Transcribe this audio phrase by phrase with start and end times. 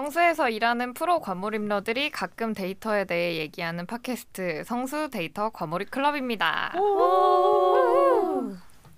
[0.00, 6.72] 성수에서 일하는 프로 과몰입러들이 가끔 데이터에 대해 얘기하는 팟캐스트 성수 데이터 과몰입 클럽입니다.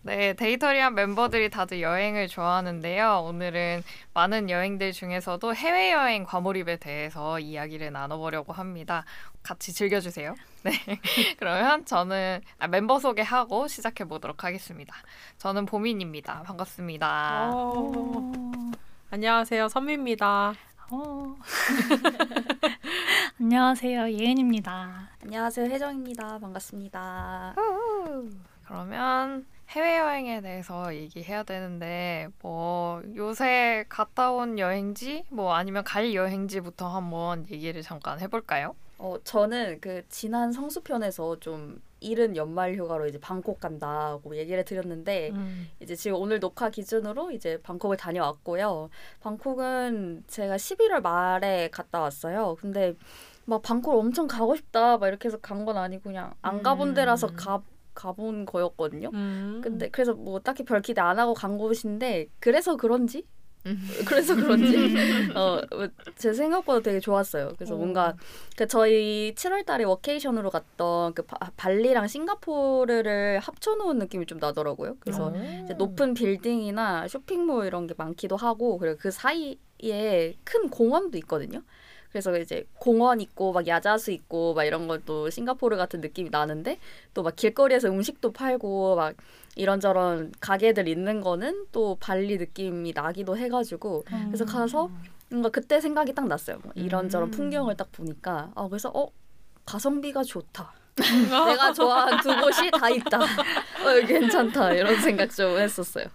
[0.02, 3.24] 네, 데이터리한 멤버들이 다들 여행을 좋아하는데요.
[3.27, 3.82] 오늘은
[4.14, 9.05] 많은 여행들 중에서도 해외여행 과몰입에 대해서 이야기를 나눠보려고 합니다.
[9.42, 10.37] 같이 즐겨주세요.
[10.62, 10.70] 네,
[11.38, 14.95] 그러면 저는 아, 멤버 소개하고 시작해 보도록 하겠습니다.
[15.38, 16.45] 저는 보민입니다.
[16.45, 17.50] 반갑습니다.
[17.52, 18.32] 오.
[19.10, 20.55] 안녕하세요, 선미입니다.
[20.91, 21.36] 어.
[23.40, 25.09] 안녕하세요, 예은입니다.
[25.23, 26.38] 안녕하세요, 혜정입니다.
[26.38, 27.54] 반갑습니다.
[28.66, 37.46] 그러면 해외여행에 대해서 얘기해야 되는데 뭐 요새 갔다 온 여행지 뭐 아니면 갈 여행지부터 한번
[37.51, 38.74] 얘기를 잠깐 해볼까요?
[38.98, 45.69] 어, 저는 그 지난 성수편에서 좀 이른 연말 휴가로 이제 방콕 간다고 얘기를 드렸는데 음.
[45.80, 48.91] 이제 지금 오늘 녹화 기준으로 이제 방콕을 다녀왔고요.
[49.20, 52.57] 방콕은 제가 11월 말에 갔다 왔어요.
[52.60, 52.95] 근데
[53.45, 57.29] 막 방콕 엄청 가고 싶다 막 이렇게 해서 간 건 아니고 그냥 안 가본 데라서
[57.29, 57.37] 음.
[57.37, 57.63] 가
[57.95, 59.10] 가본 거였거든요.
[59.13, 59.60] 음.
[59.63, 63.41] 근데 그래서 뭐 딱히 별 기대 안 하고 간 곳인데 그래서 그런지 음.
[64.06, 64.77] 그래서 그런지
[65.37, 65.60] 어
[66.16, 67.53] 제 생각보다 되게 좋았어요.
[67.56, 67.78] 그래서 오.
[67.78, 68.16] 뭔가
[68.56, 74.97] 그 저희 7월달에 워케이션으로 갔던 그 바, 발리랑 싱가포르를 합쳐놓은 느낌이 좀 나더라고요.
[75.00, 75.32] 그래서
[75.65, 81.62] 이제 높은 빌딩이나 쇼핑몰 이런 게 많기도 하고 그리고 그 사이에 큰 공원도 있거든요.
[82.10, 86.78] 그래서 이제 공원 있고 막 야자수 있고 막 이런 것도 싱가포르 같은 느낌이 나는데
[87.15, 89.15] 또 막 길거리에서 음식도 팔고 막
[89.56, 94.25] 이런저런 가게들 있는 거는 또 발리 느낌이 나기도 해가지고 음.
[94.28, 94.91] 그래서 가서
[95.31, 96.58] 뭔가 그때 생각이 딱 났어요.
[96.62, 97.31] 뭐 이런저런 음.
[97.31, 99.08] 풍경을 딱 보니까 아 그래서 어
[99.64, 100.72] 가성비가 좋다.
[100.97, 103.19] 내가 좋아하는 두 곳이 다 있다.
[103.19, 106.06] 어, 괜찮다 이런 생각 좀 했었어요.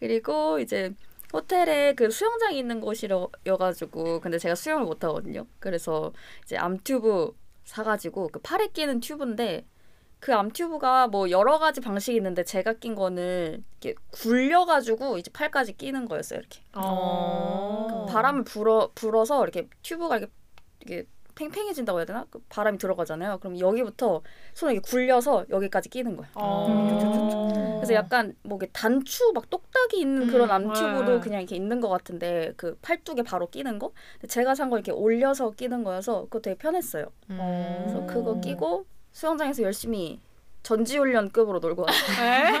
[0.00, 0.94] 그리고 이제
[1.32, 5.46] 호텔에 그 수영장이 있는 곳이여가지고 근데 제가 수영을 못 하거든요.
[5.58, 6.12] 그래서
[6.44, 7.32] 이제 암튜브
[7.64, 9.66] 사가지고 그 팔에 끼는 튜브인데
[10.18, 16.06] 그 암튜브가 뭐 여러 가지 방식이 있는데 제가 낀 거는 이렇게 굴려가지고 이제 팔까지 끼는
[16.06, 16.40] 거였어요.
[16.40, 20.32] 이렇게 어~ 그 바람을 불어 불어서 이렇게 튜브가 이렇게
[20.82, 22.24] 이게 팽팽해진다고 해야 되나?
[22.30, 23.38] 그 바람이 들어가잖아요.
[23.38, 24.22] 그럼 여기부터
[24.54, 26.30] 손을 이렇게 굴려서 여기까지 끼는 거예요.
[26.34, 31.20] 어~ 그래서 약간 뭐 단추 막 똑딱이 있는 그런 음, 암튜브도 네.
[31.20, 33.92] 그냥 이렇게 있는 것 같은데 그 팔뚝에 바로 끼는 거.
[34.26, 37.04] 제가 산 거 이렇게 올려서 끼는 거여서 그거 되게 편했어요.
[37.30, 40.20] 음~ 그래서 그거 끼고 수영장에서 열심히
[40.62, 42.60] 전지훈련급으로 놀고 왔어요.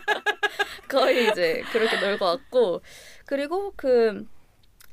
[0.88, 2.80] 거의 이제 그렇게 놀고 왔고
[3.26, 4.26] 그리고 그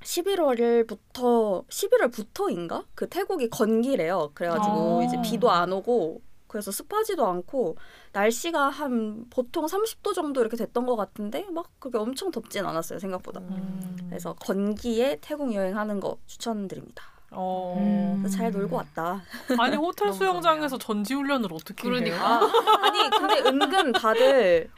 [0.02, 4.32] 11월부터 11월부터인가 그 태국이 건기래요.
[4.34, 5.04] 그래가지고 아.
[5.06, 7.78] 이제 비도 안 오고 그래서 습하지도 않고
[8.12, 13.40] 날씨가 한 보통 30도 정도 이렇게 됐던 것 같은데 막 그렇게 엄청 덥진 않았어요 생각보다.
[13.40, 13.96] 음.
[14.10, 17.17] 그래서 건기에 태국 여행하는 거 추천드립니다.
[17.40, 17.76] 어.
[17.78, 18.28] 음.
[18.30, 19.22] 잘 놀고 왔다.
[19.60, 22.40] 아니 호텔 수영장에서 전지 훈련을 어떻게 그러니까.
[22.40, 22.52] 해요?
[22.82, 24.70] 아니 근데 은근 다들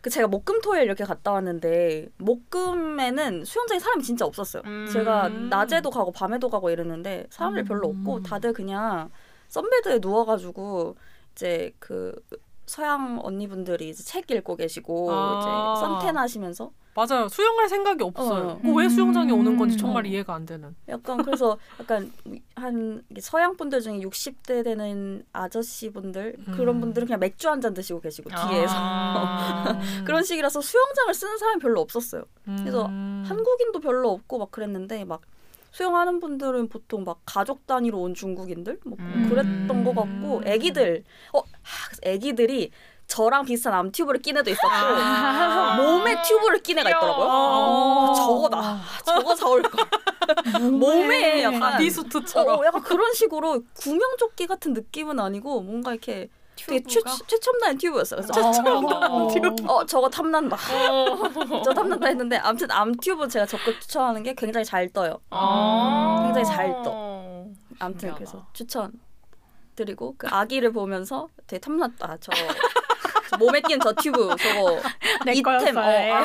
[0.00, 4.62] 그 제가 목금토일 이렇게 갔다 왔는데 목금에는 수영장에 사람이 진짜 없었어요.
[4.64, 4.88] 음.
[4.90, 7.66] 제가 낮에도 가고 밤에도 가고 이랬는데 사람들 음.
[7.66, 9.10] 별로 없고 다들 그냥
[9.48, 10.96] 썬베드에 누워가지고
[11.32, 12.14] 이제 그
[12.64, 15.74] 서양 언니분들이 이제 책 읽고 계시고 아.
[15.74, 17.28] 이제 선탠 하시면서 맞아요.
[17.28, 18.58] 수영할 생각이 없어요.
[18.64, 18.68] 어.
[18.74, 19.78] 왜 수영장에 오는 건지 음.
[19.78, 20.74] 정말 이해가 안 되는.
[20.88, 22.10] 약간 그래서 약간
[22.54, 26.52] 한 서양 분들 중에 60대 되는 아저씨 분들 음.
[26.56, 29.78] 그런 분들은 그냥 맥주 한 잔 드시고 계시고 뒤에서 아.
[30.06, 32.22] 그런 식이라서 수영장을 쓰는 사람이 별로 없었어요.
[32.44, 33.24] 그래서 음.
[33.26, 35.20] 한국인도 별로 없고 막 그랬는데 막
[35.72, 39.26] 수영하는 분들은 보통 막 가족 단위로 온 중국인들 뭐 음.
[39.28, 41.42] 그랬던 것 같고 애기들 어
[42.02, 42.70] 애기들이
[43.06, 47.28] 저랑 비슷한 암 튜브를 낀 애도 있었고 아~ 몸에 튜브를 낀 애가 있더라고요.
[47.28, 48.80] 아~ 저거다.
[49.04, 49.86] 저거 사올 걸.
[50.70, 57.00] 몸에 약간 비수트처럼 어, 약간 그런 식으로 구명조끼 같은 느낌은 아니고 뭔가 이렇게 되게 최,
[57.26, 58.22] 최첨단 튜브였어요.
[58.22, 59.54] 그래서 최첨단 튜브.
[59.70, 60.56] 어 저거 탐난다.
[60.56, 61.62] 어.
[61.62, 65.20] 저 탐난다 했는데 아무튼 암튜브 제가 적극 추천하는 게 굉장히 잘 떠요.
[65.30, 67.44] 아~ 굉장히 잘 떠.
[67.78, 68.92] 아무튼 그래서 추천
[69.76, 72.16] 드리고 그 아기를 보면서 되게 탐났다.
[72.20, 72.32] 저
[73.38, 74.80] 몸에 낀 저 튜브 저거
[75.32, 75.76] 이템.
[75.76, 76.24] 어, 아,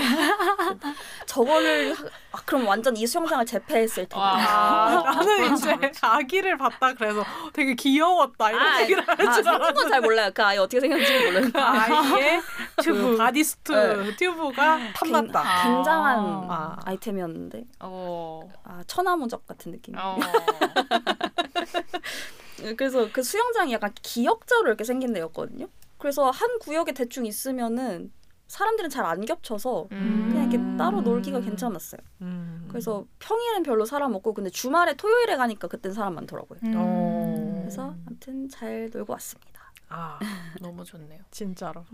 [1.25, 1.95] 저거를
[2.31, 4.15] 아, 그럼 완전 이 수영장을 제패했을 텐데.
[4.17, 9.89] 아, 나는 이제 아기를 봤다 그래서 되게 귀여웠다 이런 아, 얘기를 할 줄 알았는데 건
[9.89, 10.31] 잘 몰라요.
[10.33, 12.41] 그 아이 어떻게 생겼는지 모르는 그 아이의
[12.81, 14.15] 튜브 바디스트 네.
[14.15, 15.63] 튜브가 탐났다.
[15.63, 16.19] 굉장한
[16.49, 16.77] 아.
[16.85, 17.63] 아이템이었는데.
[17.81, 18.49] 어.
[18.63, 20.17] 아 천하무적 같은 느낌 어.
[22.77, 25.67] 그래서 그 수영장이 약간 기역자로 이렇게 생긴 데였거든요
[26.01, 28.11] 그래서 한 구역에 대충 있으면은
[28.47, 30.27] 사람들은 잘 안 겹쳐서 음.
[30.29, 30.75] 그냥 이렇게 음.
[30.75, 32.01] 따로 놀기가 괜찮았어요.
[32.21, 32.65] 음.
[32.69, 36.59] 그래서 평일엔 별로 사람 없고 근데 주말에 토요일에 가니까 그땐 사람 많더라고요.
[36.63, 36.73] 음.
[36.75, 37.59] 어.
[37.61, 39.71] 그래서 아무튼 잘 놀고 왔습니다.
[39.89, 40.19] 아
[40.61, 41.21] 너무 좋네요.
[41.31, 41.85] 진짜로.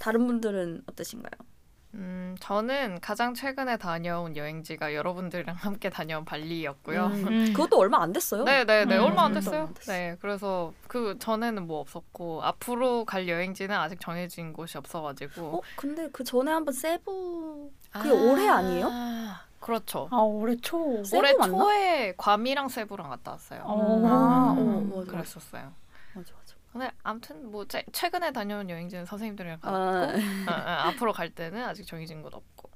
[0.00, 1.53] 다른 분들은 어떠신가요?
[1.94, 7.06] 음, 저는 가장 최근에 다녀온 여행지가 여러분들이랑 함께 다녀온 발리였고요.
[7.06, 7.52] 음, 음.
[7.54, 8.44] 그것도 얼마 안 됐어요.
[8.44, 8.98] 네, 네, 네.
[8.98, 9.62] 음, 얼마 안 됐어요.
[9.62, 9.92] 안 됐어.
[9.92, 15.58] 네, 그래서 그 전에는 뭐 없었고 앞으로 갈 여행지는 아직 정해진 곳이 없어가지고.
[15.58, 18.90] 어 근데 그 전에 한번 세부 그게 아, 올해 아니에요?
[19.60, 20.08] 그렇죠.
[20.10, 21.02] 아 올해 초.
[21.04, 21.56] 세부 올해 맞나?
[21.56, 23.62] 초에 괌이랑 세부랑 갔다 왔어요.
[23.64, 24.06] 어.
[24.06, 24.88] 아, 어, 음.
[24.90, 25.72] 맞아, 맞아, 그랬었어요.
[26.12, 26.54] 맞아, 맞아.
[26.74, 30.12] 근데 아무튼 뭐 제, 최근에 다녀온 여행지는 선생님들이랑 갔고 아,
[30.48, 32.68] 아, 아, 앞으로 갈 때는 아직 정해진 곳 없고.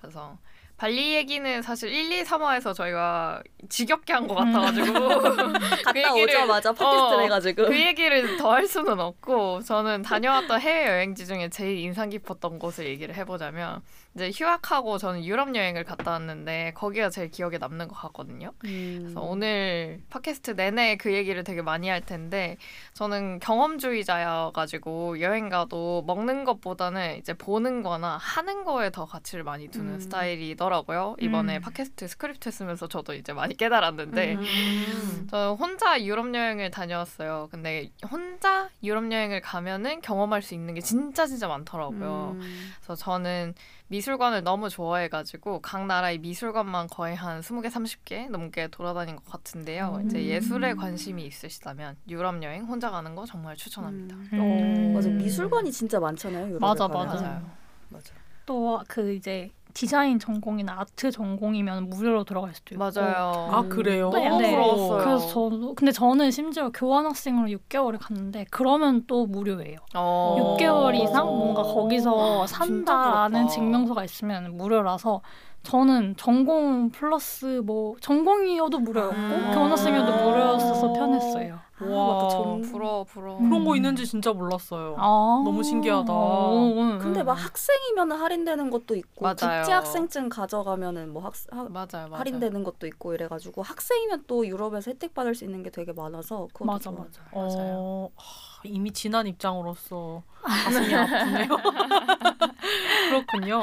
[0.00, 0.36] 그래서
[0.76, 4.92] 발리 얘기는 사실 1, 2, 3화에서 저희가 지겹게 한 것 같아가지고
[5.82, 7.64] 갔다 얘기를- 오자마자 팟캐스트를 어, 해가지고.
[7.66, 12.86] 그 얘기를 더 할 수는 없고 저는 다녀왔던 해외 여행지 중에 제일 인상 깊었던 곳을
[12.86, 13.82] 얘기를 해보자면
[14.18, 18.52] 이제 휴학하고 저는 유럽 여행을 갔다 왔는데 거기가 제일 기억에 남는 것 같거든요.
[18.64, 18.98] 음.
[19.02, 22.56] 그래서 오늘 팟캐스트 내내 그 얘기를 되게 많이 할 텐데
[22.94, 29.94] 저는 경험주의자여가지고 여행 가도 먹는 것보다는 이제 보는 거나 하는 거에 더 가치를 많이 두는
[29.94, 30.00] 음.
[30.00, 31.16] 스타일이더라고요.
[31.20, 31.62] 이번에 음.
[31.62, 35.26] 팟캐스트 스크립트 쓰면서 저도 이제 많이 깨달았는데 음.
[35.30, 37.48] 저는 혼자 유럽 여행을 다녀왔어요.
[37.52, 42.32] 근데 혼자 유럽 여행을 가면은 경험할 수 있는 게 진짜 진짜 많더라고요.
[42.34, 42.72] 음.
[42.80, 43.54] 그래서 저는
[43.88, 50.00] 미술관을 너무 좋아해가지고 각 나라의 미술관만 거의 한 20개, 30개 넘게 돌아다닌 것 같은데요.
[50.02, 50.06] 음.
[50.06, 54.14] 이제 예술에 관심이 있으시다면 유럽 여행 혼자 가는 거 정말 추천합니다.
[54.14, 54.28] 음.
[54.34, 54.92] 음.
[54.94, 56.46] 맞아 미술관이 진짜 많잖아요.
[56.48, 57.06] 유럽에 맞아, 가면.
[57.06, 57.50] 맞아요.
[57.88, 58.12] 맞아.
[58.44, 62.84] 또 그 이제 디자인 전공이나 아트 전공이면 무료로 들어갈 수도 있고.
[62.84, 63.48] 맞아요.
[63.52, 64.10] 아 그래요?
[64.10, 64.50] 네, 너무 네.
[64.50, 65.04] 부러웠어요.
[65.04, 69.76] 그래서 저도 근데 저는 심지어 교환학생으로 6개월을 갔는데 그러면 또 무료예요.
[69.94, 70.56] 어.
[70.58, 73.46] 6개월 이상 뭔가 거기서 진짜 산다라는.
[73.46, 75.20] 증명서가 있으면 무료라서
[75.62, 79.54] 저는 전공 플러스 뭐 전공이어도 무료였고 아.
[79.54, 81.60] 교환학생이어도 무료였어서 편했어요.
[81.80, 82.14] 아, 와.
[82.14, 82.28] 맞다.
[82.30, 82.62] 전...
[82.62, 83.38] 부러워, 부러워.
[83.38, 83.76] 그런 거 음.
[83.76, 84.96] 있는지 진짜 몰랐어요.
[84.98, 85.42] 아.
[85.44, 86.12] 너무 신기하다.
[86.12, 89.60] 어, 근데 막 학생이면 할인되는 것도 있고 맞아요.
[89.60, 92.14] 국제 학생증 가져가면은 뭐 학, 하, 맞아요, 맞아요.
[92.16, 96.64] 할인되는 것도 있고 이래가지고 학생이면 또 유럽에서 혜택 받을 수 있는 게 되게 많아서 그것도
[96.64, 97.06] 맞아 좋아요.
[97.32, 97.58] 맞아.
[97.62, 101.48] 어, 하, 이미 지난 입장으로서 가슴이 아프네요.
[103.10, 103.60] 그렇군요.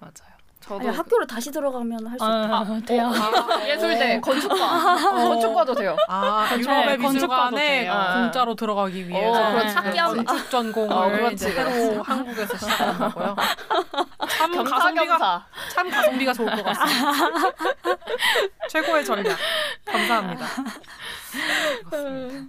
[0.00, 0.33] 맞아요.
[0.64, 2.32] 저도 아니, 학교를 다시 들어가면 할 수 있다.
[2.32, 4.56] 아, 대학 아, 예술대, 건축과,
[5.10, 5.94] 건축과도 돼요.
[6.08, 6.98] 아, 네, 유럽의
[7.50, 7.92] 돼요.
[8.14, 10.24] 공짜로 들어가기 위해서 어, 그렇지, 네, 그렇지.
[10.24, 11.80] 건축 전공을 어, 그렇지, 이제 그렇지.
[11.80, 13.36] 새로 한국에서 시작한 거고요.
[14.28, 15.44] 참 가성비가 겸사겸사.
[15.68, 17.10] 참 가성비가 좋을 것 같습니다.
[18.70, 19.36] 최고의 전략.
[19.84, 20.46] 감사합니다.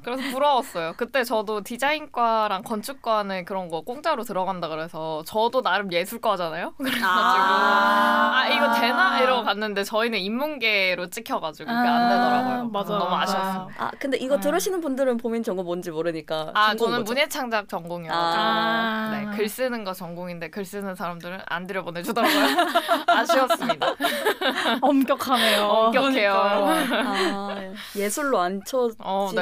[0.03, 0.94] 그래서 부러웠어요.
[0.97, 6.74] 그때 저도 디자인과랑 건축과는 그런 거 공짜로 들어간다 그래서 저도 나름 예술과잖아요.
[6.77, 12.53] 그래가지고 아, 이거 되나 이러고 갔는데 저희는 인문계로 찍혀가지고 그게 안 되더라고요.
[12.56, 13.15] 아, 맞아, 너무.
[13.15, 13.69] 아쉬웠어요.
[13.77, 14.39] 아 근데 이거 아.
[14.39, 17.03] 들으시는 분들은 보민 전공 뭔지 모르니까 아 저는?
[17.03, 19.09] 문예창작 전공이어가지고 아.
[19.12, 22.45] 네, 글 쓰는 거 전공인데 글 쓰는 사람들은 안 들여보내주더라고요.
[23.07, 23.88] 아쉬웠습니다.
[24.81, 25.63] 엄격하네요.
[25.65, 26.33] 엄격해요.
[26.33, 27.56] 아,
[27.95, 28.89] 예술로 안 쳐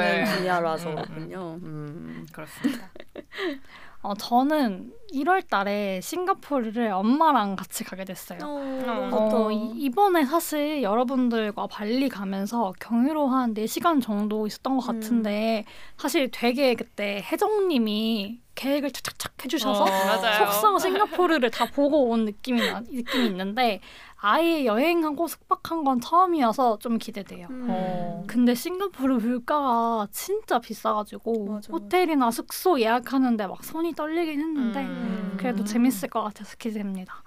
[0.00, 0.24] 네.
[0.24, 1.58] 분야라서군요.
[1.62, 2.26] 음.
[2.32, 2.90] 그렇습니다.
[4.02, 8.38] 어, 저는 1월 달에 싱가포르를 엄마랑 같이 가게 됐어요.
[8.42, 15.00] 어, 이- 이번에 사실 여러분들과 발리 가면서 경유로 한 4시간 정도 있었던 것 음.
[15.00, 15.64] 같은데
[15.96, 20.46] 사실 되게 그때 혜정님이 계획을 착착착 해주셔서 어.
[20.46, 23.80] 속성 싱가포르를 다 보고 온 느낌이, 나- 느낌이 있는데
[24.26, 27.46] 아예 여행하고 숙박한 건 처음이어서 좀 기대돼요.
[27.50, 27.66] 음.
[27.68, 28.24] 어.
[28.26, 35.36] 근데 싱가포르 물가가 진짜 비싸가지고 맞아, 호텔이나 숙소 예약하는데 막 손이 떨리긴 했는데 음.
[35.38, 37.22] 그래도 재밌을 것 같아서 기대됩니다.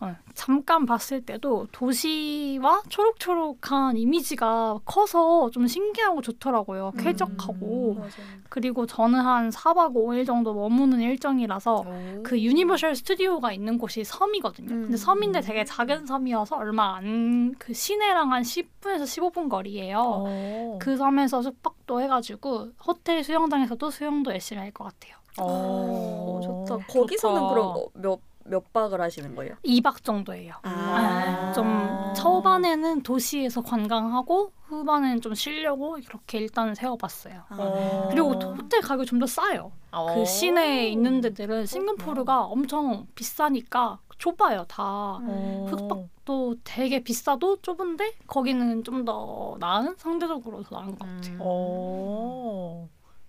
[0.00, 6.92] 어, 잠깐 봤을 때도 도시와 초록초록한 이미지가 커서 좀 신기하고 좋더라고요.
[6.94, 7.02] 음.
[7.02, 8.10] 쾌적하고 맞아요.
[8.48, 12.22] 그리고 저는 한 4박 5일 정도 머무는 일정이라서 오.
[12.22, 14.72] 그 유니버셜 스튜디오가 있는 곳이 섬이거든요.
[14.72, 14.82] 음.
[14.84, 19.98] 근데 섬인데 되게 작은 섬이어서 얼마 안 그 시내랑 한 10분에서 15분 거리예요.
[20.00, 20.78] 어.
[20.80, 25.16] 그 섬에서 숙박도 해가지고 호텔 수영장에서도 수영도 열심히 할 것 같아요.
[25.40, 26.86] 어, 좋다.
[26.86, 27.50] 거기서는 좋다.
[27.54, 29.54] 그럼 몇, 몇 박을 하시는 거예요?
[29.64, 30.54] 2박 정도예요.
[30.62, 31.46] 아.
[31.48, 37.42] 네, 좀 초반에는 도시에서 관광하고 후반에는 좀 쉬려고 이렇게 일단 세워봤어요.
[37.50, 38.08] 어.
[38.10, 39.72] 그리고 호텔 가격이 좀 더 싸요.
[39.90, 40.14] 어.
[40.14, 44.82] 그 시내에 있는 데들은 싱가포르가 엄청 비싸니까 좁아요 다.
[45.22, 45.66] 어.
[45.70, 51.34] 숙박도 되게 비싸도 좁은데 거기는 좀 더 나은 상대적으로 더 나은 것 같아요.
[51.34, 52.88] 음.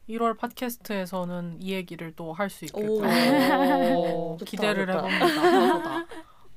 [0.09, 0.13] 어.
[0.13, 4.37] 1월 팟캐스트에서는 이 얘기를 또 할 수 있겠고 오.
[4.39, 5.05] 좋다, 기대를 좋다.
[5.07, 6.05] 해봅니다.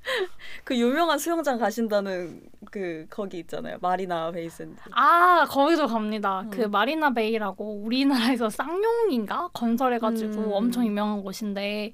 [0.64, 3.76] 그 유명한 수영장 가신다는 그 거기 있잖아요.
[3.80, 4.76] 마리나 베이센.
[4.92, 6.40] 아 거기도 갑니다.
[6.40, 6.50] 음.
[6.50, 10.52] 그 마리나 베이라고 우리나라에서 쌍용인가 건설해가지고 음.
[10.52, 11.92] 엄청 유명한 곳인데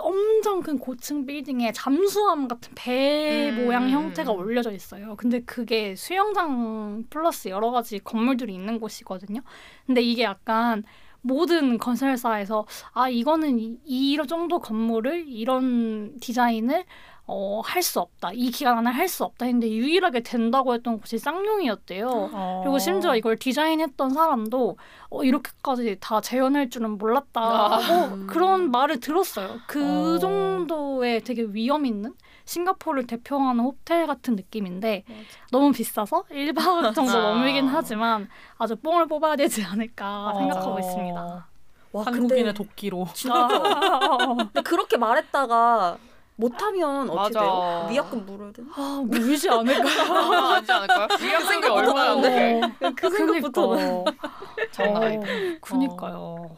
[0.00, 3.64] 엄청 큰 고층 빌딩에 잠수함 같은 배 음.
[3.64, 5.16] 모양 형태가 올려져 있어요.
[5.16, 9.40] 근데 그게 수영장 플러스 여러 가지 건물들이 있는 곳이거든요.
[9.86, 10.84] 근데 이게 약간
[11.22, 16.84] 모든 건설사에서 아 이거는 이, 이 정도 건물을 이런 디자인을
[17.24, 18.32] 어, 할 수 없다.
[18.34, 22.08] 이 기간 안에 할 수 없다 했는데 유일하게 된다고 했던 곳이 쌍용이었대요.
[22.32, 22.60] 어.
[22.64, 24.76] 그리고 심지어 이걸 디자인했던 사람도
[25.10, 28.26] 어, 이렇게까지 다 재현할 줄은 몰랐다고 아.
[28.26, 29.60] 그런 말을 들었어요.
[29.68, 30.18] 그 어.
[30.18, 32.12] 정도의 되게 위험 있는
[32.44, 35.04] 싱가포르를 대표하는 호텔 같은 느낌인데
[35.50, 37.32] 너무 비싸서 1박 정도 아.
[37.32, 40.38] 머물긴 하지만 아주 뽕을 뽑아야 되지 않을까 어.
[40.38, 41.48] 생각하고 있습니다.
[41.92, 43.06] 와 한국인의 근데 도끼로.
[43.14, 43.48] 진짜
[44.36, 45.98] 근데 그렇게 말했다가
[46.36, 47.40] 못하면 어떻게 맞아.
[47.40, 47.86] 돼요?
[47.90, 48.68] 위약금 물어야 되나?
[48.74, 49.82] 아, 물지 않을까?
[50.12, 51.06] 아, 아니지 않을까요?
[51.20, 52.60] 위약금이 얼마였는데?
[52.96, 54.04] 그 생각부터는
[54.72, 55.26] 장난 아니다.
[55.26, 56.56] 어, 그니까요.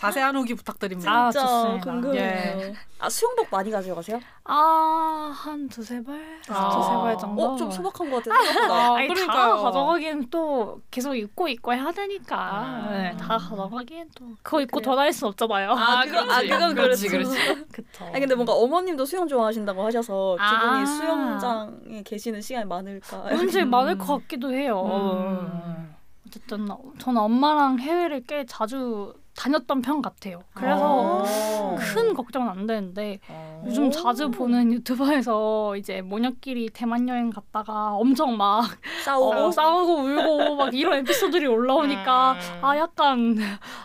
[0.00, 1.12] 자세한 후기 부탁드립니다.
[1.26, 1.90] 아, 진짜 좋습니다.
[1.92, 2.72] 궁금해요.
[3.00, 4.18] 아 수영복 많이 가져가세요?
[4.44, 6.18] 아, 한 두세 발?
[6.48, 6.70] 아.
[6.70, 7.42] 두세 발 정도?
[7.52, 8.42] 어 좀 소박한 것 같아요.
[8.46, 8.94] 생각보다.
[8.96, 9.62] 아니, 다 그러니까요.
[9.62, 12.36] 가져가기엔 또 계속 입고 입고 해야 되니까.
[12.38, 12.88] 아.
[12.90, 14.24] 네, 다 가져가기엔 또.
[14.42, 14.84] 그거 입고 그래요?
[14.90, 15.70] 전화할 수 없잖아요.
[15.72, 16.10] 아, 그렇지.
[16.10, 17.08] 그건- 아, 그건 그렇지.
[17.08, 17.36] 그렇지.
[17.70, 18.04] 그쵸.
[18.06, 20.70] 아니 근데 뭔가 어머님도 수영 좋아하신다고 하셔서 두 아.
[20.72, 23.24] 분이 수영장에 계시는 시간이 많을까?
[23.30, 23.68] 왠지 음.
[23.68, 24.82] 많을 것 같기도 해요.
[24.86, 25.94] 음.
[26.26, 30.42] 어쨌든 저는 엄마랑 해외를 꽤 자주 다녔던 편 같아요.
[30.54, 31.76] 그래서 어.
[31.78, 33.62] 큰 걱정은 안 되는데 어.
[33.66, 33.90] 요즘 오.
[33.90, 38.64] 자주 보는 유튜버에서 이제 모녀끼리 대만 여행 갔다가 엄청 막
[39.04, 42.64] 싸우고 어, 싸우고 울고 막 이런 에피소드들이 올라오니까 음.
[42.64, 43.36] 아 약간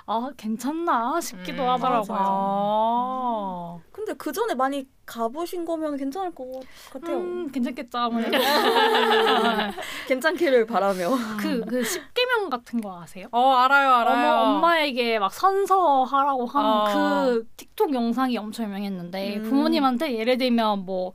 [0.05, 2.17] 아 괜찮나 싶기도 음, 하더라고요.
[2.19, 3.77] 아.
[3.91, 6.45] 근데 그 전에 많이 가보신 거면 괜찮을 것
[6.91, 7.17] 같아요.
[7.17, 8.37] 음, 괜찮겠죠 아무래도.
[10.07, 11.09] 괜찮기를 바라며.
[11.39, 13.27] 그그 십계명 같은 거 아세요?
[13.31, 14.33] 어 알아요 알아요.
[14.33, 16.85] 어머, 엄마에게 막 선서하라고 하는 어.
[16.93, 19.43] 그 틱톡 영상이 엄청 유명했는데 음.
[19.43, 21.13] 부모님한테 예를 들면 뭐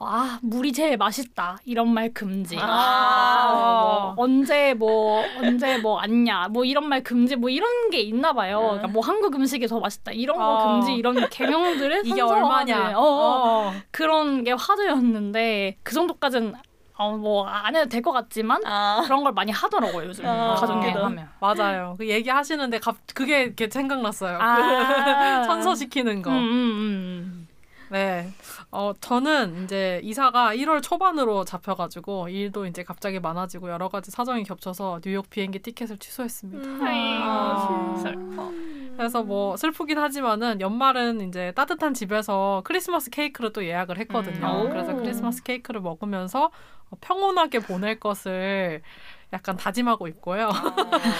[0.00, 1.58] 아, 물이 제일 맛있다.
[1.64, 2.56] 이런 말 금지.
[2.60, 4.12] 아.
[4.16, 6.48] 뭐 언제 뭐 언제 뭐 안냐.
[6.50, 7.36] 뭐 이런 말 금지.
[7.36, 8.60] 뭐 이런 게 있나 봐요.
[8.60, 10.12] 그러니까 뭐 한국 음식이 더 맛있다.
[10.12, 10.72] 이런 거 어.
[10.80, 10.94] 금지.
[10.94, 12.98] 이런 개명들을 이게 얼마냐?
[12.98, 13.68] 어, 어.
[13.68, 13.72] 어.
[13.90, 16.54] 그런 게 화두였는데 그 정도까지는
[16.96, 19.02] 어, 뭐 안 해도 될 것 같지만 아.
[19.04, 20.24] 그런 걸 많이 하더라고요, 요즘.
[20.26, 21.04] 아, 웃기다.
[21.06, 21.28] 하면.
[21.40, 21.94] 맞아요.
[21.98, 24.38] 그 얘기하시는데 갑 그게 이렇게 생각났어요.
[24.40, 25.40] 아.
[25.40, 26.30] 그 선서 시키는 거.
[26.30, 27.43] 음, 음, 음.
[27.90, 28.30] 네.
[28.70, 35.00] 어, 저는 이제 이사가 1월 초반으로 잡혀가지고 일도 이제 갑자기 많아지고 여러 가지 사정이 겹쳐서
[35.02, 36.84] 뉴욕 비행기 티켓을 취소했습니다.
[37.22, 37.96] 아.
[38.02, 38.50] 슬퍼.
[38.96, 44.64] 그래서 뭐 슬프긴 하지만은 연말은 이제 따뜻한 집에서 크리스마스 케이크를 또 예약을 했거든요.
[44.64, 44.70] 음.
[44.70, 44.96] 그래서 오.
[44.96, 46.50] 크리스마스 케이크를 먹으면서
[46.90, 48.82] 어, 평온하게 보낼 것을
[49.32, 50.50] 약간 다짐하고 있고요.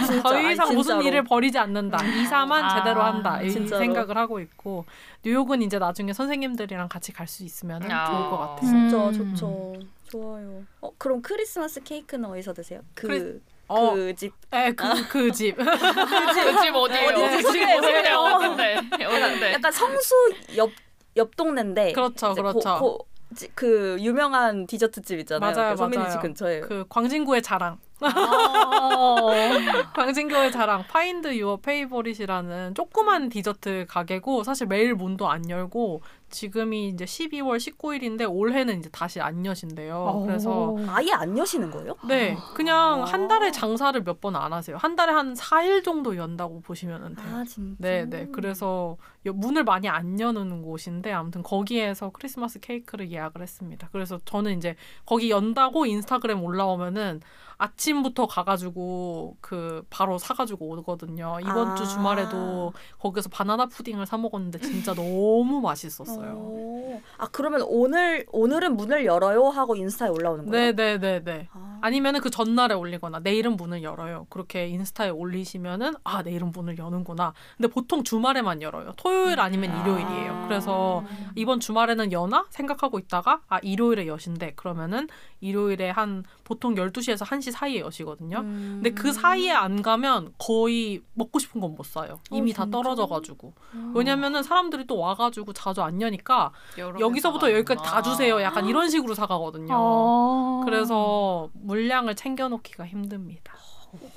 [0.06, 1.02] 진짜, 더 아니, 이상 무슨 진짜로.
[1.02, 2.04] 일을 벌이지 않는다.
[2.04, 3.42] 이사만 아, 제대로 한다.
[3.42, 3.80] 이 진짜로.
[3.80, 4.84] 생각을 하고 있고
[5.24, 8.06] 뉴욕은 이제 나중에 선생님들이랑 같이 갈 수 있으면 아.
[8.06, 8.60] 좋을 것 같아요.
[8.68, 9.12] 진짜 음.
[9.34, 9.72] 좋죠.
[10.10, 10.62] 좋아요.
[10.80, 12.80] 어 그럼 크리스마스 케이크는 어디서 드세요?
[12.94, 14.32] 그 크리- 어, 그 집.
[14.52, 15.56] 에, 그, 그 집.
[15.56, 17.08] 그 집 어디예요?
[17.08, 17.42] 어디지?
[17.42, 18.18] 그집 어디예요?
[18.18, 18.76] 어딘데?
[19.06, 19.52] 어딘데?
[19.54, 20.14] 약간 성수
[20.56, 20.70] 옆
[21.16, 21.92] 옆 동네인데.
[21.92, 22.58] 그렇죠, 그렇죠.
[22.78, 23.06] 고, 고,
[23.36, 25.52] 지- 그 유명한 디저트 집 있잖아요.
[25.54, 26.10] 맞아요, 그 선배님.
[26.10, 26.60] 집 근처에.
[26.60, 27.78] 그 광진구의 자랑.
[28.00, 29.92] 아.
[29.94, 37.04] 광진구의 자랑 Find Your Favorite이라는 조그만 디저트 가게고 사실 매일 문도 안 열고 지금이 이제
[37.04, 40.24] 12월 19일인데 올해는 이제 다시 안 여신대요.
[40.26, 41.94] 그래서 아예 안 여시는 거예요?
[42.08, 43.04] 네, 그냥 아.
[43.04, 44.76] 한 달에 장사를 몇 번 안 하세요.
[44.76, 47.26] 한 달에 한 4일 정도 연다고 보시면 돼요.
[47.36, 47.76] 아 진짜.
[47.78, 48.26] 네, 네.
[48.32, 48.96] 그래서
[49.26, 53.88] 여- 문을 많이 안 여는 곳인데 아무튼 거기에서 크리스마스 케이크를 예약을 했습니다.
[53.92, 57.20] 그래서 저는 이제 거기 연다고 인스타그램 올라오면은
[57.58, 61.38] 아침부터 가가지고 그 바로 사가지고 오거든요.
[61.40, 61.74] 이번 아.
[61.74, 66.32] 주 주말에도 거기서 바나나 푸딩을 사 먹었는데 진짜 너무 맛있었어요.
[66.32, 67.00] 오.
[67.18, 70.72] 아 그러면 오늘 오늘은 문을 열어요 하고 인스타에 올라오는 거예요?
[70.72, 71.48] 네네네네.
[71.52, 71.78] 아.
[71.80, 74.26] 아니면은 그 전날에 올리거나 내일은 문을 열어요.
[74.30, 77.34] 그렇게 인스타에 올리시면은 아 내일은 문을 여는구나.
[77.56, 78.92] 근데 보통 주말에만 열어요.
[78.96, 79.82] 토요일 아니면 아.
[79.82, 80.44] 일요일이에요.
[80.48, 85.08] 그래서 이번 주말에는 여나 생각하고 있다가 아 일요일에 여신데 그러면은
[85.40, 88.38] 일요일에 한 보통 12시에서 1시 사이에 여시거든요.
[88.38, 88.80] 음.
[88.82, 92.20] 근데 그 사이에 안 가면 거의 먹고 싶은 건 못 사요.
[92.30, 92.66] 이미 어, 다?
[92.70, 93.52] 떨어져가지고.
[93.94, 98.00] 왜냐면은 사람들이 또 와가지고 자주 안 여니까 여기서부터 여기까지 다.
[98.02, 98.40] 주세요.
[98.42, 99.74] 약간 이런 식으로 사가거든요.
[99.74, 100.62] 아.
[100.64, 103.54] 그래서 물량을 챙겨놓기가 힘듭니다.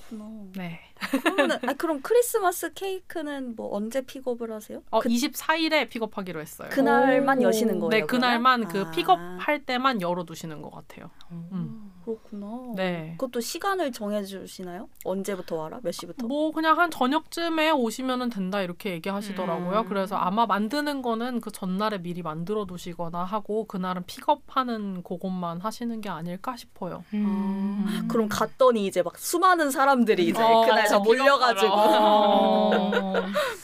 [0.09, 0.25] 그렇구나.
[0.55, 0.79] 네.
[1.21, 4.81] 그러면은 아 그럼 크리스마스 케이크는 뭐 언제 픽업을 하세요?
[4.89, 6.69] 어, 그, 24일에 픽업하기로 했어요.
[6.71, 7.43] 그날만 오.
[7.43, 7.89] 여시는 거예요?
[7.89, 8.85] 네, 그날만 그러면?
[8.85, 11.11] 그 아, 픽업할 때만 열어두시는 것 같아요.
[11.31, 11.86] 음.
[12.07, 12.73] 그렇구나.
[12.75, 13.15] 네.
[13.17, 14.87] 그것도 시간을 정해주시나요?
[15.03, 15.79] 언제부터 와라?
[15.83, 16.25] 몇 시부터?
[16.25, 19.81] 뭐 그냥 한 저녁쯤에 오시면은 된다 이렇게 얘기하시더라고요.
[19.81, 19.85] 음.
[19.89, 26.07] 그래서 아마 만드는 거는 그 전날에 미리 만들어 두시거나 하고 그날은 픽업하는 그것만 하시는 게
[26.09, 27.03] 아닐까 싶어요.
[27.13, 28.07] 음.
[28.07, 32.91] 그럼 갔더니 이제 막 수많은 사람들이 이제 어, 그날 다 몰려가지고 어.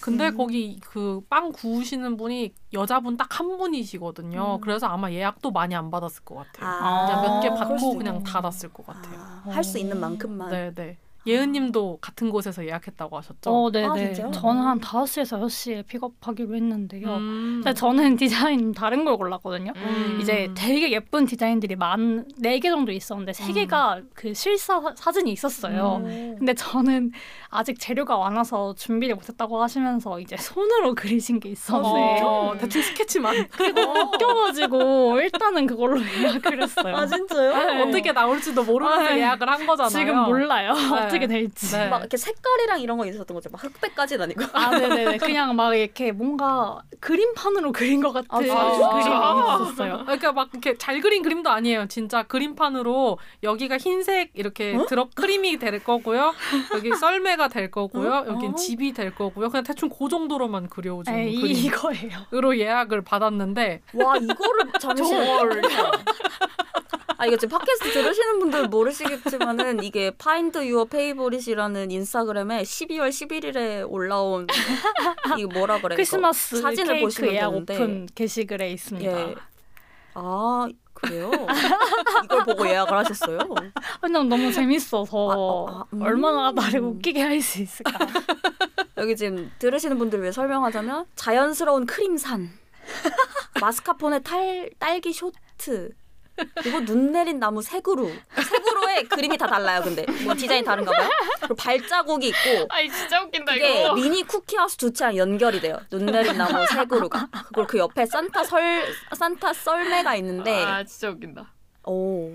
[0.01, 0.37] 근데 음.
[0.37, 4.55] 거기 그 빵 구우시는 분이 여자분 딱 한 분이시거든요.
[4.55, 4.61] 음.
[4.61, 6.69] 그래서 아마 예약도 많이 안 받았을 것 같아요.
[6.69, 8.23] 아, 그냥 몇 개 받고 그냥.
[8.23, 9.19] 닫았을 것 같아요.
[9.45, 10.49] 할수 있는 만큼만.
[10.49, 10.97] 네, 네.
[11.25, 13.49] 예은님도 같은 곳에서 예약했다고 하셨죠?
[13.49, 14.13] 어, 아, 네네.
[14.13, 14.31] 진짜요?
[14.31, 17.07] 저는 한 5시에서 6시에 픽업하기로 했는데요.
[17.07, 17.61] 음.
[17.63, 19.71] 근데 저는 디자인 다른 걸 골랐거든요.
[19.75, 20.19] 음.
[20.21, 23.53] 이제 되게 예쁜 디자인들이 만네개 정도 있었는데 세 음.
[23.53, 26.01] 개가 그 실사 사- 사진이 있었어요.
[26.03, 26.35] 음.
[26.37, 27.11] 근데 저는
[27.49, 33.47] 아직 재료가 안 와서 준비를 못했다고 하시면서 이제 손으로 그리신 게 있었는데 어, 대충 스케치만
[33.49, 36.95] 그게 너무 웃겨가지고 일단은 그걸로 예약을 했어요.
[36.95, 37.53] 아 진짜요?
[37.55, 37.81] 네.
[37.83, 39.89] 어떻게 나올지도 모르면서 아, 예약을 한 거잖아요.
[39.89, 40.73] 지금 몰라요
[41.15, 41.71] 어떻게 될지.
[41.75, 41.87] 네.
[41.89, 43.49] 막 이렇게 색깔이랑 이런 거 있었던 거죠.
[43.51, 44.43] 막 흑백까지는 아니고.
[44.53, 45.17] 아, 네네네.
[45.19, 48.51] 그냥 막 이렇게 뭔가 그림판으로 그린 것 같은 아, 그림이?
[49.65, 49.99] 있었어요.
[50.03, 51.87] 그러니까 막 이렇게 잘 그린 그림도 아니에요.
[51.87, 54.85] 진짜 그림판으로 여기가 흰색 이렇게 어?
[54.87, 56.33] 들어 크림이 될 거고요.
[56.75, 58.09] 여기 썰매가 될 거고요.
[58.11, 58.25] 어?
[58.27, 58.55] 여긴 어?
[58.55, 59.49] 집이 될 거고요.
[59.49, 61.55] 그냥 대충 그 정도로만 그려준 네, 이- 그림.
[61.57, 62.19] 이거예요.
[62.33, 65.03] 으로 예약을 받았는데 와 이거를 잠시
[67.17, 74.47] 아 이거 지금 팟캐스트 들으시는 분들 모르시겠지만은 이게 Find Your Favorite이라는 인스타그램에 12월 11일에 올라온
[75.37, 75.95] 이거 뭐라 그래?
[75.95, 77.75] 크리스마스 사진을 보시면 예약 되는데.
[77.75, 79.11] 오픈 게시글에 있습니다.
[79.29, 79.35] 예.
[80.15, 81.31] 아 그래요?
[82.23, 83.39] 이걸 보고 예약을 하셨어요?
[84.01, 86.01] 왜냐면 너무 재밌어서 아, 아, 아, 음.
[86.01, 87.91] 얼마나 나를 웃기게 할 수 있을까.
[88.97, 92.51] 여기 지금 들으시는 분들 위해 설명하자면 자연스러운 크림산,
[93.59, 95.89] 마스카포네 탈 딸기 쇼트,
[96.61, 98.11] 그리고 눈 내린 나무 새그루.
[98.35, 99.81] 새그루의 그림이 다 달라요.
[99.83, 101.09] 근데 뭐 디자인 다른가 봐요.
[101.39, 103.93] 그리고 발자국이 있고 아이 진짜 웃긴다 이게 이거.
[103.93, 105.79] 미니 쿠키하우스 두 채랑 연결이 돼요.
[105.89, 107.27] 눈 내린 나무 새그루가.
[107.53, 108.83] 그리고 그 옆에 산타 설
[109.15, 111.51] 산타 썰매가 있는데 아 진짜 웃긴다.
[111.85, 112.31] 오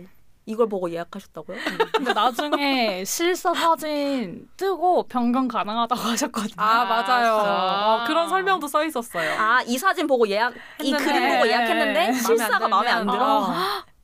[0.48, 1.58] 이걸 보고 예약하셨다고요?
[1.92, 6.54] 근데 나중에 실사 사진 뜨고 변경 가능하다고 하셨거든요.
[6.56, 7.34] 아 맞아요.
[7.36, 9.30] 어, 그런 설명도 써 있었어요.
[9.38, 13.06] 아 이 사진 보고 예약 이 했는데 그림 보고 예약했는데 마음에 실사가 안 마음에 안
[13.06, 13.38] 들어.
[13.40, 13.54] 어.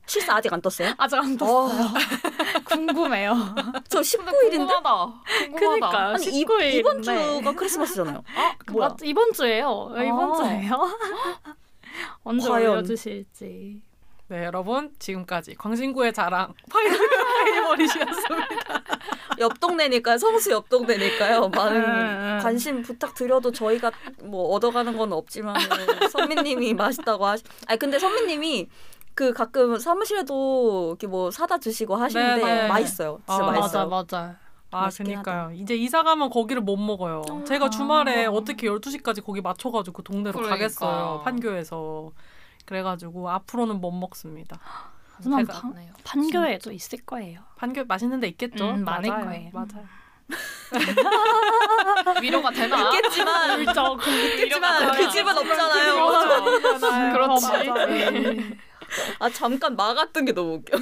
[0.05, 0.93] 실사 아직 안 떴어요?
[0.99, 1.87] 아직 안 떴어요.
[2.65, 3.33] 궁금해요.
[3.89, 4.51] 저 근데 19일인데?
[4.51, 5.13] 궁금하다.
[5.49, 5.51] 궁금하다.
[5.57, 6.13] 그니까요.
[6.13, 7.01] 아니 이, 19일 이번.
[7.01, 8.23] 주가 크리스마스잖아요.
[8.71, 8.89] 뭐야?
[8.89, 9.89] 맞, 이번 주예요.
[9.95, 10.35] 이번 아.
[10.35, 10.89] 주예요.
[12.23, 12.71] 언제 과연.
[12.73, 13.81] 올려주실지.
[14.27, 16.97] 네 여러분 지금까지 광진구의 자랑 파이브
[17.45, 18.81] 파이버리시였습니다.
[19.39, 20.17] 옆 동네니까요.
[20.17, 21.49] 성수 옆 동네니까요.
[21.49, 22.39] 많은 음, 음.
[22.41, 23.91] 관심 부탁드려도 저희가
[24.23, 25.55] 뭐 얻어가는 건 없지만
[26.09, 27.43] 선미님이 맛있다고 하시.
[27.67, 28.67] 아니 근데 선미님이
[29.13, 32.67] 그 가끔 사무실에도 이렇게 뭐 사다 주시고 하시는데 네, 네.
[32.67, 33.19] 맛있어요.
[33.27, 33.87] 진짜 아, 맛있어요.
[33.89, 34.35] 맞아 맞아.
[34.71, 35.51] 아 그니까요.
[35.53, 37.21] 이제 이사 가면 거기를 못 먹어요.
[37.47, 40.55] 제가 주말에 어떻게 12시까지 거기 맞춰가지고 그 동네로 그러니까.
[40.55, 41.21] 가겠어요.
[41.23, 42.11] 판교에서.
[42.65, 44.59] 그래가지고 앞으로는 못 먹습니다.
[45.17, 47.41] 하지만 제가- 판, 판교에도 있을 거예요.
[47.57, 48.71] 판교 맛있는 데 있겠죠?
[48.71, 49.25] 음, 많을 맞아요.
[49.25, 49.49] 거예요.
[49.53, 49.85] 맞아요.
[52.21, 52.89] 위로가 되나?
[52.95, 53.61] 있겠지만.
[53.61, 55.95] 있겠지만 그 집은 없잖아요.
[57.13, 57.47] 그렇지.
[57.89, 58.57] 네.
[59.19, 60.77] 아 잠깐 막았던 게 너무 웃겨.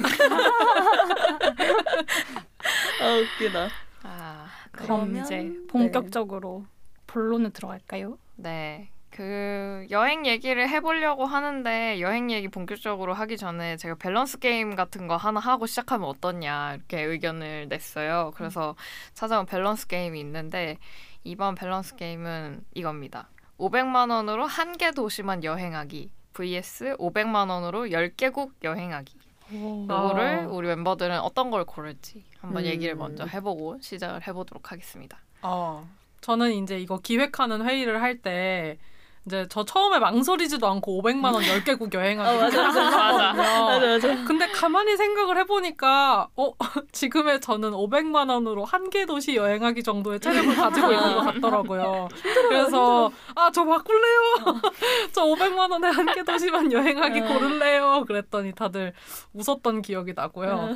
[3.00, 3.68] 아 웃기다.
[4.04, 5.52] 아, 그럼 그러면- 이제 네.
[5.68, 6.64] 본격적으로
[7.06, 8.18] 본론에 들어갈까요?
[8.36, 8.90] 네.
[9.14, 15.16] 그 여행 얘기를 해보려고 하는데 여행 얘기 본격적으로 하기 전에 제가 밸런스 게임 같은 거
[15.16, 18.32] 하나 하고 시작하면 어떠냐 이렇게 의견을 냈어요.
[18.34, 18.74] 그래서
[19.12, 20.78] 찾아온 밸런스 게임이 있는데
[21.22, 23.28] 이번 밸런스 게임은 이겁니다.
[23.58, 29.16] 500만 원으로 한 개 도시만 여행하기 vs 500만 원으로 10개국 여행하기.
[29.52, 30.48] 이거를 어.
[30.50, 32.66] 우리 멤버들은 어떤 걸 고를지 한번 음.
[32.66, 35.18] 얘기를 먼저 해보고 시작을 해보도록 하겠습니다.
[35.42, 35.88] 어,
[36.20, 38.78] 저는 이제 이거 기획하는 회의를 할때
[39.26, 43.32] 이제 저 처음에 망설이지도 않고 500만 원 10개국 여행하기 어, 맞아, 맞아.
[43.32, 44.24] 맞아 맞아.
[44.26, 46.52] 근데 가만히 생각을 해보니까 어
[46.92, 52.08] 지금의 저는 500만 원으로 한 개 도시 여행하기 정도의 체력을 가지고 있는 것 같더라고요.
[52.48, 54.20] 그래서 아 저 바꿀래요.
[55.12, 57.24] 저 500만 원에 한 개 도시만 여행하기 어.
[57.26, 58.04] 고를래요.
[58.06, 58.92] 그랬더니 다들
[59.32, 60.68] 웃었던 기억이 나고요.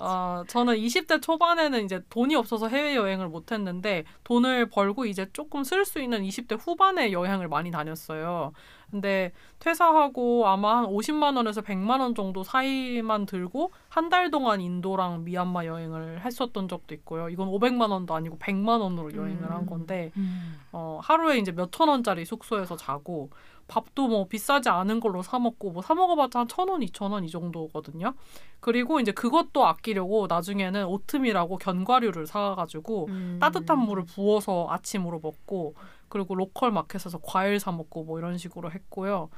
[0.00, 5.64] 어, 저는 20대 초반에는 이제 돈이 없어서 해외 여행을 못 했는데 돈을 벌고 이제 조금
[5.64, 7.87] 쓸 수 있는 20대 후반에 여행을 많이 다녔거든요.
[7.88, 8.52] 다녔어요.
[8.90, 15.24] 근데 퇴사하고 아마 한 50만 원에서 100만 원 정도 사이만 들고 한 달 동안 인도랑
[15.24, 17.28] 미얀마 여행을 했었던 적도 있고요.
[17.28, 19.66] 이건 500만 원도 아니고 100만 원으로 여행을 한 음.
[19.66, 20.58] 건데 음.
[20.72, 23.28] 어, 하루에 이제 몇 천 원짜리 숙소에서 자고
[23.68, 27.22] 밥도 뭐 비싸지 않은 걸로 사 먹고 뭐 사 먹어봤자 한 천 원, 이천 원
[27.24, 28.14] 이 정도거든요.
[28.60, 33.36] 그리고 이제 그것도 아끼려고 나중에는 오트밀하고 견과류를 사가지고 음.
[33.40, 35.74] 따뜻한 물을 부어서 아침으로 먹고
[36.08, 39.28] 그리고 local market에서 과일 사 먹고 뭐 이런 식으로 했고요.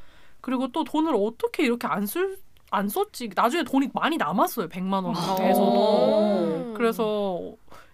[0.41, 2.39] 그리고 또 돈을 어떻게 이렇게 안 쓸
[2.73, 4.69] 안 썼지 나중에 돈이 많이 남았어요.
[4.69, 6.39] 100만 원 중에서도.
[6.69, 6.75] 음.
[6.77, 7.53] 그래서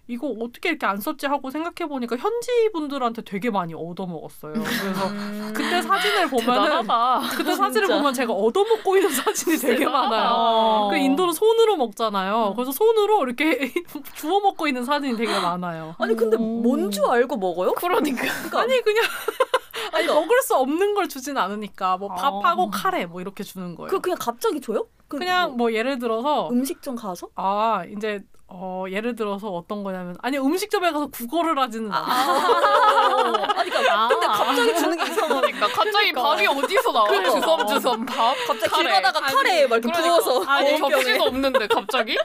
[0.08, 4.52] 이거 어떻게 이렇게 안 썼지 하고 생각해 보니까 현지 분들한테 되게 많이 얻어 먹었어요.
[4.52, 5.52] 그래서 음.
[5.54, 7.36] 그때 사진을 보면은 대단하다.
[7.36, 10.30] 그때 사진을 보면 제가 얻어 먹고 있는 사진이 되게 많아요.
[10.32, 10.88] 어.
[10.90, 12.52] 그 인도는 손으로 먹잖아요.
[12.54, 13.72] 그래서 손으로 이렇게
[14.14, 15.96] 주워 먹고 있는 사진이 되게 많아요.
[15.98, 16.40] 아니 근데 오.
[16.40, 17.72] 뭔줄 알고 먹어요?
[17.72, 18.26] 그러니까.
[18.60, 19.02] 아니 그냥
[19.92, 20.14] 아니 그러니까.
[20.14, 22.70] 먹을 수 없는 걸 주진 않으니까 뭐 밥하고 어.
[22.70, 23.90] 카레 뭐 이렇게 주는 거예요.
[23.90, 24.86] 그 그냥 갑자기 줘요?
[25.08, 27.28] 그 그냥 뭐 예를 들어서 음식점 가서?
[27.34, 32.06] 아 이제 어 예를 들어서 어떤 거냐면 아니 음식점에 가서 국어를 하지는 않아.
[33.58, 37.08] 아니 그러니까 근데 갑자기 주는 게 이상하니까 그러니까 갑자기 밥이 어디서 나와?
[37.08, 37.30] 그러니까.
[37.40, 38.34] 주섬주섬 밥.
[38.46, 38.82] 갑자기 카레.
[38.84, 40.22] 길 가다가 카레에 막 이렇게 그러니까.
[40.24, 41.02] 부어서 아니 보온병에.
[41.02, 42.16] 접시도 없는데 갑자기?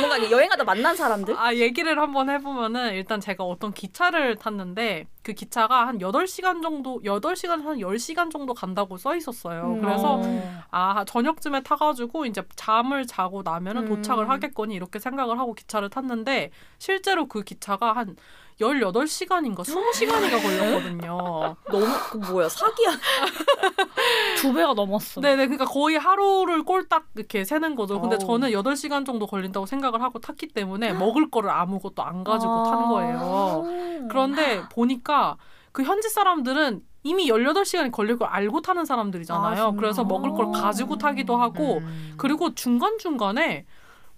[0.00, 1.36] 뭔가 여행하다 만난 사람들?
[1.38, 7.64] 아, 얘기를 한번 해보면은 일단 제가 어떤 기차를 탔는데 그 기차가 한 8시간 정도, 8시간,
[7.64, 9.72] 한 10시간 정도 간다고 써 있었어요.
[9.72, 9.80] 음.
[9.80, 10.62] 그래서 어.
[10.70, 13.88] 아, 저녁쯤에 타 가지고 이제 잠을 자고 나면은 음.
[13.88, 18.14] 도착을 하겠거니 이렇게 생각을 하고 기차를 탔는데 실제로 그 기차가 한
[18.60, 21.56] 18시간인가 20시간인가 걸렸거든요.
[21.70, 22.90] 너무 그 뭐야 사기야?
[24.38, 25.20] 두 배가 넘었어.
[25.20, 28.00] 네네, 그러니까 거의 하루를 꼴딱 이렇게 세는 거죠.
[28.00, 28.26] 근데 어우.
[28.40, 33.64] 저는 8시간 정도 걸린다고 생각을 하고 탔기 때문에 먹을 거를 아무것도 안 가지고 탄 거예요.
[34.08, 35.36] 그런데 보니까
[35.72, 39.64] 그 현지 사람들은 이미 18시간이 걸릴 걸 알고 타는 사람들이잖아요.
[39.64, 39.70] 아?
[39.72, 42.14] 그래서 먹을 걸 가지고 타기도 하고 음.
[42.16, 43.64] 그리고 중간중간에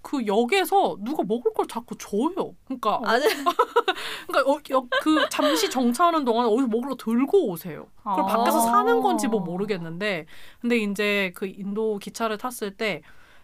[0.01, 2.55] 그 역에서 누가 먹을 걸 자꾸 줘요.
[2.65, 3.23] 그러니까 아니
[4.27, 7.87] 그러니까 어, 역, 그 잠시 정차하는 동안에 어디서 거 들고 오세요.
[7.97, 8.25] 그걸 아.
[8.25, 10.25] 밖에서 사는 건지 뭐 모르겠는데
[10.61, 13.01] 근데 이제 그 인도 기차를 탔을 때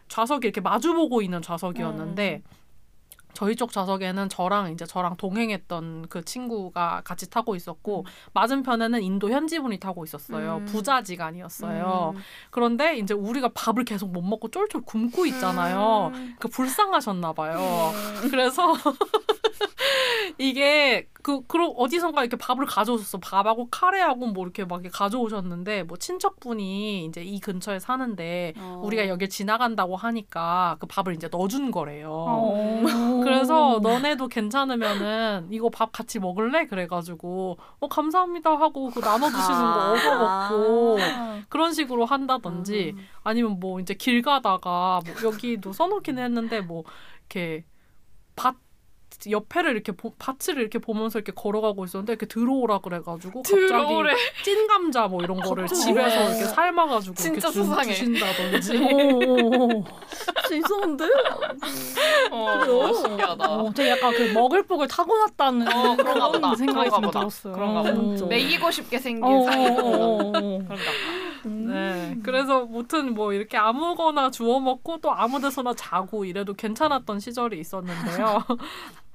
[0.07, 2.43] 좌석이 이렇게 마주보고 있는 좌석이었는데
[3.35, 9.79] 저희 쪽 좌석에는 저랑 이제 저랑 동행했던 그 친구가 같이 타고 있었고 맞은편에는 인도 현지분이
[9.79, 10.57] 타고 있었어요.
[10.61, 10.65] 음.
[10.65, 12.13] 부자지간이었어요.
[12.15, 12.21] 음.
[12.49, 16.11] 그런데 이제 우리가 밥을 계속 못 먹고 쫄쫄 굶고 있잖아요.
[16.13, 16.35] 음.
[16.39, 17.91] 그 불쌍하셨나 봐요.
[18.31, 18.73] 그래서
[20.37, 23.17] 이게 그 그럼 어디선가 이렇게 밥을 가져오셨어.
[23.19, 28.81] 밥하고 카레하고 뭐 이렇게 막 이렇게 가져오셨는데 뭐 친척분이 이제 이 근처에 사는데 어.
[28.85, 32.11] 우리가 여길 지나간다고 하니까 그 밥을 이제 넣어준 거래요.
[32.11, 32.83] 어.
[33.23, 36.67] 그래서 너네도 괜찮으면은 이거 밥 같이 먹을래?
[36.67, 39.91] 그래가지고 어 감사합니다 하고 그 나눠 주시는 거 아.
[39.91, 40.97] 얻어 먹고
[41.49, 43.07] 그런 식으로 한다든지 음.
[43.23, 46.83] 아니면 뭐 이제 길 가다가 뭐 여기도 써놓긴 했는데 뭐
[47.21, 47.65] 이렇게
[48.35, 48.64] 밭
[49.31, 54.13] 옆에를 이렇게 보, 밭을 이렇게 보면서 이렇게 걸어가고 있었는데 이렇게 들어오라 그래가지고 갑자기 들어오래.
[54.43, 57.93] 찐 감자 뭐 이런 거를 집에서 이렇게 삶아가지고 진짜 이렇게 주, 수상해.
[57.93, 58.71] 주신다든지
[60.47, 61.05] 진짜 이상한데?
[62.31, 63.49] 어, 신기하다.
[63.51, 66.55] 어, 되게 약간 그 먹을 복을 타고났다는 어, 그런가 보다.
[66.55, 67.19] 생각이 그런가 좀 보다.
[67.19, 67.53] 들었어요.
[67.53, 67.93] 그런가 보다.
[67.95, 68.25] 진짜.
[68.25, 69.67] 매기고 싶게 생긴 어, 사이.
[69.67, 70.31] 어, 어, 어.
[70.31, 70.91] 그런가 보다.
[71.45, 71.67] 음.
[71.71, 72.17] 네.
[72.23, 78.43] 그래서 무튼 뭐 이렇게 아무거나 주워 먹고 또 아무 데서나 자고 이래도 괜찮았던 시절이 있었는데요.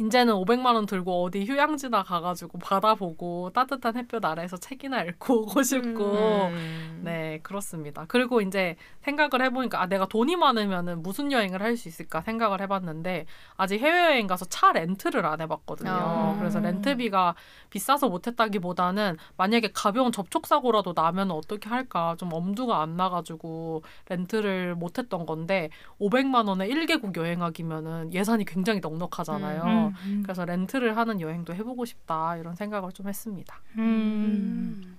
[0.00, 5.62] 이제는 500만 원 들고 어디 휴양지나 가가지고 바다 보고 따뜻한 햇볕 아래에서 책이나 읽고 오고
[5.62, 6.04] 싶고
[6.48, 7.00] 음.
[7.04, 8.04] 네 그렇습니다.
[8.08, 13.26] 그리고 이제 생각을 해보니까 아 내가 돈이 많으면은 무슨 여행을 할 수 있을까 생각을 해봤는데
[13.56, 15.90] 아직 해외여행 가서 차 렌트를 안 해봤거든요.
[15.90, 16.36] 아.
[16.38, 17.34] 그래서 렌트비가
[17.70, 25.26] 비싸서 못했다기보다는 만약에 가벼운 접촉 사고라도 나면 어떻게 할까 좀 엄두가 안 나가지고 렌트를 못했던
[25.26, 25.68] 건데
[26.00, 29.62] 500만 원에 1개국 여행하기면은 예산이 굉장히 넉넉하잖아요.
[29.64, 30.22] 음, 음.
[30.22, 33.60] 그래서 렌트를 하는 여행도 해보고 싶다 이런 생각을 좀 했습니다.
[33.78, 34.98] 음.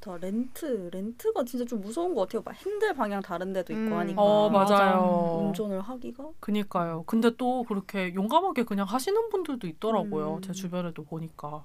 [0.00, 2.42] 더 렌트 렌트가 진짜 좀 무서운 것 같아요.
[2.44, 3.98] 막 핸들 방향 다른 데도 있고 음.
[3.98, 4.74] 하니까 어 맞아.
[4.74, 5.44] 맞아요.
[5.46, 7.04] 운전을 하기가 그니까요.
[7.06, 10.36] 근데 또 그렇게 용감하게 그냥 하시는 분들도 있더라고요.
[10.36, 10.42] 음.
[10.42, 11.64] 제 주변에도 보니까.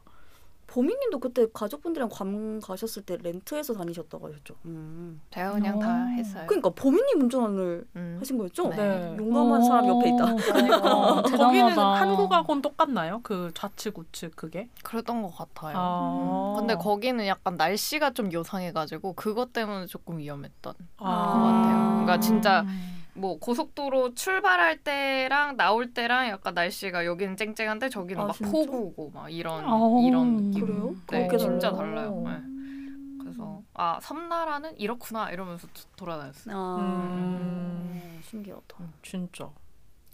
[0.67, 4.56] 보미님도 그때 가족분들이랑 괌 가셨을 때 렌트해서 다니셨다고 하셨죠.
[4.65, 5.21] 음.
[5.32, 6.08] 제가 그냥 다 어.
[6.17, 6.43] 했어요.
[6.45, 8.17] 그러니까 보미님 운전을 음.
[8.19, 8.69] 하신 거였죠?
[8.69, 9.15] 네.
[9.17, 10.36] 용감한 사람 옆에 있다.
[10.36, 11.77] 그러니까 거기는.
[11.77, 13.21] 한국하고는 똑같나요?
[13.23, 14.69] 그 좌측 우측 그게?
[14.84, 15.73] 그랬던 것 같아요.
[15.77, 16.56] 아.
[16.58, 21.34] 근데 거기는 약간 날씨가 좀 요상해가지고 그것 때문에 조금 위험했던 아.
[21.34, 21.89] 것 같아요.
[21.91, 22.96] 그러니까 진짜 음.
[23.17, 28.51] 뭐 고속도로 출발할 때랑 나올 때랑 약간 날씨가 여기는 쨍쨍한데 저기는 아, 막 진짜?
[28.51, 30.65] 폭우 오고 막 이런 어, 이런 느낌.
[30.65, 30.95] 그래요?
[31.10, 32.23] 네, 그렇게 진짜 달라요?
[32.23, 32.23] 달라요.
[32.25, 33.17] 네.
[33.23, 36.56] 그래서 아 섬나라는 이렇구나 이러면서 도- 돌아다녔어요.
[36.56, 38.19] 아, 음.
[38.23, 38.75] 신기하다.
[39.03, 39.49] 진짜.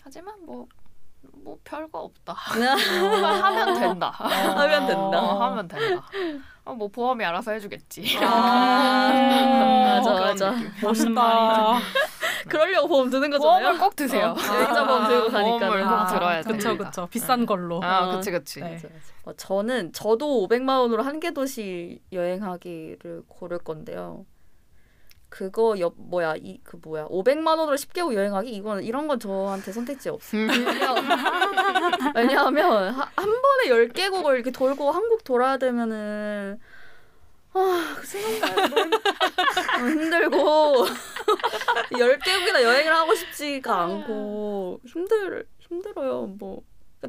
[0.01, 0.67] 하지만 뭐.
[1.41, 2.33] 뭐 별거 없다.
[2.35, 3.43] 아.
[3.45, 4.09] 하면 된다.
[4.09, 5.21] 하면 된다.
[5.21, 6.05] 어, 하면 된다.
[6.65, 8.17] 어, 뭐 보험이 알아서 해주겠지.
[8.21, 9.07] 아,
[10.03, 10.53] 맞아, 맞아.
[10.81, 11.79] 멋있다.
[12.49, 13.79] 그러려고 보험 드는 보험을 거잖아요.
[13.79, 14.35] 꼭 드세요.
[14.37, 15.57] 여행자 보험 들고 가니까.
[15.59, 16.89] 보험을 꼭 아, 들어야 그쵸 됩니다.
[16.89, 17.07] 그쵸.
[17.11, 17.81] 비싼 걸로.
[17.83, 18.15] 아, 어.
[18.17, 18.59] 그치 그치.
[18.61, 18.77] 네.
[19.23, 24.25] 어, 저는 저도 500만 원으로 한 개 도시 여행하기를 고를 건데요.
[25.29, 30.09] 그거 옆 뭐야 이 그 뭐야 500만 원으로 10개국 여행하기 이건 이런 건 저한테 선택지
[30.09, 30.47] 없어요.
[32.15, 36.59] 왜냐하면 하, 한 번에 10개국을 이렇게 돌고 한국 돌아야 되면은
[37.53, 38.91] 아, 그 생각만
[39.77, 40.85] 너무 힘들고
[41.91, 46.27] 10개국이나 여행을 하고 싶지가 않고 힘들 힘들어요.
[46.39, 46.61] 뭐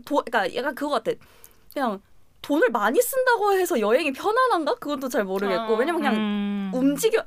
[0.04, 1.12] 도, 그러니까 약간 그거 같아.
[1.72, 2.00] 그냥
[2.42, 4.74] 돈을 많이 쓴다고 해서 여행이 편안한가?
[4.74, 5.62] 그것도 잘 모르겠고.
[5.62, 6.70] 아, 왜냐면 그냥 음.
[6.74, 7.24] 움직여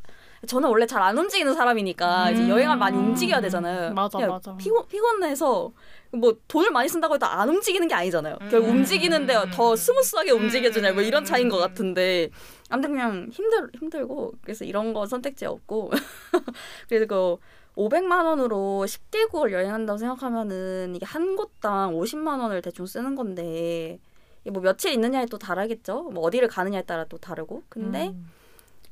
[0.48, 2.50] 저는 원래 잘 안 움직이는 사람이니까 이제 음.
[2.50, 3.94] 여행을 많이 움직여야 되잖아요.
[3.94, 4.56] 맞아, 맞아.
[4.58, 5.72] 피곤 피곤해서
[6.12, 8.38] 뭐 돈을 많이 쓴다고 해도 안 움직이는 게 아니잖아요.
[8.42, 8.50] 음.
[8.50, 11.62] 결국 움직이는데 더 smooth하게 움직여주냐 뭐 이런 차이인 것 음.
[11.62, 12.30] 같은데
[12.70, 15.92] 아무튼 그냥 힘들 힘들고 그래서 이런 거 선택지 없고
[16.90, 17.40] 그리고
[17.76, 24.00] 500만 원으로 10개 국을 여행한다고 생각하면은 이게 한 곳당 50만 원을 대충 쓰는 건데
[24.52, 26.04] 뭐 며칠 있느냐에 또 다르겠죠.
[26.14, 28.32] 뭐 어디를 가느냐에 따라 또 다르고 근데 음.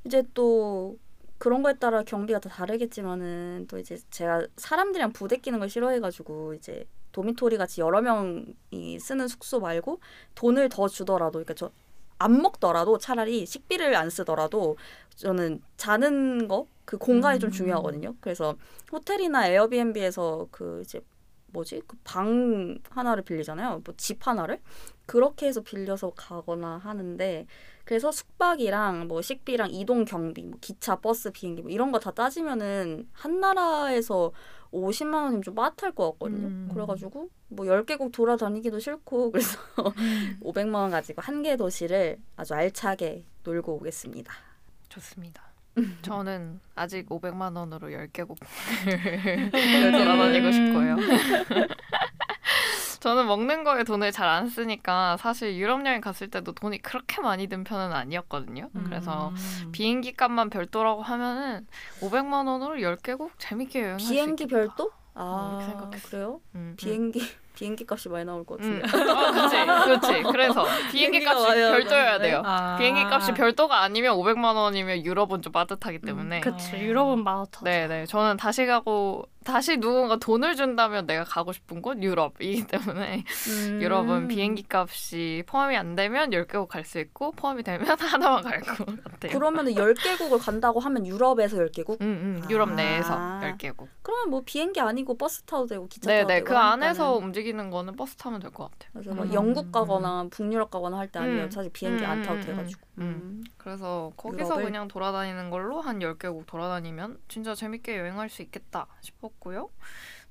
[0.03, 0.97] 이제 또
[1.37, 7.57] 그런 거에 따라 경비가 다 다르겠지만은 또 이제 제가 사람들이랑 부대끼는 걸 싫어해가지고 이제 도미토리
[7.57, 9.99] 같이 여러 명이 쓰는 숙소 말고
[10.35, 11.71] 돈을 더 주더라도 그러니까 저
[12.17, 14.77] 안 먹더라도 차라리 식비를 안 쓰더라도
[15.15, 17.51] 저는 자는 거 그 공간이 좀 음.
[17.51, 18.13] 중요하거든요.
[18.21, 18.55] 그래서
[18.91, 21.01] 호텔이나 에어비앤비에서 그 이제
[21.47, 23.81] 뭐지 그 방 하나를 빌리잖아요.
[23.83, 24.61] 뭐 집 하나를
[25.05, 27.45] 그렇게 해서 빌려서 가거나 하는데
[27.83, 33.07] 그래서 숙박이랑 뭐 식비랑 이동 경비, 뭐 기차, 버스, 비행기 뭐 이런 거 다 따지면은
[33.13, 34.31] 한 나라에서
[34.73, 36.47] 50만 원이면 좀 빠듯할 것 같거든요.
[36.47, 36.69] 음.
[36.73, 39.59] 그래가지고 뭐 10개국 돌아다니기도 싫고 그래서
[40.41, 44.33] 500만 원 가지고 한 개 도시를 아주 알차게 놀고 오겠습니다.
[44.89, 45.43] 좋습니다.
[46.01, 48.37] 저는 아직 500만 원으로 10개국
[49.83, 50.95] 열 돌아다니고 싶고요.
[53.05, 57.45] 저는 먹는 거에 돈을 잘 안 쓰니까 사실 유럽 여행 갔을 때도 돈이 그렇게 많이
[57.45, 58.71] 든 편은 아니었거든요.
[58.85, 59.71] 그래서 음.
[59.71, 61.67] 비행기 값만 별도라고 하면은
[62.01, 64.47] 500만 원으로 10개국 재밌게 여행할 수 비행기.
[64.47, 64.91] 별도?
[65.13, 66.09] 아 이렇게 생각했어요.
[66.09, 66.41] 그래요?
[66.55, 66.73] 음, 음.
[66.77, 67.21] 비행기
[67.55, 68.81] 비행기 값이 많이 나올 것 음.
[68.81, 69.11] 같은데.
[69.11, 70.23] 아, 그치, 그렇지.
[70.23, 72.19] 그래서 비행기 값이 별도여야.
[72.19, 72.41] 돼요.
[72.45, 72.75] 아.
[72.77, 76.41] 비행기 값이 별도가 아니면 500만 원이면 유럽은 좀 빠듯하기 때문에.
[76.41, 76.79] 그치 어.
[76.79, 77.63] 유럽은 마라톤.
[77.63, 78.05] 네, 네.
[78.05, 83.79] 저는 다시 가고 다시 누군가 돈을 준다면 내가 가고 싶은 곳 유럽이기 때문에 음.
[83.81, 88.85] 유럽은 비행기 값이 포함이 안 되면 10개국 갈 수 있고 포함이 되면 하나만 갈 것
[89.03, 89.31] 같아요.
[89.31, 92.01] 그러면은 10개국을 간다고 하면 유럽에서 10개국?
[92.01, 92.49] 음, 음.
[92.49, 92.73] 유럽 아.
[92.73, 93.87] 내에서 10개국.
[94.01, 96.35] 그러면 뭐 비행기 아니고 버스 타도 되고 기차 네, 타도 네.
[96.35, 97.27] 되고 그 안에서 하니까는.
[97.27, 98.89] 움직 이는 거는 버스 타면 될 것 같아요.
[98.93, 99.33] 그래서 막 음.
[99.33, 101.51] 영국 가거나 북유럽 가거나 할 때 아니면 음.
[101.51, 102.81] 사실 비행기 음, 안 타도 음, 돼가지고.
[102.97, 103.43] 음, 음.
[103.57, 104.63] 그래서 거기서 유럽을?
[104.65, 109.69] 그냥 돌아다니는 걸로 한 10개국 돌아다니면 진짜 재밌게 여행할 수 있겠다 싶었고요.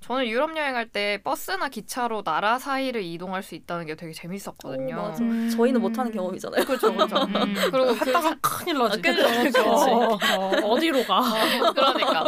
[0.05, 4.95] 저는 유럽 여행할 때 버스나 기차로 나라 사이를 이동할 수 있다는 게 되게 재밌었거든요.
[4.97, 5.25] 오, 맞아.
[5.25, 5.49] 음.
[5.49, 6.62] 저희는 못하는 경험이잖아요.
[6.67, 7.17] 그렇죠, 그렇죠.
[7.25, 7.55] 음.
[7.71, 9.01] 그리고 그 하다가 큰일 나지.
[9.01, 9.62] 그쵸, 그쵸.
[9.62, 11.23] 어, 어, 어디로 가?
[11.73, 12.25] 그러니까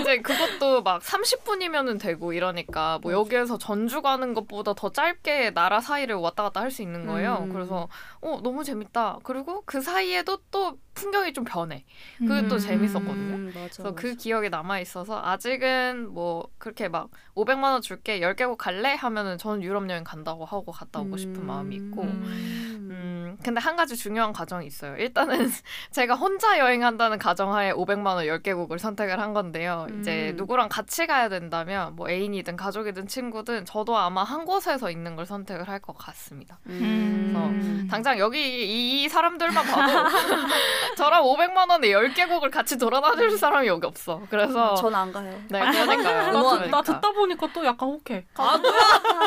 [0.00, 6.14] 이제 그것도 막 30분이면은 되고 이러니까 뭐 여기에서 전주 가는 것보다 더 짧게 나라 사이를
[6.14, 7.40] 왔다 갔다 할 수 있는 거예요.
[7.42, 7.52] 음.
[7.52, 7.88] 그래서
[8.22, 9.18] 어 너무 재밌다.
[9.24, 11.84] 그리고 그 사이에도 또 풍경이 좀 변해.
[12.18, 12.58] 그게 또 음.
[12.60, 13.34] 재밌었거든요.
[13.36, 13.94] 음, 맞아, 그래서 맞아.
[13.96, 19.62] 그 기억에 남아 있어서 아직은 뭐 그렇게 막 500만 원 줄게 10개국 갈래 하면은 저는
[19.62, 21.46] 유럽 여행 간다고 하고 갔다 오고 싶은 음.
[21.46, 22.88] 마음이 있고 음.
[22.90, 24.96] 음, 근데 한 가지 중요한 가정이 있어요.
[24.96, 25.50] 일단은
[25.92, 29.86] 제가 혼자 여행한다는 가정하에 500만 원 10개국을 선택을 한 건데요.
[30.00, 30.36] 이제 음.
[30.36, 35.68] 누구랑 같이 가야 된다면 뭐 애인이든 가족이든 친구든 저도 아마 한 곳에서 있는 걸 선택을
[35.68, 36.58] 할 것 같습니다.
[36.66, 37.88] 음.
[37.90, 39.92] 당장 여기 이, 이 사람들만 봐도
[40.96, 44.20] 저랑 500만 원에 10개국을 같이 돌아다닐 사람이 여기 없어.
[44.28, 45.32] 그래서 전 안 가요.
[45.48, 46.32] 네, 그러니까요.
[46.32, 46.82] 나, 듣, 그러니까.
[46.82, 48.24] 나 듣다 보니까 또 약간 혹해.
[48.36, 48.58] 아,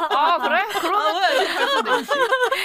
[0.09, 0.63] 아 그래?
[0.79, 2.11] 그러면 갈 수도 있지.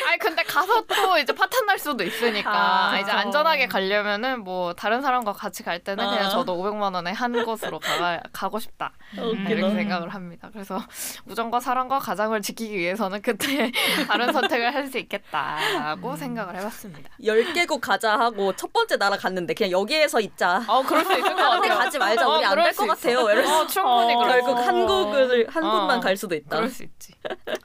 [0.09, 3.17] 아니 근데 가서 또 이제 파탄 날 수도 있으니까 아, 이제 그쵸.
[3.17, 6.11] 안전하게 가려면은 뭐 다른 사람과 같이 갈 때는 아.
[6.11, 9.51] 그냥 저도 500만 원에 한 곳으로 가 가고 싶다 웃기다.
[9.51, 10.49] 이렇게 생각을 합니다.
[10.53, 10.81] 그래서
[11.27, 13.73] 우정과 사랑과 가장을 지키기 위해서는 그때
[14.09, 17.11] 다른 선택을 할 수 있겠다라고 생각을 해봤습니다.
[17.23, 20.65] 10개국 가자 하고 첫 번째 나라 갔는데 그냥 여기에서 있자.
[20.67, 21.77] 어 그럴 수 있을 것 같아요.
[21.77, 22.27] 가지 말자.
[22.27, 23.09] 어, 우리 안 그럴 될수것 있어.
[23.09, 23.31] 같아요.
[23.31, 24.19] 이래서 어, 충분히 어.
[24.19, 25.71] 그럴 수 결국 한 국을 한 어.
[25.81, 26.57] 곳만 갈 수도 있다.
[26.57, 27.13] 그럴 수 있지.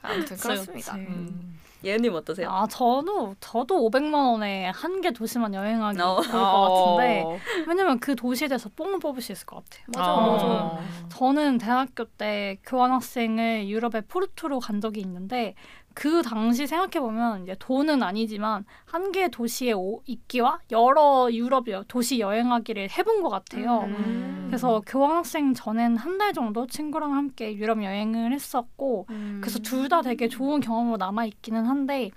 [0.02, 0.94] 아무튼 그렇습니다.
[0.94, 1.08] 그치.
[1.08, 1.60] 음.
[1.86, 2.50] 예은님 어떠세요?
[2.50, 6.22] 아 저도 저도 500만 원에 한 개 도시만 여행하기 어.
[6.22, 9.84] 좋을 것 같은데 왜냐면 그 도시에 대해서 뽕을 뽑을 수 있을 것 같아요.
[9.94, 10.76] 맞아, 어.
[10.76, 11.08] 맞아.
[11.10, 15.56] 저는 대학교 때 교환학생을 유럽의 포르투로 간 적이 있는데
[15.94, 21.84] 그 당시 생각해 보면 이제 돈은 아니지만 한 개의 도시에 오- 있기와 여러 유럽 여-
[21.88, 23.82] 도시 여행하기를 해본 것 같아요.
[23.86, 24.46] 음.
[24.48, 29.40] 그래서 교환학생 전엔 한 달 정도 친구랑 함께 유럽 여행을 했었고 음.
[29.42, 32.10] 그래서 둘 다 되게 좋은 경험으로 남아 있기는 한데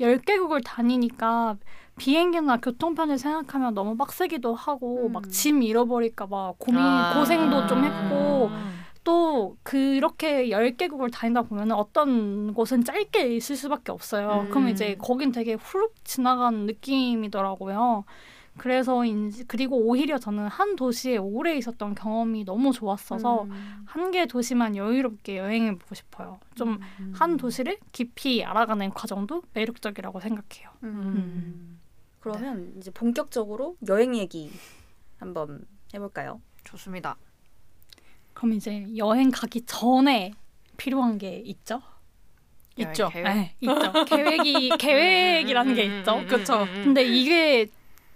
[0.00, 1.56] 열 개국을 다니니까
[1.96, 5.12] 비행기나 교통편을 생각하면 너무 빡세기도 하고 음.
[5.12, 7.14] 막짐 잃어버릴까 봐 고민 아.
[7.18, 8.83] 고생도 좀 했고 음.
[9.04, 14.46] 또 그렇게 열 개국을 다니다 보면 어떤 곳은 짧게 있을 수밖에 없어요.
[14.46, 14.50] 음.
[14.50, 18.04] 그럼 이제 거긴 되게 후룩 지나간 느낌이더라고요.
[18.56, 23.84] 그래서 인지 그리고 오히려 저는 한 도시에 오래 있었던 경험이 너무 좋았어서 음.
[23.84, 26.38] 한개 도시만 여유롭게 여행해 보고 싶어요.
[26.54, 30.70] 좀한 도시를 깊이 알아가는 과정도 매력적이라고 생각해요.
[30.84, 31.80] 음.
[32.20, 34.50] 그러면 이제 본격적으로 여행 얘기
[35.18, 36.40] 한번 해볼까요?
[36.62, 37.16] 좋습니다.
[38.44, 40.32] 그럼 이제 여행 가기 전에
[40.76, 41.80] 필요한 게 있죠?
[42.76, 43.08] 있죠.
[43.08, 43.24] 계획?
[43.24, 44.04] 네, 있죠.
[44.04, 46.16] 계획이 계획이라는 게 있죠.
[46.16, 46.26] 음.
[46.30, 46.84] 음, 음.
[46.84, 47.68] 근데 이게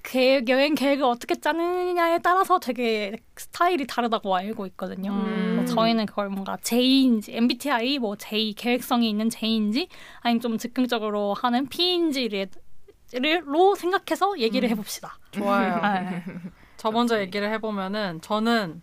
[0.02, 5.12] 계획, 여행 계획을 어떻게 짜느냐에 따라서 되게 스타일이 다르다고 알고 있거든요.
[5.12, 5.54] 음.
[5.56, 9.88] 뭐 저희는 그걸 뭔가 J인지 MBTI 뭐 J 계획성이 있는 J인지
[10.20, 12.50] 아니면 좀 즉흥적으로 하는 P인지를
[13.46, 14.72] 로 생각해서 얘기를 음.
[14.72, 15.18] 해봅시다.
[15.30, 15.80] 좋아요.
[15.80, 16.22] 네.
[16.76, 18.82] 저 먼저 얘기를 해보면은 저는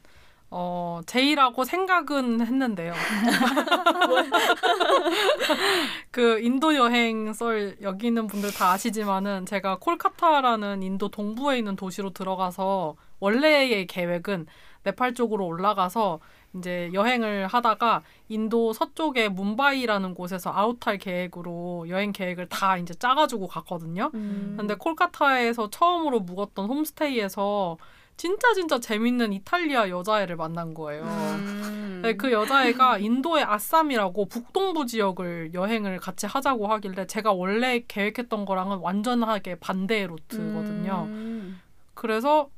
[0.52, 2.94] 어 제이라고 생각은 했는데요.
[6.12, 12.12] 그 인도 여행 썰 여기 있는 분들 다 아시지만은 제가 콜카타라는 인도 동부에 있는 도시로
[12.12, 14.46] 들어가서 원래의 계획은
[14.84, 16.20] 네팔 쪽으로 올라가서
[16.58, 24.12] 이제 여행을 하다가 인도 서쪽의 문바이라는 곳에서 아웃할 계획으로 여행 계획을 다 이제 짜가지고 갔거든요.
[24.14, 24.56] 음.
[24.58, 27.78] 근데 콜카타에서 처음으로 묵었던 홈스테이에서
[28.18, 31.04] 진짜 진짜 재밌는 이탈리아 여자애를 만난 거예요.
[31.04, 32.00] 음.
[32.02, 38.78] 네, 그 여자애가 인도의 아쌈이라고 북동부 지역을 여행을 같이 하자고 하길래 제가 원래 계획했던 거랑은
[38.78, 41.08] 완전하게 반대의 루트거든요.
[41.10, 41.62] 음.
[41.94, 42.50] 그래서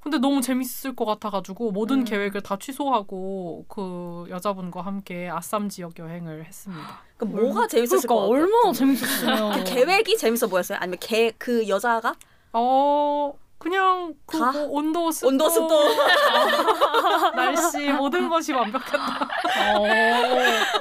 [0.00, 2.04] 근데 너무 재밌을 것 같아가지고 모든 음.
[2.04, 7.00] 계획을 다 취소하고 그 여자분과 함께 아쌈 지역 여행을 했습니다.
[7.18, 8.26] 그럼 뭐가 재밌었을 그러니까?
[8.26, 10.78] 얼마나 재밌었으면 그 계획이 재밌어 보였어요?
[10.80, 12.14] 아니면 계, 그 여자가
[12.52, 14.52] 어 그냥 그 다?
[14.52, 15.84] 뭐 온도 습도 온도 습도
[17.36, 19.28] 날씨 모든 것이 완벽했다.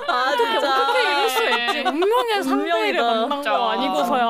[0.08, 1.80] 아 진짜 어떻게 이럴 수 있지?
[1.90, 3.02] 운명의 상대를.
[3.04, 3.42] 만난.
[3.44, 4.26] 거 아니고서야.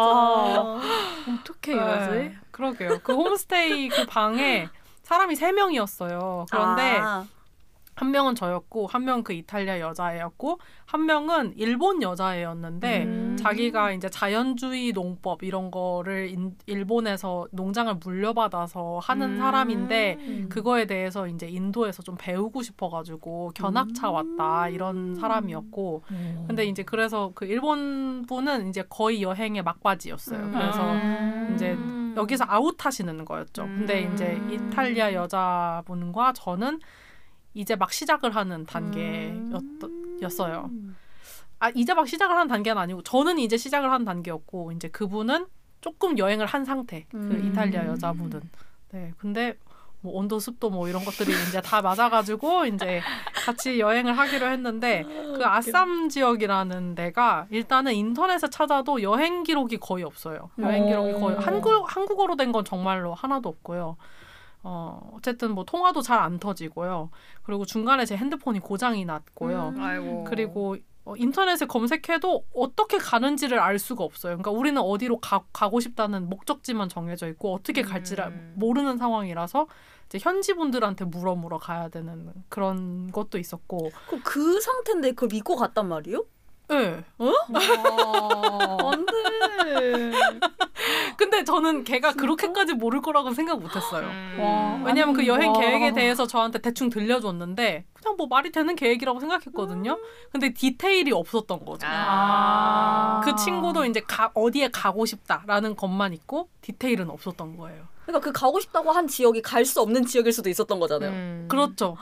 [1.39, 2.09] 어떻게 이러지?
[2.09, 2.99] 네, 그러게요.
[3.03, 4.67] 그 홈스테이 그 방에
[5.03, 6.47] 사람이 세 명이었어요.
[6.49, 7.25] 그런데 아,
[7.99, 13.38] 한 명은 저였고 한 명은 그 이탈리아 여자애였고 한 명은 일본 여자애였는데 음.
[13.38, 19.38] 자기가 이제 자연주의 농법 이런 거를 인- 일본에서 농장을 물려받아서 하는 음.
[19.38, 20.45] 사람인데 음.
[20.49, 26.03] 그거에 대해서 이제 인도에서 좀 배우고 싶어가지고 견학차 왔다 이런 사람이었고
[26.47, 30.39] 근데 이제 그래서 그 일본 분은 이제 거의 여행의 막바지였어요.
[30.39, 30.51] 음.
[30.53, 31.51] 그래서 음.
[31.53, 31.77] 이제
[32.15, 33.63] 여기서 아웃하시는 거였죠.
[33.63, 34.13] 근데 음.
[34.13, 36.79] 이제 이탈리아 여자분과 저는
[37.53, 38.65] 이제 막 시작을 하는 음.
[38.65, 40.69] 단계였어요.
[41.59, 45.47] 아 이제 막 시작을 하는 단계는 아니고 저는 이제 시작을 하는 단계였고 이제 그분은
[45.81, 47.05] 조금 여행을 한 상태.
[47.09, 47.49] 그 음.
[47.51, 48.41] 이탈리아 여자분은.
[48.91, 49.57] 네, 근데
[50.01, 53.01] 뭐 온도 습도 뭐 이런 것들이 이제 다 맞아가지고 이제
[53.45, 60.49] 같이 여행을 하기로 했는데 그 아쌈 지역이라는 데가 일단은 인터넷에 찾아도 여행 기록이 거의 없어요.
[60.59, 61.39] 여행 기록이 거의 어.
[61.39, 63.97] 한국 한국어로 된 건 정말로 하나도 없고요.
[64.63, 67.09] 어 어쨌든 뭐 통화도 잘 안 터지고요.
[67.43, 69.73] 그리고 중간에 제 핸드폰이 고장이 났고요.
[69.75, 69.81] 음.
[69.81, 70.23] 아이고.
[70.25, 74.33] 그리고 어, 인터넷에 검색해도 어떻게 가는지를 알 수가 없어요.
[74.37, 78.53] 그러니까 우리는 어디로 가, 가고 싶다는 목적지만 정해져 있고 어떻게 갈지를 음.
[78.57, 79.67] 모르는 상황이라서
[80.07, 83.89] 이제 현지 분들한테 물어 물어 가야 되는 그런 것도 있었고.
[84.07, 86.25] 그럼 그 상태인데 그걸 믿고 갔단 말이에요?
[86.71, 87.03] 예.
[87.17, 87.34] 와.
[88.91, 90.12] 안돼.
[91.17, 94.08] 근데 저는 걔가 그렇게까지 모를 거라고 생각 못 했어요.
[94.08, 94.38] 음.
[94.39, 94.82] 와.
[94.86, 95.60] 왜냐면 그 여행 와.
[95.60, 99.97] 계획에 대해서 저한테 대충 들려줬는데 그냥 뭐 말이 되는 계획이라고 생각했거든요.
[100.31, 101.85] 근데 디테일이 없었던 거죠.
[101.89, 103.21] 아.
[103.23, 107.87] 그 친구도 이제 가, 어디에 가고 싶다라는 것만 있고 디테일은 없었던 거예요.
[108.06, 111.12] 그러니까 그 가고 싶다고 한 지역이 갈 수 없는 지역일 수도 있었던 거잖아요.
[111.12, 111.45] 음.
[111.50, 111.95] 그렇죠.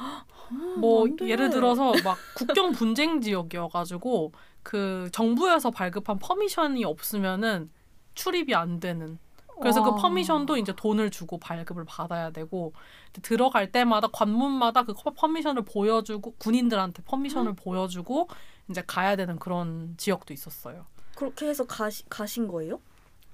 [0.78, 1.28] 뭐안 돼.
[1.30, 4.32] 예를 들어서 막 국경 분쟁 지역이어가지고
[4.64, 7.70] 그 정부에서 발급한 permission이 없으면은
[8.14, 9.20] 출입이 안 되는.
[9.60, 9.96] 그래서 그 와.
[9.96, 12.74] permission도 이제 돈을 주고 발급을 받아야 되고
[13.22, 18.28] 들어갈 때마다 관문마다 그 permission을 보여주고 군인들한테 permission을 보여주고
[18.70, 20.86] 이제 가야 되는 그런 지역도 있었어요.
[21.16, 22.80] 그렇게 해서 가시, 가신 거예요?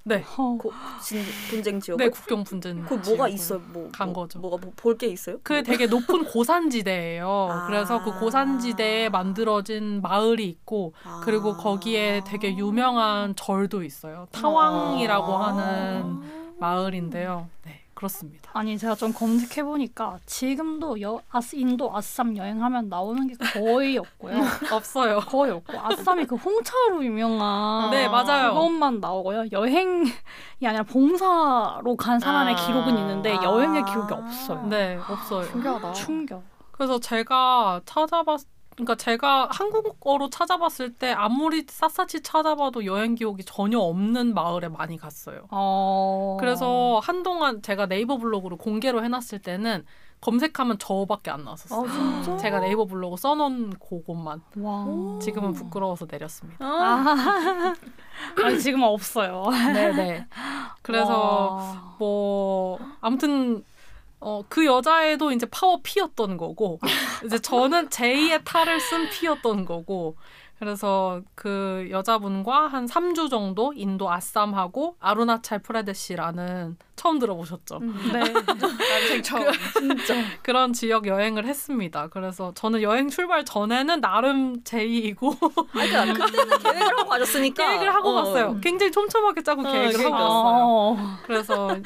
[0.06, 0.24] 네.
[0.38, 0.58] 어.
[0.60, 1.98] 고, 진, 분쟁 지역?
[1.98, 2.84] 네, 국경 분쟁.
[2.86, 3.62] 그 뭐가 지역을 있어요?
[3.72, 4.40] 뭐, 간 뭐, 거죠.
[4.40, 5.38] 뭐가 뭐, 볼게 있어요?
[5.44, 7.28] 그 되게 높은 고산지대예요.
[7.28, 7.68] 아.
[7.68, 11.22] 그래서 그 고산지대에 만들어진 마을이 있고 아.
[11.24, 14.28] 그리고 거기에 되게 유명한 절도 있어요.
[14.32, 15.48] 타왕이라고 아.
[15.48, 16.22] 하는
[16.60, 17.48] 마을인데요.
[17.66, 18.50] 네, 그렇습니다.
[18.54, 24.34] 아니 제가 좀 검색해 보니까 지금도 여, 아스, 인도 아쌈 여행하면 나오는 게 거의 없고요.
[24.74, 25.20] 없어요.
[25.20, 28.54] 거의 없고 아쌈이 그 홍차로 유명한 네, 맞아요.
[28.54, 29.46] 그것만 나오고요.
[29.52, 30.12] 여행이
[30.66, 32.66] 아니라 봉사로 간 사람의 아.
[32.66, 33.44] 기록은 있는데 아.
[33.44, 34.66] 여행의 기록이 없어요.
[34.68, 35.44] 네, 없어요.
[35.46, 35.94] 신기하다.
[35.94, 36.44] 충격.
[36.72, 38.42] 그래서 제가 찾아봤
[38.76, 45.48] 그러니까 제가 한국어로 찾아봤을 때 아무리 샅샅이 찾아봐도 여행 기록이 전혀 없는 마을에 많이 갔어요.
[45.52, 46.38] 어.
[46.40, 49.86] 그래서 한동안 제가 네이버 블로그로 공개로 해놨을 때는
[50.22, 51.86] 검색하면 저밖에 안 나왔었어요.
[51.86, 52.38] 아?
[52.38, 55.20] 제가 네이버 블로그 써놓은 그곳만 와.
[55.22, 56.66] 지금은 부끄러워서 내렸습니다.
[56.66, 57.74] 아.
[58.42, 59.44] 아니 지금은 없어요.
[59.52, 60.28] 네네.
[60.82, 61.96] 그래서 와.
[62.00, 63.66] 뭐 아무튼
[64.24, 66.80] 어, 그 여자애도 이제 파워 P였던 거고
[67.26, 70.16] 이제 저는 제2의 탈을 쓴 P였던 거고
[70.60, 77.80] 그래서 그 여자분과 한 3주 정도 인도 아쌈하고 아루나찰 프레데시라는 처음 들어보셨죠?
[78.14, 78.20] 네.
[78.20, 79.52] 난생 처음.
[79.74, 80.16] 진짜.
[80.42, 82.08] 그런 지역 여행을 했습니다.
[82.08, 85.36] 그래서 저는 여행 출발 전에는 나름 제의이고
[85.74, 87.66] 아니 그러니까 그때는 계획을 하고 가셨으니까.
[87.68, 88.14] 계획을 하고 어.
[88.14, 88.58] 갔어요.
[88.62, 90.18] 굉장히 촘촘하게 짜고 어, 계획을 하고 그러니까.
[90.18, 90.64] 갔어요.
[90.66, 91.18] 어.
[91.26, 91.78] 그래서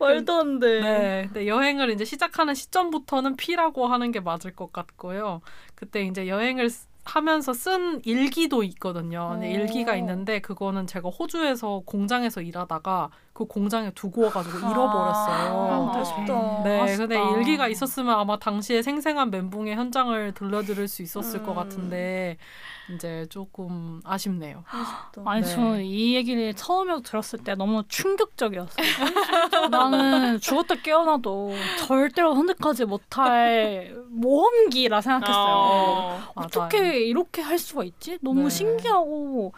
[0.00, 0.80] 말도 안 돼.
[0.80, 5.40] 네, 근데 여행을 이제 시작하는 시점부터는 P라고 하는 게 맞을 것 같고요.
[5.74, 9.36] 그때 이제 여행을 쓰- 하면서 쓴 일기도 있거든요.
[9.38, 9.44] 오.
[9.44, 15.92] 일기가 있는데 그거는 제가 호주에서 공장에서 일하다가 그 공장에 두고 와가지고 잃어버렸어요.
[15.92, 16.62] 아, 아쉽다.
[16.64, 17.06] 네, 아쉽다.
[17.06, 21.56] 근데 일기가 있었으면 아마 당시에 생생한 멘붕의 현장을 들려드릴 수 있었을 것 음.
[21.56, 22.36] 같은데
[22.94, 24.64] 이제 조금 아쉽네요.
[24.70, 25.22] 아쉽다.
[25.24, 25.54] 아니 네.
[25.54, 28.76] 저는 이 얘기를 처음에 들었을 때 너무 충격적이었어요.
[29.70, 31.54] 나는 죽었다 깨어나도
[31.86, 35.54] 절대로 선택하지 못할 모험기라 생각했어요.
[35.54, 36.32] 어.
[36.34, 38.18] 어떻게 이렇게 할 수가 있지?
[38.20, 38.50] 너무 네.
[38.50, 39.52] 신기하고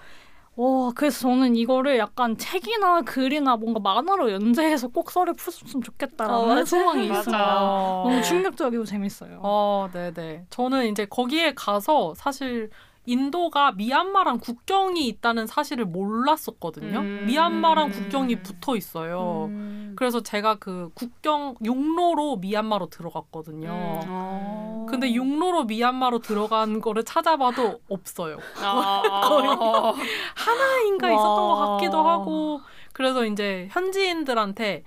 [0.56, 6.46] 와 그래서 저는 이거를 약간 책이나 글이나 뭔가 만화로 연재해서 꼭 썰을 풀었으면 좋겠다라는 어,
[6.46, 6.64] 맞아요.
[6.64, 7.20] 소망이 맞아요.
[7.22, 8.02] 있어요.
[8.04, 9.40] 너무 충격적이고 재밌어요.
[9.42, 10.46] 어, 네네.
[10.50, 12.70] 저는 이제 거기에 가서 사실
[13.06, 16.98] 인도가 미얀마랑 국경이 있다는 사실을 몰랐었거든요.
[17.00, 17.24] 음.
[17.26, 19.46] 미얀마랑 국경이 붙어 있어요.
[19.50, 19.92] 음.
[19.96, 23.68] 그래서 제가 그 국경 육로로 미얀마로 들어갔거든요.
[23.68, 24.00] 음.
[24.08, 24.86] 아.
[24.88, 28.38] 근데 육로로 미얀마로 들어간 거를 찾아봐도 없어요.
[28.62, 29.02] 아.
[30.34, 31.76] 하나인가 있었던 것 와.
[31.76, 32.60] 같기도 하고
[32.92, 34.84] 그래서 이제 현지인들한테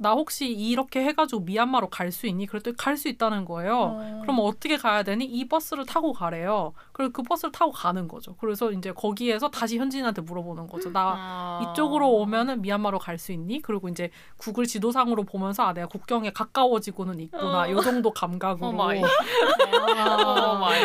[0.00, 2.46] 나 혹시 이렇게 해가지고 미얀마로 갈 수 있니?
[2.46, 3.76] 그랬더니 갈 수 있다는 거예요.
[3.76, 4.18] 어.
[4.22, 5.24] 그럼 어떻게 가야 되니?
[5.24, 6.72] 이 버스를 타고 가래요.
[6.92, 8.34] 그래서 그 버스를 타고 가는 거죠.
[8.40, 10.90] 그래서 이제 거기에서 다시 현지인한테 물어보는 거죠.
[10.92, 11.60] 나 아.
[11.72, 13.60] 이쪽으로 오면은 미얀마로 갈 수 있니?
[13.62, 17.62] 그리고 이제 구글 지도상으로 보면서 아 내가 국경에 가까워지고는 있구나.
[17.62, 17.70] 어.
[17.70, 18.68] 요 정도 감각으로.
[18.68, 19.02] Oh my.
[19.02, 19.06] Oh
[19.96, 20.58] 아.
[20.58, 20.84] my.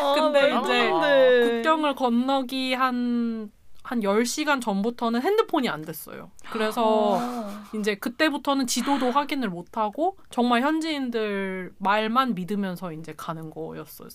[0.00, 1.50] 아, 근데 말도 이제.
[1.56, 3.50] 국경을 건너기 한,
[3.90, 6.30] 한 10시간 전부터는 핸드폰이 안 됐어요.
[6.52, 7.64] 그래서 아.
[7.74, 14.08] 이제 그때부터는 지도도 확인을 못 하고 정말 현지인들 말만 믿으면서 이제 가는 거였어요.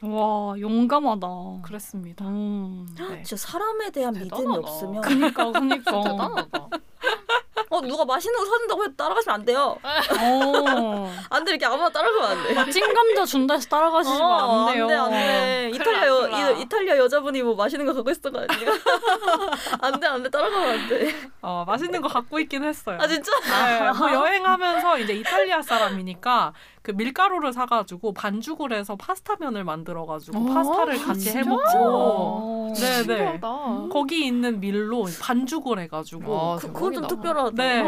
[0.00, 1.26] 와 용감하다.
[1.62, 2.24] 그랬습니다.
[2.26, 2.88] 음.
[2.96, 3.22] 네.
[3.22, 4.58] 진짜 사람에 대한 믿음이 대단하다.
[4.58, 6.02] 없으면 그니까 그니까.
[6.02, 6.68] 대단하다.
[7.70, 9.76] 어 누가 맛있는 거 사준다고 해도 따라가시면 안 돼요.
[9.82, 11.12] 어.
[11.30, 12.54] 안돼 이렇게 아무나 따라가면 안 돼.
[12.54, 14.84] 막 찐감자 준다 해서 따라가시면 안 돼요.
[14.84, 15.70] 안 돼, 안 돼.
[15.70, 16.06] 큰일 이탈리아 나,
[16.42, 16.52] 여.
[16.56, 18.70] 이, 이탈리아 여자분이 뭐 맛있는 거 갖고 있었던 거 아니에요?
[19.80, 20.30] 안 돼, 안 돼.
[20.30, 21.14] 따라가면 안 돼.
[21.42, 22.98] 어, 맛있는 거 갖고 있긴 했어요.
[23.00, 23.30] 아 진짜?
[23.40, 26.52] 네, 뭐 여행하면서 이제 이탈리아 사람이니까
[26.82, 31.30] 그 밀가루를 사가지고 반죽을 해서 파스타면을 만들어가지고 어, 파스타를 같이?
[31.30, 32.72] 해먹고 어.
[32.74, 33.02] 네, 네.
[33.02, 33.48] 신기하다.
[33.92, 37.22] 거기 있는 밀로 반죽을 해가지고 아, 그, 그건 좀 대박이
[37.54, 37.82] 네,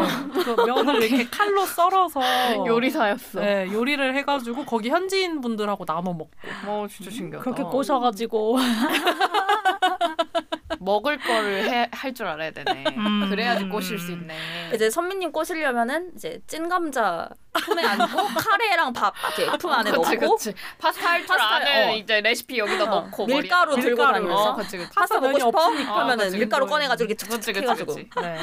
[0.45, 2.21] 그 면을 이렇게 칼로 썰어서
[2.67, 3.41] 요리사였어.
[3.41, 6.31] 네, 요리를 해가지고 거기 현지인 분들하고 나눠 먹고
[6.67, 7.45] 어, 진짜 신기하다.
[7.45, 8.59] 그렇게 꼬셔가지고
[10.83, 12.85] 먹을 거를 할 줄 알아야 되네.
[12.97, 13.29] 음.
[13.31, 14.35] 그래야지 꼬실 수 있네.
[14.75, 18.07] 이제 선미님 꼬시려면은 이제 찐 감자 품에 안고
[18.39, 20.55] 카레랑 밥 이렇게 품 안에 그치, 넣고 그치.
[20.79, 21.95] 파스타 할줄 파스타, 아는 어.
[21.95, 24.03] 이제 레시피 여기다 어, 넣고 밀가루 머리에- 들고.
[24.03, 24.91] 다니면서 어, 그치 그치.
[24.95, 25.49] 파스타 먹고 싶어?
[25.49, 25.99] 없으니까.
[26.01, 26.67] 하면은 그치, 밀가루.
[26.67, 27.95] 꺼내가지고 이렇게 착착 해가지고.
[27.95, 28.39] 네.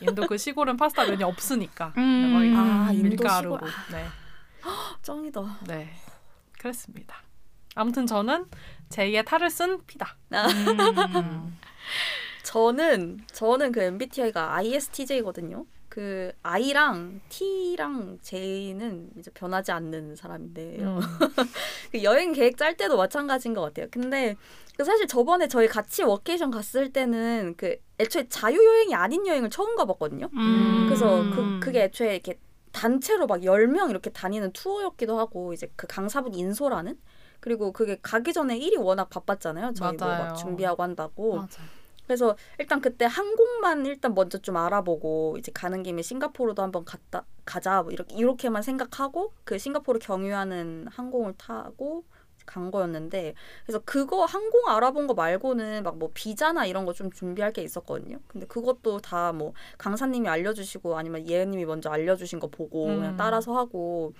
[0.00, 2.54] 인도 그 시골은 파스타 면이 없으니까 음.
[2.56, 3.70] 아, 인도 밀가루로 시골.
[3.92, 4.06] 네.
[5.02, 5.58] 짱이다.
[5.66, 5.90] 네.
[6.58, 7.16] 그랬습니다.
[7.74, 8.46] 아무튼 저는
[8.90, 10.16] 제2의 탈을 쓴 피다.
[10.32, 11.58] 음.
[12.42, 15.64] 저는 저는 그 MBTI가 ISTJ거든요.
[15.90, 20.98] 그 I랑 T랑 J는 이제 변하지 않는 사람인데요.
[20.98, 21.00] 음.
[21.90, 23.88] 그 여행 계획 짤 때도 마찬가지인 것 같아요.
[23.90, 24.36] 근데
[24.76, 29.74] 그 사실 저번에 저희 같이 워케이션 갔을 때는 그 애초에 자유 여행이 아닌 여행을 처음
[29.74, 30.30] 가봤거든요.
[30.32, 30.86] 음.
[30.86, 32.38] 그래서 그 그게 애초에 이렇게
[32.70, 36.96] 단체로 막 10명 이렇게 다니는 투어였기도 하고 이제 그 강사분 인솔하는
[37.40, 39.72] 그리고 그게 가기 전에 일이 워낙 바빴잖아요.
[39.74, 40.06] 저희 뭐.
[40.06, 41.38] 막 준비하고 한다고.
[41.38, 41.62] 맞아.
[42.10, 47.82] 그래서 일단 그때 항공만 일단 먼저 좀 알아보고 이제 가는 김에 싱가포르도 한번 갔다 가자
[47.84, 52.02] 뭐 이렇게 이렇게만 생각하고 그 싱가포르 경유하는 항공을 타고
[52.46, 53.34] 간 거였는데
[53.64, 58.18] 그래서 그거 항공 알아본 거 말고는 막 뭐 비자나 이런 거 좀 준비할 게 있었거든요.
[58.26, 62.96] 근데 그것도 다 뭐 강사님이 알려주시고 아니면 예은님이 먼저 알려주신 거 보고 음.
[62.96, 64.14] 그냥 따라서 하고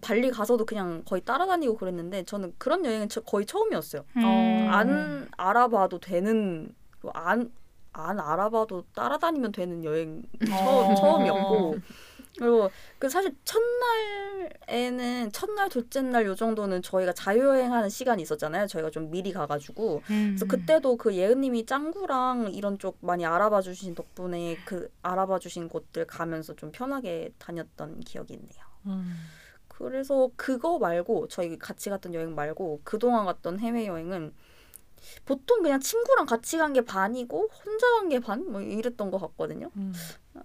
[0.00, 4.02] 발리 가서도 그냥 거의 따라다니고 그랬는데 저는 그런 여행은 저- 거의 처음이었어요.
[4.14, 4.68] 어.
[4.70, 6.72] 안 알아봐도 되는
[7.14, 7.50] 안,
[7.92, 10.94] 안 알아봐도 따라다니면 되는 여행 처음, 어.
[10.94, 11.76] 처음이었고
[12.38, 19.10] 그리고 그 사실 첫날에는 첫날 둘째 날 요 정도는 저희가 자유여행하는 시간이 있었잖아요 저희가 좀
[19.10, 25.40] 미리 가가지고 그래서 그때도 그 예은님이 짱구랑 이런 쪽 많이 알아봐 주신 덕분에 그 알아봐
[25.40, 28.64] 주신 곳들 가면서 좀 편하게 다녔던 기억이 있네요.
[28.86, 29.14] 음.
[29.68, 34.32] 그래서 그거 말고 저희 같이 갔던 여행 말고 그동안 갔던 해외 여행은
[35.24, 38.50] 보통 그냥 친구랑 같이 간 게 반이고 혼자 간 게 반?
[38.50, 39.70] 뭐 이랬던 것 같거든요.
[39.76, 39.92] 음.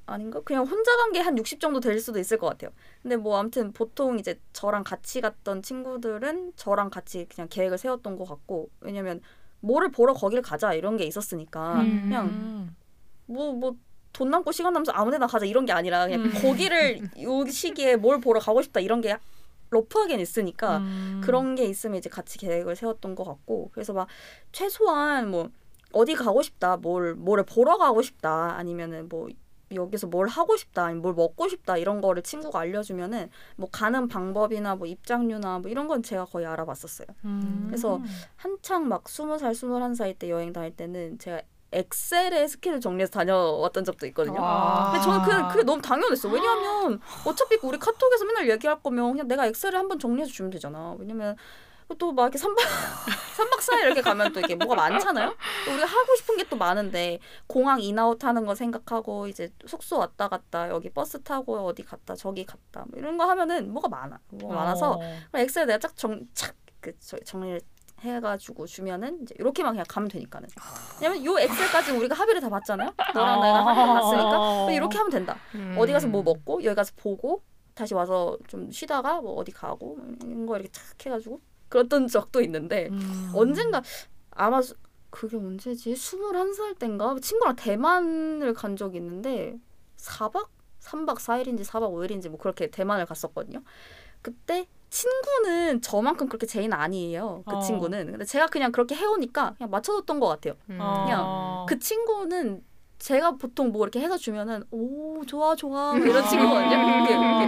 [0.05, 0.41] 아닌가?
[0.41, 2.71] 그냥 혼자 간 게 한 60 정도 될 수도 있을 것 같아요.
[3.01, 8.25] 근데 뭐 아무튼 보통 이제 저랑 같이 갔던 친구들은 저랑 같이 그냥 계획을 세웠던 것
[8.25, 9.21] 같고 왜냐면
[9.61, 12.01] 뭐를 보러 거길 가자 이런 게 있었으니까 음.
[12.03, 12.75] 그냥 음.
[13.27, 13.75] 뭐뭐
[14.13, 16.31] 돈 남고 시간 남서 아무데나 가자 이런 게 아니라 그냥 음.
[16.41, 19.17] 거기를 요 시기에 뭘 보러 가고 싶다 이런 게
[19.69, 21.21] 러프하게는 있으니까 음.
[21.23, 24.07] 그런 게 있으면 이제 같이 계획을 세웠던 것 같고 그래서 막
[24.51, 25.49] 최소한 뭐
[25.93, 29.27] 어디 가고 싶다 뭘 뭐를 보러 가고 싶다 아니면은 뭐
[29.73, 34.75] 여기서 뭘 하고 싶다 아니면 뭘 먹고 싶다 이런 거를 친구가 알려주면은 뭐 가는 방법이나
[34.75, 37.65] 뭐 입장료나 뭐 이런 건 제가 거의 알아봤었어요 음.
[37.67, 38.01] 그래서
[38.37, 41.41] 한창 막 스무 살 스물한 살 때 여행 다닐 때는 제가
[41.71, 44.39] 엑셀에 스케줄 정리해서 다녀왔던 적도 있거든요.
[44.41, 44.91] 아.
[44.91, 46.29] 근데 저는 그게, 그게 너무 당연했어.
[46.29, 50.95] 왜냐하면 어차피 우리 카톡에서 맨날 얘기할 거면 그냥 내가 Excel에 한번 정리해서 주면 되잖아.
[50.99, 51.35] 왜냐면
[51.99, 55.33] 또 막 이렇게 3박, 3박 4일 이렇게 가면 또 이게 뭐가 많잖아요?
[55.65, 60.27] 또 우리가 하고 싶은 게 또 많은데 공항 in-out 하는 거 생각하고 이제 숙소 왔다
[60.27, 64.19] 갔다 여기 버스 타고 어디 갔다 저기 갔다 뭐 이런 거 하면은 뭐가 많아.
[64.31, 64.99] 뭐가 많아서 어.
[65.33, 66.93] Excel에 내가 쫙정착그
[67.25, 67.61] 정리를
[67.99, 70.47] 해가지고 주면은 이제 이렇게만 그냥 가면 되니까는.
[71.01, 72.91] 왜냐면 요 Excel까지 우리가 합의를 다 봤잖아요.
[73.13, 75.37] 너랑 내가 합의를 봤으니까 이렇게 하면 된다.
[75.55, 75.75] 음.
[75.79, 77.41] 어디 가서 뭐 먹고 여기 가서 보고
[77.73, 81.39] 다시 와서 좀 쉬다가 뭐 어디 가고 이런 거 이렇게 탁 해가지고
[81.69, 83.31] 그랬던 적도 있는데 음.
[83.35, 83.81] 언젠가
[84.31, 84.75] 아마 수-
[85.09, 85.95] 그게 언제지?
[85.95, 89.57] 스물한 살 땐가 친구랑 대만을 간 적이 있는데
[89.97, 90.47] 4박
[90.81, 93.61] 3박 4일인지 4박 5일인지 뭐 그렇게 대만을 갔었거든요.
[94.21, 97.43] 그때 친구는 저만큼 그렇게 J인 아니에요.
[97.45, 97.59] 그 어.
[97.59, 98.11] 친구는.
[98.11, 100.53] 근데 제가 그냥 그렇게 해오니까 그냥 맞춰줬던 것 같아요.
[100.69, 100.77] 음.
[100.81, 101.65] 어.
[101.67, 102.63] 그 친구는
[102.99, 107.03] 제가 보통 뭐 이렇게 해서 주면은 오 좋아 좋아 막 이런 친구거든요.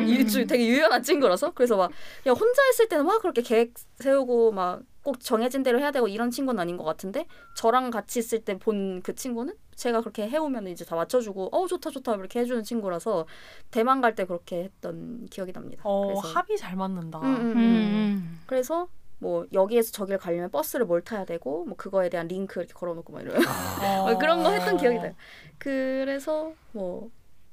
[0.06, 3.74] 이게, 이게 유- 되게 유연한 친구라서 그래서 막 그냥 혼자 있을 때는 막 그렇게 계획
[4.00, 8.46] 세우고 막 꼭 정해진 대로 해야 되고 이런 친구는 아닌 것 같은데 저랑 같이 있을
[8.46, 12.62] 때 본 그 친구는 제가 그렇게 해오면 이제 다 맞춰주고 어 좋다 좋다 이렇게 해주는
[12.64, 13.26] 친구라서
[13.72, 15.82] 대만 갈 때 그렇게 했던 기억이 납니다.
[15.86, 17.20] 어, 그래서 합이 잘 맞는다.
[17.22, 17.58] 음, 음, 음.
[17.58, 18.40] 음.
[18.46, 18.88] 그래서
[19.18, 23.22] 뭐 여기에서 저기를 가려면 버스를 뭘 타야 되고 뭐 그거에 대한 링크 이렇게 걸어놓고 막
[23.22, 23.36] 이런
[23.84, 24.10] 어.
[24.12, 25.16] 뭐 그런 거 했던 기억이 나요.
[25.58, 27.10] 그래서 뭐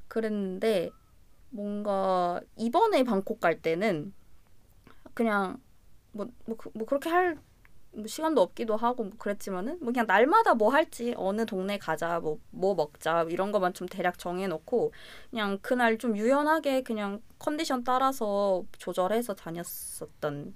[0.09, 0.91] 그랬는데
[1.51, 4.13] 뭔가 이번에 방콕 갈 때는
[5.15, 5.59] 그냥
[6.13, 7.39] 뭐 뭐 뭐 그렇게 할
[7.97, 12.75] 뭐 시간도 없기도 하고 뭐 그랬지만은 뭐 그냥 날마다 뭐 할지 어느 동네 가자 뭐뭐
[12.75, 14.93] 먹자 이런 것만 좀 대략 정해놓고
[15.31, 20.55] 그냥 그날 좀 유연하게 그냥 컨디션 따라서 조절해서 다녔었던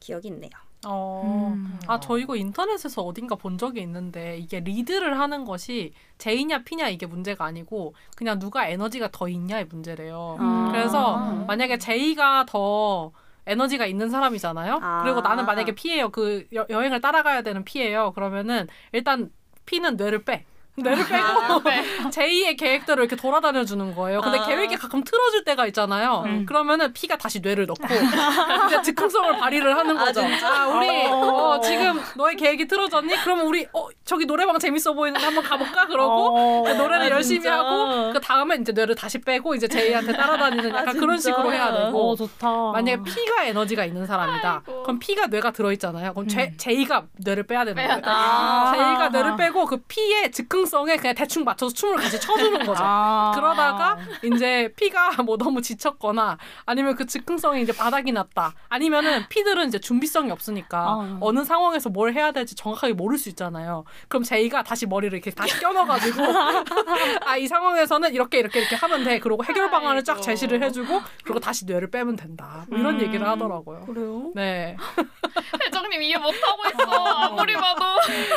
[0.00, 0.50] 기억이 있네요.
[0.86, 1.52] 어.
[1.54, 1.78] 음.
[1.86, 7.06] 아, 저 이거 인터넷에서 어딘가 본 적이 있는데 이게 리드를 하는 것이 J냐 P냐 이게
[7.06, 10.36] 문제가 아니고 그냥 누가 에너지가 더 있냐의 문제래요.
[10.38, 10.68] 아.
[10.70, 13.12] 그래서 만약에 J가 더
[13.46, 14.80] 에너지가 있는 사람이잖아요.
[14.82, 15.02] 아.
[15.02, 16.10] 그리고 나는 만약에 P예요.
[16.10, 18.12] 그 여, 여행을 따라가야 되는 P예요.
[18.12, 19.30] 그러면은 일단
[19.66, 20.44] P는 뇌를 빼.
[20.76, 24.20] 뇌를 빼고 J의 계획대로 이렇게 돌아다녀 주는 거예요.
[24.20, 24.46] 근데 아.
[24.46, 26.22] 계획이 가끔 틀어질 때가 있잖아요.
[26.26, 26.46] 음.
[26.46, 27.82] 그러면은 P가 다시 뇌를 넣고
[28.66, 30.20] 이제 즉흥성을 발휘를 하는 아, 거죠.
[30.44, 33.14] 아, 우리 어, 지금 너의 계획이 틀어졌니?
[33.22, 35.86] 그러면 우리 어, 저기 노래방 재밌어 보이는데 한번 가볼까?
[35.86, 37.58] 그러고 그 노래를 아, 열심히 진짜?
[37.58, 41.18] 하고 그 다음에 이제 뇌를 다시 빼고 이제 J한테 따라다니는 아, 약간 그런?
[41.18, 42.72] 식으로 해야 되고 어 좋다.
[42.72, 44.62] 만약에 P가 에너지가 있는 사람이다.
[44.66, 44.82] 아이고.
[44.82, 46.12] 그럼 P가 뇌가 들어 있잖아요.
[46.12, 46.54] 그럼 J, 음.
[46.58, 48.00] J가 뇌를 빼야 되는 거예요.
[48.00, 48.02] 돼.
[48.06, 48.72] 아.
[48.74, 52.82] J가 뇌를 빼고 그 P의 즉흥 성 즉흥성에 그냥 대충 맞춰서 춤을 같이 춰주는 거죠.
[52.84, 53.32] 아.
[53.34, 58.52] 그러다가 이제 피가 뭐 너무 지쳤거나 아니면 그 즉흥성이 이제 바닥이 났다.
[58.68, 61.18] 아니면은 피들은 이제 준비성이 없으니까 아.
[61.20, 63.84] 어느 상황에서 뭘 해야 될지 정확하게 모를 수 있잖아요.
[64.08, 66.22] 그럼 제이가 다시 머리를 이렇게 다시 껴넣어가지고
[67.24, 69.18] 아 이 상황에서는 이렇게 이렇게 이렇게 하면 돼.
[69.18, 70.20] 그리고 해결 방안을 쫙.
[70.22, 72.64] 제시를 해주고 그리고 다시 뇌를 빼면 된다.
[72.68, 73.00] 뭐 이런 음.
[73.02, 73.80] 얘기를 하더라고요.
[73.86, 74.32] 그래요?
[74.34, 74.76] 네.
[75.66, 76.90] 회장님 이해 못하고 있어.
[76.90, 77.84] 아무리 봐도.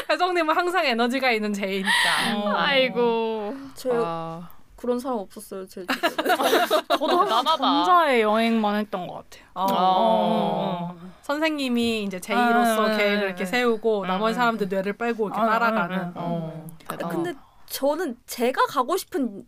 [0.10, 1.90] 혜정님은 항상 에너지가 있는 제이니까.
[2.36, 2.50] 어.
[2.56, 3.56] 아이고.
[3.76, 5.68] 저 아, 그런 사람 없었어요.
[5.68, 5.86] 제.
[6.98, 7.58] 저도 항상 나나다.
[7.58, 9.44] 전자의 여행만 했던 것 같아요.
[9.54, 9.68] 어.
[9.70, 10.96] 어.
[11.24, 13.46] 선생님이 이제 제이로서 아, 계획을 네, 이렇게 네.
[13.46, 14.36] 세우고 음, 나머지 음.
[14.36, 15.96] 사람들 뇌를 빼고 이렇게 아, 따라가는.
[15.98, 16.16] 음, 음, 음.
[16.16, 17.08] 어.
[17.10, 17.34] 근데
[17.68, 19.44] 저는 제가 가고 싶은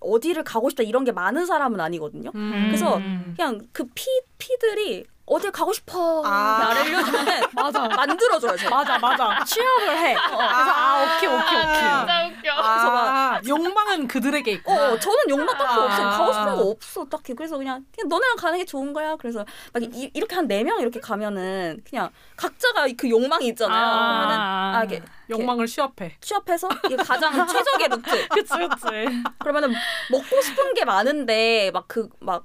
[0.00, 2.30] 어디를 가고 싶다 이런 게 많은 사람은 아니거든요.
[2.34, 2.64] 음.
[2.66, 3.34] 그래서 음.
[3.36, 4.06] 그냥 그 피
[4.38, 6.58] 피들이 어딜 가고 싶어 아.
[6.60, 7.88] 나를 알려주면은 맞아.
[7.88, 8.56] 만들어줘요.
[8.56, 8.76] 제가.
[8.76, 9.44] 맞아, 맞아.
[9.44, 10.14] 취업을 해.
[10.14, 11.74] 그래서 아, 오케이, 오케이, 오케이.
[11.74, 12.52] 진짜 웃겨.
[12.62, 14.92] 아, 욕망은 그들에게 어, 있구나.
[14.92, 15.84] 어, 저는 욕망 딱히 아.
[15.84, 16.10] 없어요.
[16.10, 17.34] 가고 싶은 거 없어, 딱히.
[17.34, 19.16] 그래서 그냥, 그냥 너네랑 가는 게 좋은 거야.
[19.16, 23.84] 그래서 막 이, 이렇게 한 네 명 이렇게 가면은 그냥 각자가 그 욕망이 있잖아요.
[23.84, 24.18] 아.
[24.18, 26.14] 그러면은 아, 이게 욕망을 취업해.
[26.20, 28.28] 취업해서 이게 가장 최적의 루트.
[28.30, 29.22] 그치, 그치.
[29.40, 29.74] 그러면은
[30.12, 32.44] 먹고 싶은 게 많은데 막 그막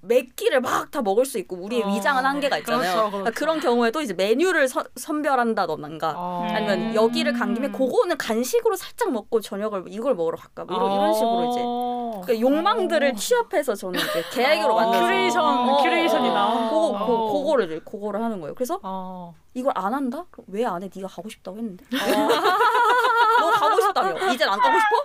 [0.00, 1.94] 몇 끼를 막 다 먹을 수 있고 우리의 어.
[1.94, 2.80] 위장은 한계가 있잖아요.
[2.80, 3.10] 그렇죠, 그렇죠.
[3.10, 6.46] 그러니까 그런 경우에도 이제 메뉴를 서, 선별한다던가 어.
[6.50, 7.72] 아니면 여기를 간 김에 음.
[7.72, 12.22] 그거는 간식으로 살짝 먹고 저녁을 이걸 먹으러 갈까 뭐 이런, 이런 식으로 이제 어.
[12.24, 14.76] 그러니까 욕망들을 취합해서 저는 이제 계획으로 어.
[14.76, 16.68] 만들어서 큐레이션, 어, curation이 어, 나오고.
[16.68, 17.06] 그거, 어.
[17.06, 18.54] 그거, 그거를 그거를 하는 거예요.
[18.54, 19.34] 그래서 어.
[19.54, 20.24] 이걸 안 한다?
[20.46, 20.90] 왜안 해?
[20.94, 21.84] 네가 가고 싶다고 했는데.
[23.40, 24.32] 너 가고 싶다며.
[24.32, 24.96] 이젠 안 가고 싶어?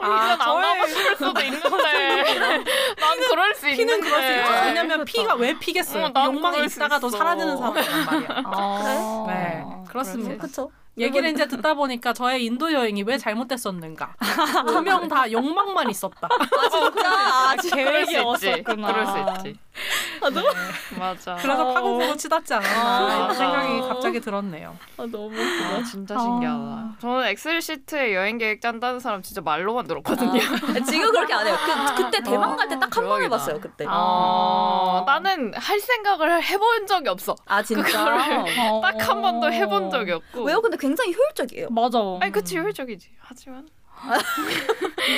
[0.00, 2.64] 아, 이젠 안 가고 싶을 수도 있는데.
[3.00, 3.76] 난 그럴 수 있는데.
[3.96, 4.50] 피는 그럴 수 있죠.
[4.64, 5.04] 왜냐면 그렇죠.
[5.04, 6.04] 피가 왜 피겠어요?
[6.04, 7.16] 어, 난 욕망이 그럴 수 있다가도 있어.
[7.18, 8.42] 사라지는 사람이란 말이야.
[8.44, 9.24] 아.
[9.28, 10.36] 네, 그렇습니다.
[10.42, 10.70] 그렇죠.
[10.96, 14.14] 얘기를 이제 듣다 보니까 저의 인도 여행이 왜 잘못됐었는가?
[14.68, 16.28] 두명다 욕망만 있었다.
[16.30, 17.76] 아 진짜.
[17.76, 18.16] 아, 계획이.
[18.16, 18.92] 없었구나.
[18.92, 19.58] 그럴 수 있지.
[19.74, 21.34] 네, 맞아.
[21.36, 23.16] 그래서 파고보고 치닫지 않았나 아.
[23.16, 24.76] 이런 생각이 갑자기 들었네요.
[24.96, 26.18] 아, 너무 아, 진짜 아.
[26.20, 26.96] 신기하다.
[27.00, 30.40] 저는 엑셀 시트에 여행 계획 짠다는 사람 진짜 말로만 들었거든요.
[30.40, 31.56] 아, 지금 그렇게 안 해요.
[31.96, 33.22] 그, 그때 대만 갈 때 딱 한 번.
[33.22, 33.60] 해봤어요.
[33.60, 33.84] 그때.
[33.88, 37.34] 아, 나는 할 생각을 해본 적이 없어.
[37.46, 38.44] 아 진짜.
[38.70, 38.80] 어.
[38.80, 40.42] 딱한 번도 해본 적이 없고.
[40.44, 40.60] 왜요?
[40.62, 41.68] 근데 굉장히 효율적이에요.
[41.70, 41.98] 맞아.
[42.20, 43.10] 아니 그치 효율적이지.
[43.18, 43.68] 하지만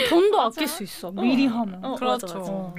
[0.08, 1.10] 돈도 아낄 수 있어.
[1.10, 1.84] 미리 하면.
[1.84, 2.26] 어, 그렇죠.
[2.26, 2.72] 맞아, 맞아.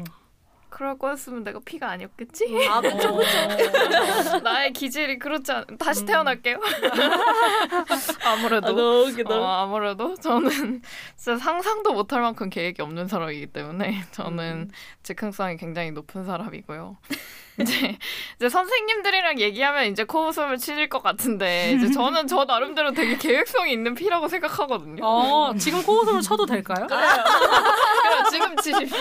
[0.68, 0.70] 어.
[0.70, 2.68] 그럴 거였으면 내가 피가 아니었겠지.
[2.70, 4.40] 아 그쵸 그쵸.
[4.44, 5.66] 나의 기질이 그렇지 않.
[5.78, 6.60] 다시 태어날게요.
[8.26, 8.68] 아무래도.
[8.74, 9.34] 너무 웃기다.
[9.34, 10.82] 어, 아무래도 저는
[11.16, 14.70] 진짜 상상도 못할 만큼 계획이 없는 사람이기 때문에 저는
[15.04, 16.98] 즉흥성이 굉장히 높은 사람이고요.
[17.62, 17.98] 이제
[18.36, 23.96] 이제 선생님들이랑 얘기하면 이제 코웃음을 치실 것 같은데 이제 저는 저 나름대로 되게 계획성이 있는
[23.96, 25.04] 피라고 생각하거든요.
[25.04, 26.86] 어, 지금 코웃음을 쳐도 될까요?
[26.88, 28.98] 그럼 지금 치십시오.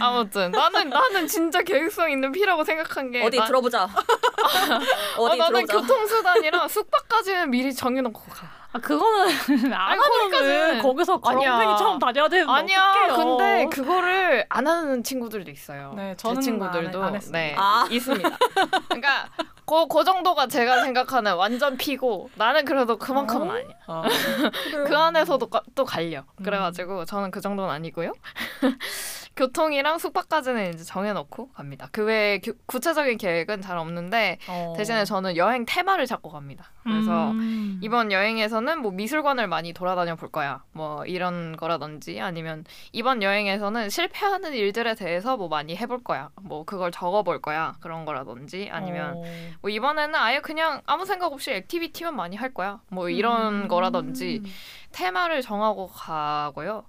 [0.00, 3.84] 아무튼 나는 나는 진짜 계획성 있는 피라고 생각한 게 어디 나- 들어보자.
[3.84, 5.86] 어, 어디 나는 들어보자.
[5.94, 8.61] 교통수단이랑 숙박까지는 미리 정해놓고 가.
[8.74, 9.28] 아 그거는
[9.74, 11.52] 안 하면은 거기서 아니야.
[11.58, 12.90] 거렁팽이처럼 다녀야 되는데 아니야.
[12.90, 13.16] 어떡해요.
[13.36, 15.92] 근데 그거를 안 하는 친구들도 있어요.
[15.94, 17.32] 네, 제 저는 친구들도 안 해- 안.
[17.32, 17.86] 네, 아.
[17.90, 18.30] 있습니다.
[18.88, 19.28] 그러니까
[19.66, 23.52] 그, 그 정도가 제가 생각하는 완전 피고 나는 그래도 그만큼은 어?
[23.52, 23.68] 아니야.
[23.86, 24.02] 어.
[24.86, 26.20] 그 안에서도 가- 또 갈려.
[26.38, 26.44] 음.
[26.44, 28.12] 그래가지고 저는 그 정도는 아니고요.
[29.34, 31.88] 교통이랑 숙박까지는 이제 정해놓고 갑니다.
[31.90, 34.74] 그 외에 구- 구체적인 계획은 잘 없는데 어.
[34.76, 36.70] 대신에 저는 여행 테마를 잡고 갑니다.
[36.82, 37.78] 그래서 음.
[37.82, 40.62] 이번 여행에서는 뭐 미술관을 많이 돌아다녀 볼 거야.
[40.72, 46.30] 뭐 이런 거라든지 아니면 이번 여행에서는 실패하는 일들에 대해서 뭐 많이 해볼 거야.
[46.42, 47.74] 뭐 그걸 적어볼 거야.
[47.80, 49.22] 그런 거라든지 아니면 어.
[49.62, 52.80] 뭐 이번에는 아예 그냥 아무 생각 없이 액티비티만 많이 할 거야.
[52.88, 53.68] 뭐 이런 음.
[53.68, 54.42] 거라든지
[54.92, 56.84] 테마를 정하고 가고요.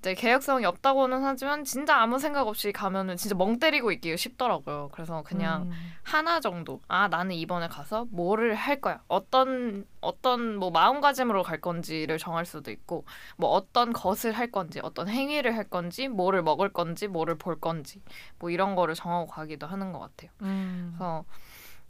[0.00, 4.90] 이제 계획성이 없다고는 하지만 진짜 아무 생각 없이 가면은 진짜 멍 때리고 있기가 쉽더라고요.
[4.92, 5.72] 그래서 그냥 음.
[6.04, 12.18] 하나 정도 아 나는 이번에 가서 뭐를 할 거야 어떤 어떤 뭐 마음가짐으로 갈 건지를
[12.18, 13.04] 정할 수도 있고
[13.36, 18.00] 뭐 어떤 것을 할 건지 어떤 행위를 할 건지 뭐를 먹을 건지 뭐를 볼 건지
[18.38, 20.94] 뭐 이런 거를 정하고 가기도 하는 것 같아요 음.
[20.96, 21.24] 그래서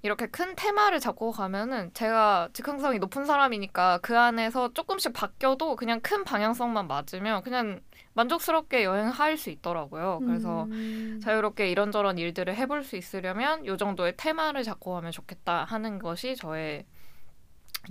[0.03, 6.25] 이렇게 큰 테마를 잡고 가면은 제가 즉흥성이 높은 사람이니까 그 안에서 조금씩 바뀌어도 그냥 큰
[6.25, 7.81] 방향성만 맞으면 그냥
[8.19, 11.21] 만족스럽게 여행할 수 있더라고요 그래서 음.
[11.23, 16.85] 자유롭게 이런저런 일들을 해볼 수 있으려면 요 정도의 테마를 잡고 가면 좋겠다 하는 것이 저의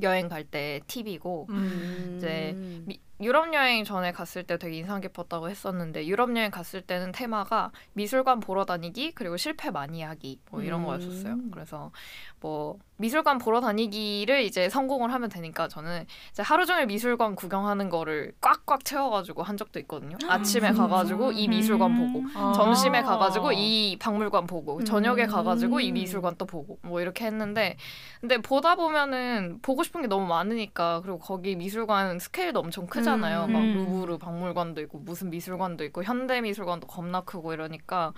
[0.01, 2.13] 여행 갈 때 팁이고 음.
[2.17, 2.83] 이제 음.
[2.87, 7.71] 미- 유럽 여행 전에 갔을 때 되게 인상 깊었다고 했었는데 유럽 여행 갔을 때는 테마가
[7.93, 10.85] 미술관 보러 다니기 그리고 실패 많이 하기 뭐 이런 음.
[10.85, 11.37] 거였었어요.
[11.51, 11.91] 그래서
[12.39, 18.33] 뭐 미술관 보러 다니기를 이제 성공을 하면 되니까 저는 이제 하루 종일 미술관 구경하는 거를
[18.41, 20.17] 꽉꽉 채워가지고 한 적도 있거든요.
[20.27, 20.81] 아침에 진짜?
[20.83, 22.53] 가가지고 이 미술관 보고 아.
[22.53, 25.29] 점심에 가가지고 이 박물관 보고 저녁에 음.
[25.29, 27.77] 가가지고 이 미술관 또 보고 뭐 이렇게 했는데
[28.19, 33.45] 근데 보다 보면은 보고 싶은 게 너무 많으니까 그리고 거기 미술관 스케일도 엄청 크 잖아요.
[33.45, 33.53] 음.
[33.53, 33.73] 막 음.
[33.73, 38.13] 루브르 박물관도 있고 무슨 미술관도 있고 현대 미술관도 겁나 크고 이러니까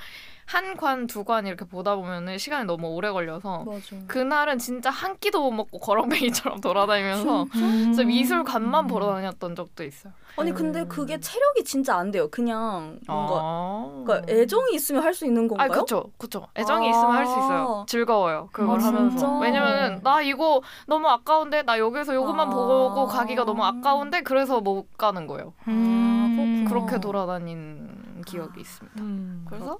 [0.49, 3.95] 한 관 두 관 이렇게 보다 보면은 시간이 너무 오래 걸려서 맞아.
[4.07, 7.49] 그날은 진짜 한 끼도 못 먹고 거렁뱅이처럼 돌아다니면서 음.
[7.53, 10.11] 진짜 미술관만 보러 다녔던 적도 있어요.
[10.37, 12.29] 아니 근데 그게 체력이 진짜 안 돼요.
[12.31, 14.03] 그냥 뭔가 아.
[14.05, 15.71] 그러니까 애정이 있으면 할 수 있는 아, 건가요?
[15.81, 16.47] 그쵸, 그쵸.
[16.55, 16.89] 애정이 아.
[16.91, 17.85] 있으면 할 수 있어요.
[17.87, 18.49] 즐거워요.
[18.51, 19.37] 그걸 아, 하면서.
[19.39, 22.49] 왜냐면은 나 이거 너무 아까운데 나 여기서 요것만 아.
[22.49, 25.53] 보고 가기가 너무 아까운데 그래서 못 가는 거예요.
[25.67, 26.65] 음.
[26.67, 29.01] 그렇게 돌아다닌 기억이 있습니다.
[29.01, 29.45] 음.
[29.47, 29.77] 그래서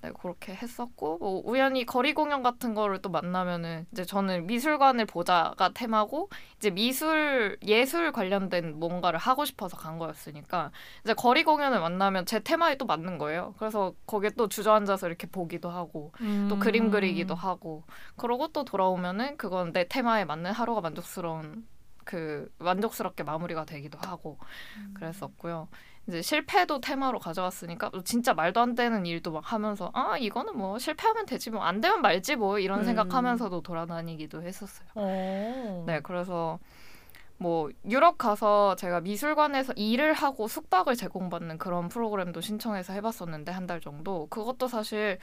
[0.00, 5.70] 네, 그렇게 했었고 뭐 우연히 거리 공연 같은 거를 또 만나면은 이제 저는 미술관을 보자가
[5.74, 10.70] 테마고 이제 미술 예술 관련된 뭔가를 하고 싶어서 간 거였으니까
[11.02, 13.54] 이제 거리 공연을 만나면 제 테마에 또 맞는 거예요.
[13.58, 16.12] 그래서 거기에 또 주저앉아서 이렇게 보기도 하고
[16.48, 16.60] 또 음.
[16.60, 17.82] 그림 그리기도 하고
[18.16, 21.66] 그러고 또 돌아오면은 그건 내 테마에 맞는 하루가 만족스러운
[22.04, 24.38] 그 만족스럽게 마무리가 되기도 하고
[24.94, 25.68] 그랬었고요.
[26.08, 31.26] 이제 실패도 테마로 가져왔으니까 진짜 말도 안 되는 일도 막 하면서 아 이거는 뭐 실패하면
[31.26, 32.84] 되지 뭐 안 되면 말지 뭐 이런 음.
[32.84, 34.88] 생각하면서도 돌아다니기도 했었어요.
[34.94, 35.84] 어.
[35.86, 36.58] 네, 그래서
[37.36, 43.80] 뭐 유럽 가서 제가 미술관에서 일을 하고 숙박을 제공받는 그런 프로그램도 신청해서 해봤었는데 한 달
[43.82, 45.18] 정도 그것도 사실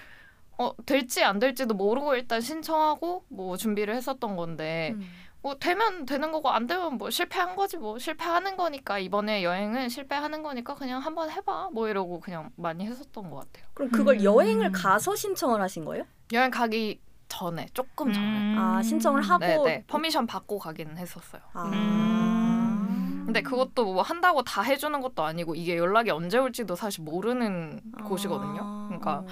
[0.57, 5.05] 어 될지 안 될지도 모르고 일단 신청하고 뭐 준비를 했었던 건데 음.
[5.45, 10.41] 뭐 되면 되는 거고 안 되면 뭐 실패한 거지 뭐 실패하는 거니까 이번에 여행은 실패하는
[10.41, 13.67] 거니까 그냥 한번 해봐 뭐 이러고 그냥 많이 했었던 것 같아요.
[13.75, 14.23] 그럼 그걸 음.
[14.23, 16.03] 여행을 가서 신청을 하신 거예요?
[16.33, 18.55] 여행 가기 전에 조금 전에 음.
[18.57, 21.43] 아 신청을 하고 네네 permission 받고 가기는 했었어요.
[21.53, 21.65] 아.
[21.65, 23.23] 음.
[23.27, 28.61] 근데 그것도 뭐 한다고 다 해주는 것도 아니고 이게 연락이 언제 올지도 사실 모르는 곳이거든요.
[28.63, 28.85] 아.
[28.87, 29.27] 그러니까 어.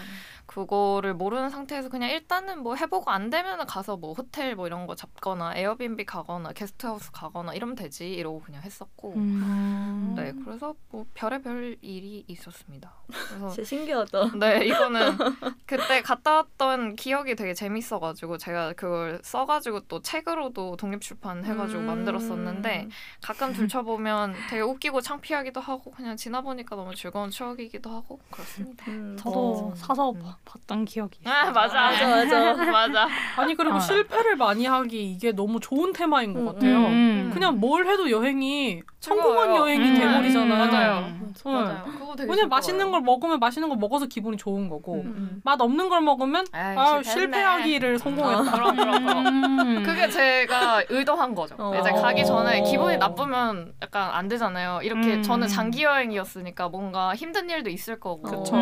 [0.54, 4.94] 그거를 모르는 상태에서 그냥 일단은 뭐 해보고 안 되면 가서 뭐 호텔 뭐 이런 거
[4.94, 10.14] 잡거나 Airbnb 가거나 게스트하우스 가거나 이러면 되지 이러고 그냥 했었고 음.
[10.16, 12.94] 네 그래서 뭐 별의별 일이 있었습니다.
[13.08, 14.32] 그래서 진짜 신기하다.
[14.40, 15.18] 네 이거는
[15.66, 21.86] 그때 갔다 왔던 기억이 되게 재밌어가지고 제가 그걸 써가지고 또 책으로도 독립출판 해가지고 음.
[21.88, 22.90] 만들었었는데
[23.22, 28.86] 가끔 들춰보면 되게 웃기고 창피하기도 하고 그냥 지나보니까 너무 즐거운 추억이기도 하고 그렇습니다.
[28.92, 29.76] 음, 저도 어.
[29.76, 30.20] 사서 음.
[30.22, 31.52] 봐- 봤던 기억이 아 있어요.
[31.54, 32.66] 맞아 맞아, 맞아.
[32.72, 33.80] 맞아 아니 그리고 아.
[33.80, 36.78] 실패를 많이 하기 이게 너무 좋은 테마인 것 음, 같아요.
[36.88, 37.32] 음.
[37.34, 39.62] 그냥 뭘 해도 여행이 성공한 즐거워요.
[39.62, 39.96] 여행이 음.
[39.96, 40.66] 돼버리잖아요.
[40.72, 41.00] 맞아요.
[41.08, 41.34] 음.
[41.46, 41.52] 응.
[41.54, 42.92] 맞아요 그거 되게 왜냐면 맛있는.
[42.92, 45.42] 걸 먹으면 맛있는 걸 먹어서 기분이 좋은 거고 음.
[45.44, 47.04] 맛 없는 걸 먹으면 아 실패했네.
[47.04, 48.52] 실패하기를 성공했다.
[48.52, 49.84] 그럼 그럼 그럼 음.
[49.84, 51.56] 그게 제가 의도한 거죠.
[51.58, 51.74] 어.
[51.80, 54.80] 이제 가기 전에 기분이 나쁘면 약간 안 되잖아요.
[54.84, 55.24] 이렇게 음.
[55.24, 58.22] 저는 장기 여행이었으니까 뭔가 힘든 일도 있을 거고.
[58.22, 58.56] 그쵸.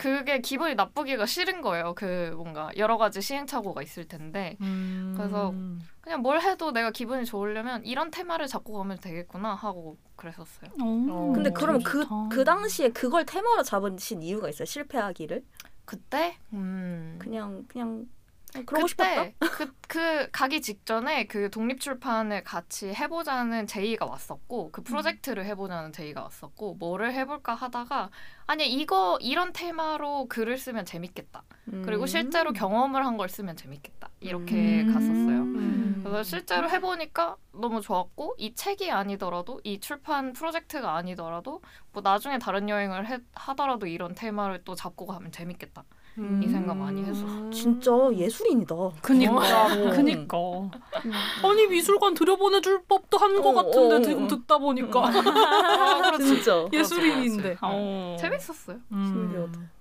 [0.00, 1.94] 그게 기분이 나쁘기가 싫은 거예요.
[1.94, 5.12] 그 뭔가 여러 가지 시행착오가 있을 텐데 음.
[5.14, 5.52] 그래서
[6.00, 10.70] 그냥 뭘 해도 내가 기분이 좋으려면 이런 테마를 잡고 가면 되겠구나 하고 그랬었어요.
[10.82, 12.06] 오, 근데 어, 그러면 그.
[12.30, 14.64] 그 당시에 그걸 테마로 잡으신 이유가 있어요?
[14.64, 15.44] 실패하기를?
[15.84, 17.18] 그때 음.
[17.20, 18.06] 그냥 그냥
[18.52, 18.86] 그냥 그러고?
[18.86, 26.22] 그때 그, 그 가기 직전에 그 독립출판을 같이 해보자는 제의가 왔었고 그 프로젝트를 해보자는 제의가
[26.24, 28.10] 왔었고 뭐를 해볼까 하다가
[28.46, 31.42] 아니 이거 이런 테마로 글을 쓰면 재밌겠다
[31.84, 32.06] 그리고 음.
[32.06, 34.92] 실제로 경험을 한 걸 쓰면 재밌겠다 이렇게 음.
[34.94, 36.00] 갔었어요 음.
[36.02, 41.60] 그래서 실제로 해보니까 너무 좋았고 이 책이 아니더라도 이 출판 프로젝트가 아니더라도
[41.92, 45.84] 뭐 나중에 다른 여행을 해, 하더라도 이런 테마를 또 잡고 가면 재밌겠다
[46.18, 46.40] 음.
[46.42, 47.50] 이 생각 많이 했었어.
[47.50, 48.74] 진짜 예술인이다.
[49.00, 49.90] 그니까 진짜로.
[49.90, 50.36] 그니까
[51.44, 54.28] 아니 미술관 들여보내줄 법도 한것 어, 같은데 어, 지금 어.
[54.28, 56.26] 듣다 보니까 아, 그렇지.
[56.26, 56.66] 진짜.
[56.72, 57.56] 예술인인데.
[57.62, 58.16] 어.
[58.20, 58.78] 재밌었어요.
[58.92, 59.06] 음.
[59.06, 59.79] 신기하다.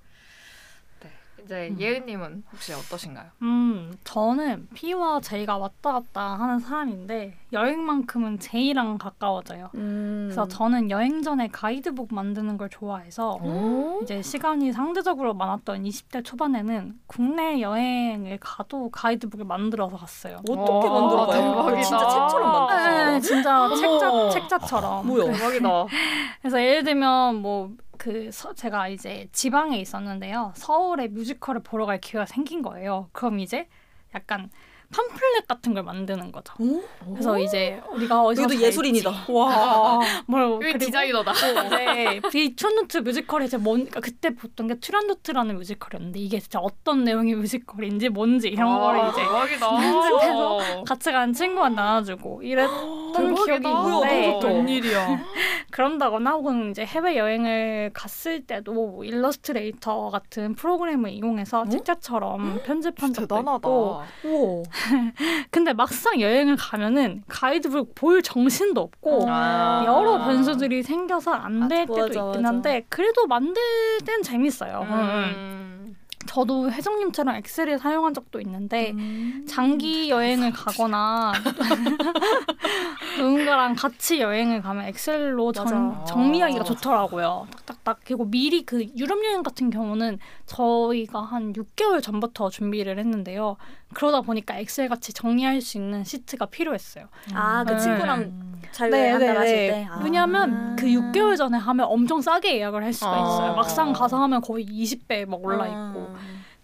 [1.50, 1.68] 네.
[1.68, 1.80] 이제 음.
[1.80, 3.26] 예은님은 혹시 어떠신가요?
[3.42, 9.72] 음, 저는 P와 J가 왔다 갔다 하는 사람인데 여행만큼은 J랑 가까워져요.
[9.74, 10.26] 음.
[10.28, 14.00] 그래서 저는 여행 전에 가이드북 만드는 걸 좋아해서 오?
[14.04, 20.38] 이제 시간이 상대적으로 많았던 20대 초반에는 국내 여행을 가도 가이드북을 만들어서 갔어요.
[20.48, 21.42] 어떻게 와, 만들어봐요?
[21.42, 21.82] 대박이다.
[21.82, 23.76] 진짜 책처럼 만드시는 네, 진짜 어머.
[23.76, 25.08] 책자 책자처럼.
[25.08, 25.32] 뭐야?
[25.34, 25.86] 대박이다.
[26.42, 30.54] 그래서 예를 들면 뭐 그 제가 이제 지방에 있었는데요.
[30.56, 33.10] 서울에 뮤지컬을 보러 갈 기회가 생긴 거예요.
[33.12, 33.68] 그럼 이제
[34.16, 34.50] 약간
[34.92, 36.54] 팜플렛 같은 걸 만드는 거죠.
[36.60, 36.82] 오?
[37.14, 39.26] 그래서 이제 우리가 어디서 예술인이다.
[39.30, 40.00] 와.
[40.28, 41.32] 뭐 여기 그리고 디자이너다.
[41.32, 47.36] 이제 비촌노트 뮤지컬이 이제 뭔 그러니까 그때 보던 게 투란도트라는 뮤지컬이었는데 이게 진짜 어떤 내용의
[47.36, 49.70] 뮤지컬인지 뭔지 이런 아, 거를 이제 대박이다.
[49.70, 53.36] 편집해서 같이 가는 친구가 나눠주고 이랬던.
[53.46, 54.40] 기억이 있는데.
[54.48, 55.20] 웬일이야.
[55.72, 63.38] 그런다거나 혹은 이제 해외 여행을 갔을 때도 뭐 일러스트레이터 같은 프로그램을 이용해서 책자처럼 편집한 적도
[63.40, 64.64] 있고 우와.
[65.52, 69.84] 근데 막상 여행을 가면은 가이드북 볼 정신도 없고 아.
[69.86, 72.48] 여러 변수들이 생겨서 안될 아, 때도 맞아, 있긴 맞아.
[72.48, 73.62] 한데 그래도 만들
[74.06, 74.86] 땐 재밌어요.
[74.90, 74.94] 음.
[74.94, 75.96] 음.
[76.28, 79.46] 저도 혜정님처럼 엑셀을 사용한 적도 있는데 음.
[79.48, 81.32] 장기 여행을 가거나
[83.18, 86.04] 누군가랑 같이 여행을 가면 엑셀로 정, 맞아.
[86.06, 86.64] 정리하기가 아.
[86.64, 87.48] 좋더라고요.
[87.66, 88.00] 딱딱딱.
[88.04, 93.58] 그리고 미리 그 유럽 여행 같은 경우는 저희가 한 6개월 전부터 준비를 했는데요.
[93.94, 97.08] 그러다 보니까 Excel 같이 정리할 수 있는 시트가 필요했어요.
[97.34, 97.80] 아, 그 네.
[97.80, 99.88] 친구랑 자유여행 한달 하실 때.
[99.90, 100.02] 아.
[100.04, 103.20] 왜냐하면 그 6개월 전에 하면 엄청 싸게 예약을 할 수가 아.
[103.20, 103.56] 있어요.
[103.56, 106.16] 막상 가서 하면 거의 20배 막 올라 있고.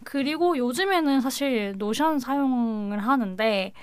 [0.03, 3.73] 그리고 요즘에는 사실 Notion 사용을 하는데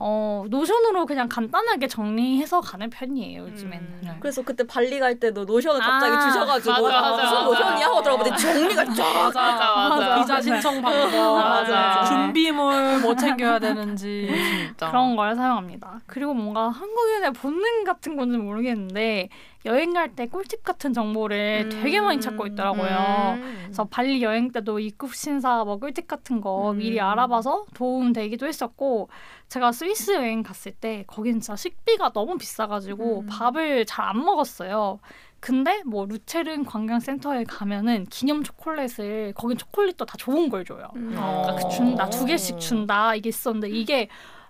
[0.00, 3.78] 어, Notion으로 그냥 간단하게 정리해서 가는 편이에요, 요즘에는.
[3.84, 4.00] 음.
[4.04, 4.16] 네.
[4.20, 7.44] 그래서 그때 발리 갈 때도 노션을 갑자기 아, 주셔가지고 맞아, 맞아, 무슨.
[7.46, 10.18] 노션이야 하고 들어보더니 정리가 쫙 맞아 맞아 맞아.
[10.20, 12.04] 비자 신청 방법, 맞아, 맞아.
[12.04, 14.28] 준비물 뭐 챙겨야 되는지.
[14.68, 14.88] 진짜.
[14.88, 16.00] 그런 걸 사용합니다.
[16.06, 19.28] 그리고 뭔가 한국인의 본능 같은 건지 모르겠는데
[19.64, 23.34] 여행 갈 때 꿀팁 같은 정보를 되게 많이 찾고 있더라고요.
[23.36, 23.60] 음.
[23.64, 26.78] 그래서 발리 여행 때도 입국 신사 뭐 꿀팁 같은 거 음.
[26.78, 29.08] 미리 알아봐서 도움 되기도 했었고
[29.48, 33.26] 제가 스위스 여행 갔을 때 거긴 진짜 식비가 너무 비싸가지고 음.
[33.26, 35.00] 밥을 잘 안 먹었어요.
[35.40, 40.88] 근데 뭐 루체른 관광센터에 가면은 기념 초콜릿을 거긴 초콜릿도 다 좋은 걸 줘요.
[40.96, 41.14] 음.
[41.18, 41.42] 어.
[41.44, 44.08] 그러니까 그 준다 두 개씩 준다 이게 있었는데 이게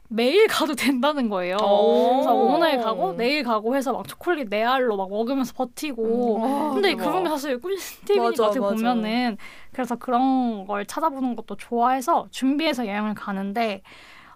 [0.09, 1.57] 매일 가도 된다는 거예요.
[1.57, 2.13] 오.
[2.15, 6.91] 그래서 오늘 가고 내일 가고 해서 막 초콜릿 네 알로 막 먹으면서 버티고 아, 근데
[6.91, 7.05] 대박.
[7.05, 8.75] 그런 게 사실 꿀팁이니까 어떻게 맞아.
[8.75, 9.37] 보면은
[9.73, 13.83] 그래서 그런 걸 찾아보는 것도 좋아해서 준비해서 여행을 가는데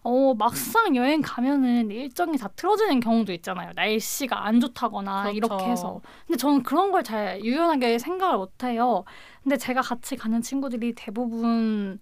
[0.05, 3.71] 어 막상 여행 가면은 일정이 다 틀어지는 경우도 있잖아요.
[3.75, 5.37] 날씨가 안 좋다거나 그렇죠.
[5.37, 6.01] 이렇게 해서.
[6.27, 9.05] 근데 저는 그런 걸 잘 유연하게 생각을 못 해요.
[9.43, 11.99] 근데 제가 같이 가는 친구들이 대부분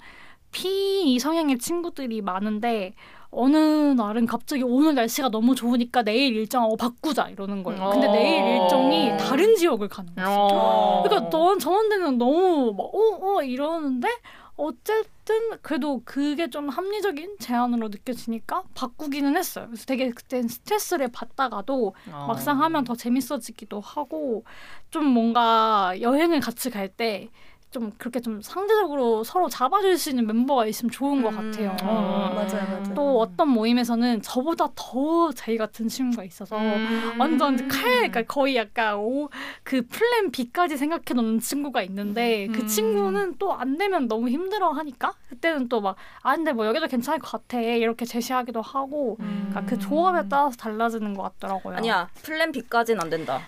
[0.51, 2.95] P 이성향의 친구들이 많은데
[3.33, 7.91] 어느 날은 갑자기 오늘 날씨가 너무 좋으니까 내일 일정하고 바꾸자 이러는 거예요.
[7.91, 8.12] 근데 어.
[8.12, 10.28] 내일 일정이 다른 지역을 가는 거예요.
[10.31, 11.03] 어.
[11.05, 14.09] 그러니까 넌 저한테는 너무 막어어 이러는데
[14.57, 19.66] 어쨌든 그래도 그게 좀 합리적인 제안으로 느껴지니까 바꾸기는 했어요.
[19.68, 22.24] 그래서 되게 그땐 스트레스를 받다가도 어.
[22.28, 24.45] 막상 하면 더 재밌어지기도 하고
[24.91, 27.31] 좀 뭔가 여행을 같이 갈때
[27.71, 31.77] 좀 그렇게 좀 상대적으로 서로 잡아줄 수 있는 멤버가 있으면 좋은 것 같아요.
[31.83, 31.87] 음.
[31.87, 32.95] 맞아요, 맞아요.
[32.95, 37.14] 또 어떤 모임에서는 저보다 더 J 같은 친구가 있어서 음.
[37.18, 39.29] 완전 칼, 그러니까 거의 약간 오,
[39.62, 42.66] 그 plan B까지 생각해 놓는 친구가 있는데 그 음.
[42.66, 47.18] 친구는 또 안 되면 너무 힘들어 하니까 그때는 또 막 아 근데 뭐 여기도 괜찮을
[47.21, 51.77] 것 같아 이렇게 제시하기도 하고 그러니까 그 조합에 따라서 달라지는 것 같더라고요.
[51.77, 53.41] 아니야 plan B까지는 안 된다.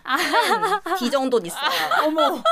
[0.85, 1.63] 플랜 D 정도는 있어야.
[2.07, 2.43] 어머.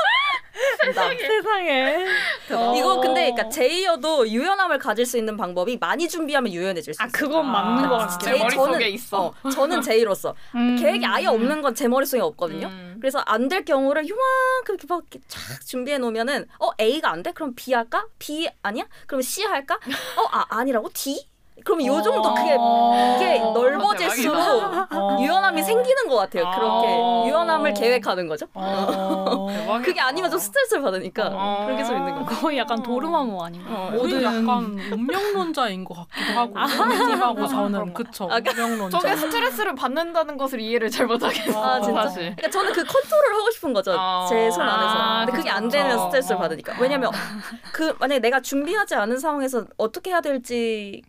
[0.81, 2.05] 세상에.
[2.51, 2.75] 어.
[2.75, 7.11] 이거 근데 그러니까 제이어도 유연함을 가질 수 있는 방법이 많이 준비하면 유연해질 수아 있어.
[7.17, 8.35] 그건 맞는 것 아, 같아요.
[8.35, 9.33] 제 머릿속에 있어.
[9.43, 10.75] 어, 저는 제이로서 음.
[10.79, 12.67] 계획이 아예 없는 건 제 머릿속에 없거든요.
[12.67, 12.97] 음.
[12.99, 17.31] 그래서 안 될 경우를 요만큼 이렇게 막 쫙 준비해 놓으면은 어 A가 안 돼?
[17.31, 18.05] 그럼 B 할까?
[18.19, 18.85] B 아니야?
[19.07, 19.75] 그럼 C 할까?
[20.17, 21.27] 어 아 아니라고 D?
[21.63, 23.15] 그러면 요 정도 그게 어.
[23.17, 24.37] 이게 어, 넓어질수록
[24.93, 25.17] 어.
[25.19, 26.43] 유연함이 생기는 것 같아요.
[26.51, 27.25] 그렇게 어.
[27.27, 28.47] 유연함을 계획하는 거죠.
[28.53, 29.47] 어.
[29.83, 31.65] 그게 아니면 좀 스트레스를 받으니까 어.
[31.65, 32.25] 그렇게 좀 있는 거.
[32.25, 33.69] 거의 약간 도르마무 아닌가?
[33.71, 33.91] 어.
[33.91, 36.55] 모든 약간 운명론자인 것 같기도 하고
[37.09, 38.97] 님하고 저는 그쵸 아, 운명론자.
[38.99, 41.63] 저게 스트레스를 받는다는 것을 이해를 잘 못하겠어.
[41.63, 42.01] 아 진짜.
[42.03, 42.35] 사실.
[42.35, 43.93] 그러니까 저는 그 컨트롤을 하고 싶은 거죠.
[43.97, 44.25] 어.
[44.29, 44.93] 제손 안에서.
[44.97, 45.99] 아, 근데 그게 안 되면.
[45.99, 46.39] 스트레스를 어.
[46.39, 46.75] 받으니까.
[46.79, 47.11] 왜냐면
[47.71, 51.01] 그 만약에 내가 준비하지 않은 상황에서 어떻게 해야 될지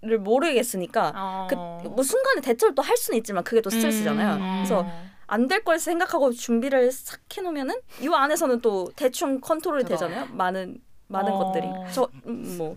[0.00, 1.46] 를 모르겠으니까 어.
[1.50, 4.34] 그뭐 순간에 대처를 또 할 수는 있지만 그게 또 스트레스잖아요.
[4.36, 4.54] 음.
[4.58, 4.86] 그래서
[5.26, 9.94] 안 될 걸 생각하고 준비를 싹 해놓으면은 이 안에서는 또 대충 컨트롤이 그거.
[9.96, 10.28] 되잖아요.
[10.30, 11.38] 많은 많은 어.
[11.38, 12.76] 것들이 저뭐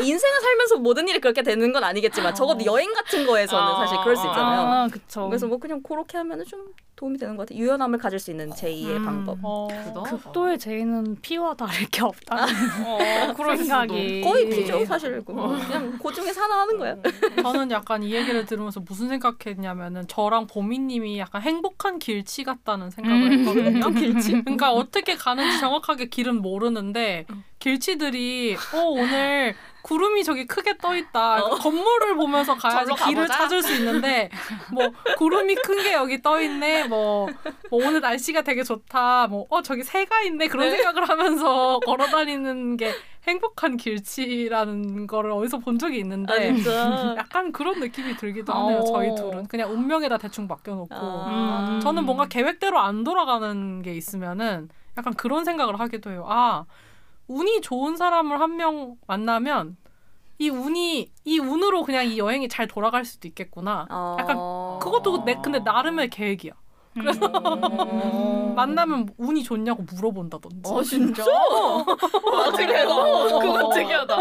[0.00, 3.76] 인생을 살면서 모든 일이 그렇게 되는 건 아니겠지만 적어도 여행 같은 거에서는 어.
[3.80, 4.60] 사실 그럴 수 있잖아요.
[4.60, 4.88] 아.
[5.28, 6.66] 그래서 뭐 그냥 그렇게 하면은 좀
[6.98, 7.62] 도움이 되는 것 같아요.
[7.62, 9.04] 유연함을 가질 수 있는 제2의 음.
[9.04, 9.38] 방법.
[9.42, 9.68] 어.
[10.04, 12.44] 극도의 제이는 피와 다를 게 없다는
[12.84, 15.24] 어, 그럴 생각이 거의 피죠 사실.
[15.24, 16.96] 그냥 그 중에서 하나 하는 거야.
[17.40, 23.38] 저는 약간 이 얘기를 들으면서 무슨 생각했냐면은 저랑 보미님이 약간 행복한 길치 같다는 생각을 음.
[23.38, 23.90] 했거든요.
[23.90, 24.42] 길치?
[24.42, 27.26] 그러니까 어떻게 가는지 정확하게 길은 모르는데
[27.60, 31.42] 길치들이 어 오늘 구름이 저기 크게 떠 있다.
[31.44, 31.50] 어.
[31.56, 33.34] 건물을 보면서 가야지 길을 가보자.
[33.38, 34.28] 찾을 수 있는데
[34.72, 36.84] 뭐 구름이 큰 게 여기 떠 있네.
[36.88, 37.28] 뭐,
[37.70, 39.28] 뭐 오늘 날씨가 되게 좋다.
[39.28, 40.48] 뭐 어 저기 새가 있네.
[40.48, 40.76] 그런 네.
[40.76, 42.92] 생각을 하면서 걸어 다니는 게
[43.26, 47.14] 행복한 길치라는 거를 어디서 본 적이 있는데 아.
[47.18, 48.78] 약간 그런 느낌이 들기도 하네요.
[48.80, 48.84] 어.
[48.84, 51.66] 저희 둘은 그냥 운명에다 대충 맡겨놓고 아.
[51.70, 51.80] 음.
[51.80, 56.24] 저는 뭔가 계획대로 안 돌아가는 게 있으면은 약간 그런 생각을 하기도 해요.
[56.28, 56.64] 아
[57.28, 59.76] 운이 좋은 사람을 한 명 만나면
[60.38, 63.86] 이 운이 이 운으로 그냥 이 여행이 잘 돌아갈 수도 있겠구나.
[64.18, 64.78] 약간 어.
[64.82, 66.52] 그것도 내 근데 나름의 계획이야.
[66.98, 68.54] 그래서 음.
[68.54, 70.70] 만나면 운이 좋냐고 물어본다든지.
[70.70, 71.24] 어 진짜?
[71.24, 72.88] 아 그래요?
[73.40, 74.14] 그건 특이하다.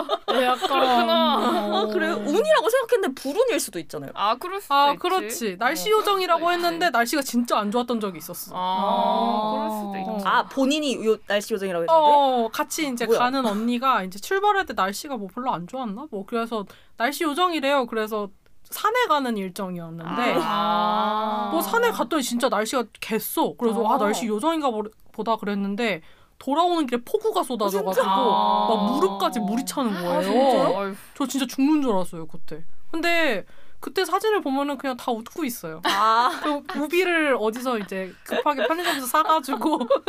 [0.43, 1.34] 약간 그렇구나.
[1.38, 2.13] 아 그래요?
[2.15, 4.11] 운이라고 생각했는데 불운일 수도 있잖아요.
[4.13, 4.99] 아 그럴 수도 아 있지.
[4.99, 5.57] 그렇지.
[5.57, 6.89] 날씨 어, 요정이라고 수도 했는데.
[6.91, 8.51] 날씨가 진짜 안 좋았던 적이 있었어.
[8.55, 10.15] 아, 그럴 수도 어.
[10.17, 10.28] 있지.
[10.28, 11.93] 아 본인이 요 날씨 요정이라고 했는데.
[11.93, 13.19] 어, 같이 이제 뭐야?
[13.19, 16.07] 가는 언니가 이제 출발할 때 날씨가 뭐 별로 안 좋았나?
[16.11, 16.65] 뭐 그래서
[16.97, 17.88] 날씨 요정이래요.
[17.88, 18.30] 그래서
[18.70, 21.49] 산에 가는 일정이었는데 아.
[21.51, 23.53] 뭐 산에 갔더니 진짜 날씨가 겠어.
[23.57, 23.95] 그래서 아.
[23.95, 26.01] 아 날씨 요정인가 보- 보다 그랬는데
[26.39, 28.05] 돌아오는 길에 폭우가 쏟아져가지고?
[28.05, 28.68] 아.
[28.70, 30.22] 막 무릎까지 물이 차는 거예요.
[30.24, 30.78] 진짜요?
[30.78, 30.95] 어휴.
[31.15, 32.63] 저 진짜 죽는 줄 알았어요 그때.
[32.91, 33.45] 근데
[33.80, 35.82] 그때 사진을 보면은 그냥 다 웃고 있어요.
[35.84, 39.78] 아그 우비를 어디서 이제 급하게 편의점에서 사가지고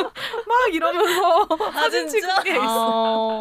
[0.48, 3.38] 막 이러면서 사진 찍은 게 있어.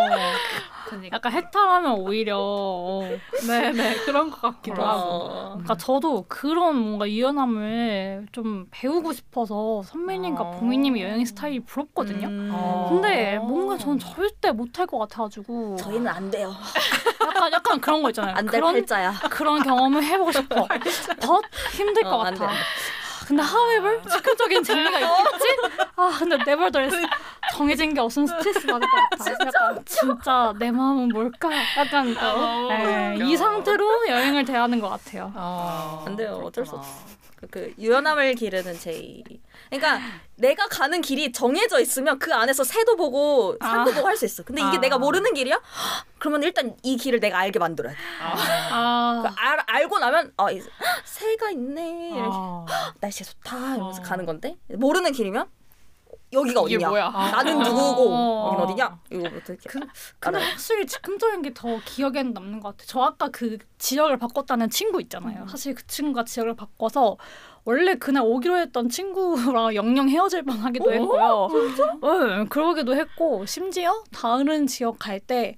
[0.96, 3.02] 어, 약간 해탈하면 오히려 어.
[3.48, 5.02] 네네 그런 것 같기도 하고.
[5.04, 5.50] 어.
[5.54, 10.52] 그러니까 저도 그런 뭔가 유연함을 좀 배우고 싶어서 선배님과 어.
[10.52, 12.28] 보미님의 여행 스타일이 부럽거든요.
[12.28, 12.50] 음.
[12.54, 12.88] 어.
[12.90, 16.54] 근데 뭔가 전 절대 못할 것 같아가지고 저희는 안 돼요.
[17.22, 18.36] 약간 약간 그런 거 있잖아요.
[18.36, 19.14] 안될 그런 팔자야.
[19.30, 20.68] 그런 경험을 해보고 싶어.
[21.20, 22.48] 더 힘들 것 어, 안 같아.
[22.48, 22.54] 돼.
[23.28, 25.46] 근데 하웨벌 즉흥적인 재미가 있겠지?
[25.98, 27.06] 아 근데 nevertheless
[27.52, 29.32] 정해진 게 없으면 스트레스 받을 것 같아.
[29.46, 31.50] 약간 진짜 내 마음은 뭘까?
[31.78, 33.26] 약간 어, 에, 웃겨.
[33.26, 35.34] 이 상태로 여행을 대하는 것 같아요.
[35.36, 36.42] 아, 안 돼요.
[36.46, 36.76] 어쩔 수.
[36.78, 37.17] 없어.
[37.38, 39.24] 그, 그 유연함을 기르는 제이.
[39.70, 40.00] 그러니까
[40.36, 43.94] 내가 가는 길이 정해져 있으면 그 안에서 새도 보고 산도 아.
[43.94, 44.44] 보고 할 수 있어.
[44.44, 44.80] 근데 이게 아.
[44.82, 45.62] 내가 모르는 길이야?
[46.18, 48.00] 그러면 일단 이 길을 내가 알게 만들어야 돼.
[48.72, 50.48] 아, 그 알, 알고 나면 아
[51.06, 52.10] 새가 있네.
[52.16, 52.66] 이렇게 아.
[53.00, 54.04] 날씨 좋다 이러면서 어.
[54.04, 55.48] 가는 건데 모르는 길이면
[56.34, 56.90] 여기가 이게 어디냐?
[56.90, 57.10] 뭐야?
[57.10, 57.64] 나는 아.
[57.64, 58.48] 누구고 어.
[58.54, 59.00] 여긴 어디냐?
[59.12, 59.80] 이거부터 이렇게 그,
[60.20, 60.52] 근데 알아요.
[60.52, 62.86] 확실히 즉흥적인 게 더 기억에는 남는 것 같아요.
[62.88, 65.44] 저 아까 그 지역을 바꿨다는 친구 있잖아요.
[65.44, 65.48] 음.
[65.48, 67.18] 사실 그 친구가 지역을 바꿔서
[67.64, 71.48] 원래 그날 오기로 했던 친구랑 영영 헤어질 뻔하기도 했고요.
[72.02, 75.56] 네, 그러기도 했고 심지어 다른 지역 갈 때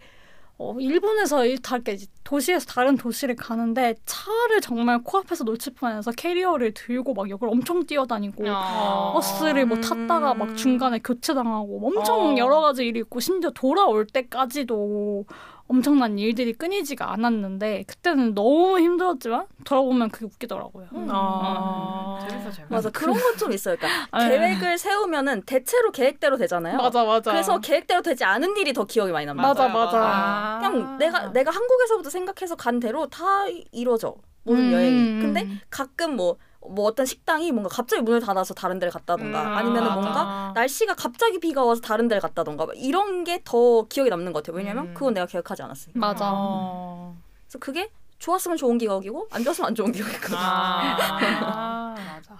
[0.61, 7.13] 어, 일본에서 이- 이렇게 도시에서 다른 도시를 가는데 차를 정말 코앞에서 놓칠 뻔해서 캐리어를 들고
[7.13, 9.13] 막 역을 엄청 뛰어다니고 아.
[9.13, 12.37] 버스를 뭐 탔다가 막 중간에 교체당하고 엄청 어.
[12.37, 15.25] 여러 가지 일이 있고 심지어 돌아올 때까지도
[15.71, 20.87] 엄청난 일들이 끊이지가 않았는데 그때는 너무 힘들었지만 돌아보면 그게 웃기더라고요.
[20.93, 21.07] 음.
[21.11, 22.17] 아.
[22.27, 22.63] 재밌어 재밌어.
[22.73, 23.75] 맞아 그런 건 좀 있어요.
[23.77, 24.29] 그러니까 네.
[24.29, 26.77] 계획을 세우면은 대체로 계획대로 되잖아요.
[26.77, 27.31] 맞아 맞아.
[27.31, 29.67] 그래서 계획대로 되지 않은 일이 더 기억이 많이 남는 맞아.
[29.67, 29.97] 맞아.
[30.01, 30.59] 아.
[30.59, 33.23] 그냥 내가 내가 한국에서부터 생각해서 간 대로 다
[33.71, 34.73] 이루어져 모든 음.
[34.73, 35.21] 여행이.
[35.21, 39.87] 근데 가끔 뭐 뭐 어떤 식당이 뭔가 갑자기 문을 닫아서 다른 데를 갔다던가 음, 아니면은
[39.89, 39.95] 맞아.
[40.01, 44.43] 뭔가 날씨가 갑자기 비가 와서 다른 데를 갔다던가 막 이런 게 더 기억에 남는 것
[44.43, 44.57] 같아요.
[44.57, 44.93] 왜냐면 음.
[44.93, 45.99] 그건 내가 계획하지 않았으니까.
[45.99, 46.31] 맞아.
[46.33, 47.15] 어.
[47.45, 47.89] 그래서 그게
[48.19, 50.35] 좋았으면 좋은 기억이고 안 좋았으면 안 좋은 기억이거든.
[50.37, 51.95] 아.
[51.95, 52.37] 맞아.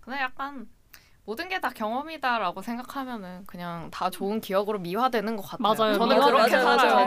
[0.00, 0.66] 근데 약간
[1.28, 5.74] 모든 게 다 경험이다라고 생각하면은 그냥 다 좋은 기억으로 미화되는 것 같아요.
[5.74, 5.98] 맞아요.
[5.98, 7.06] 저는 그렇게 살아요.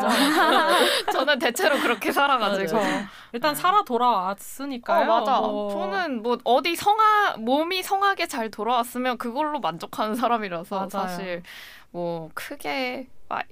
[1.11, 2.77] 저는 대체로 그렇게 살아가지고.
[2.77, 3.03] 맞아요.
[3.31, 5.09] 일단 살아 돌아왔으니까요.
[5.09, 5.39] 어 맞아.
[5.39, 5.71] 뭐.
[5.71, 10.89] 저는 뭐 어디 성하 몸이 성하게 잘 돌아왔으면 그걸로 만족하는 사람이라서 맞아요.
[10.89, 11.41] 사실
[11.89, 13.43] 뭐 크게 막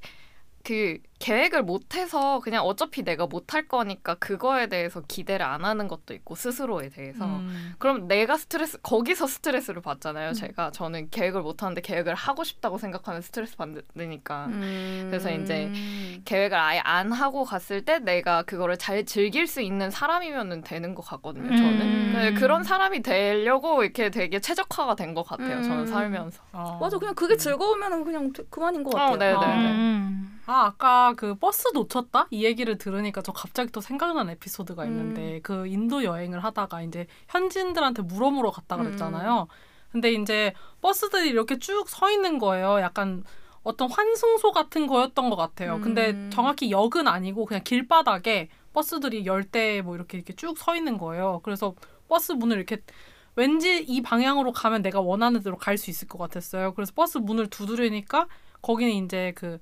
[0.70, 6.36] 그 계획을 못해서 그냥 어차피 내가 못할 거니까 그거에 대해서 기대를 안 하는 것도 있고
[6.36, 7.74] 스스로에 대해서 음.
[7.80, 10.34] 그럼 내가 스트레스 거기서 스트레스를 받잖아요.
[10.34, 15.08] 제가 저는 계획을 못 하는데 계획을 하고 싶다고 생각하면 스트레스 받으니까 음.
[15.10, 15.72] 그래서 이제
[16.26, 21.02] 계획을 아예 안 하고 갔을 때 내가 그거를 잘 즐길 수 있는 사람이면 되는 것
[21.02, 21.48] 같거든요.
[21.48, 22.14] 저는 음.
[22.16, 25.58] 네, 그런 사람이 되려고 이렇게 되게 최적화가 된 것 같아요.
[25.58, 25.64] 음.
[25.64, 26.44] 저는 살면서.
[26.54, 26.78] 어.
[26.80, 29.14] 맞아 그냥 그게 즐거우면은 그냥 되- 그만인 것 같아요.
[29.14, 29.72] 어, 네, 네, 네.
[29.72, 30.39] 음.
[30.50, 34.88] 아 아까 그 버스 놓쳤다 이 얘기를 들으니까 저 갑자기 또 생각난 에피소드가 음.
[34.88, 38.84] 있는데 그 인도 여행을 하다가 이제 현지인들한테 물어 물어 갔다 음.
[38.84, 39.48] 그랬잖아요.
[39.92, 42.80] 근데 이제 버스들이 이렇게 쭉 서 있는 거예요.
[42.82, 43.24] 약간
[43.64, 45.80] 어떤 환승소 같은 거였던 것 같아요.
[45.82, 46.32] 근데 음.
[46.34, 51.42] 정확히 역은 아니고 그냥 길바닥에 버스들이 열대 뭐 이렇게 이렇게 쭉 서 있는 거예요.
[51.44, 51.76] 그래서
[52.08, 52.78] 버스 문을 이렇게
[53.36, 56.74] 왠지 이 방향으로 가면 내가 원하는 대로 갈 수 있을 것 같았어요.
[56.74, 58.28] 그래서 버스 문을 두드리니까
[58.64, 59.60] 거기는 이제 그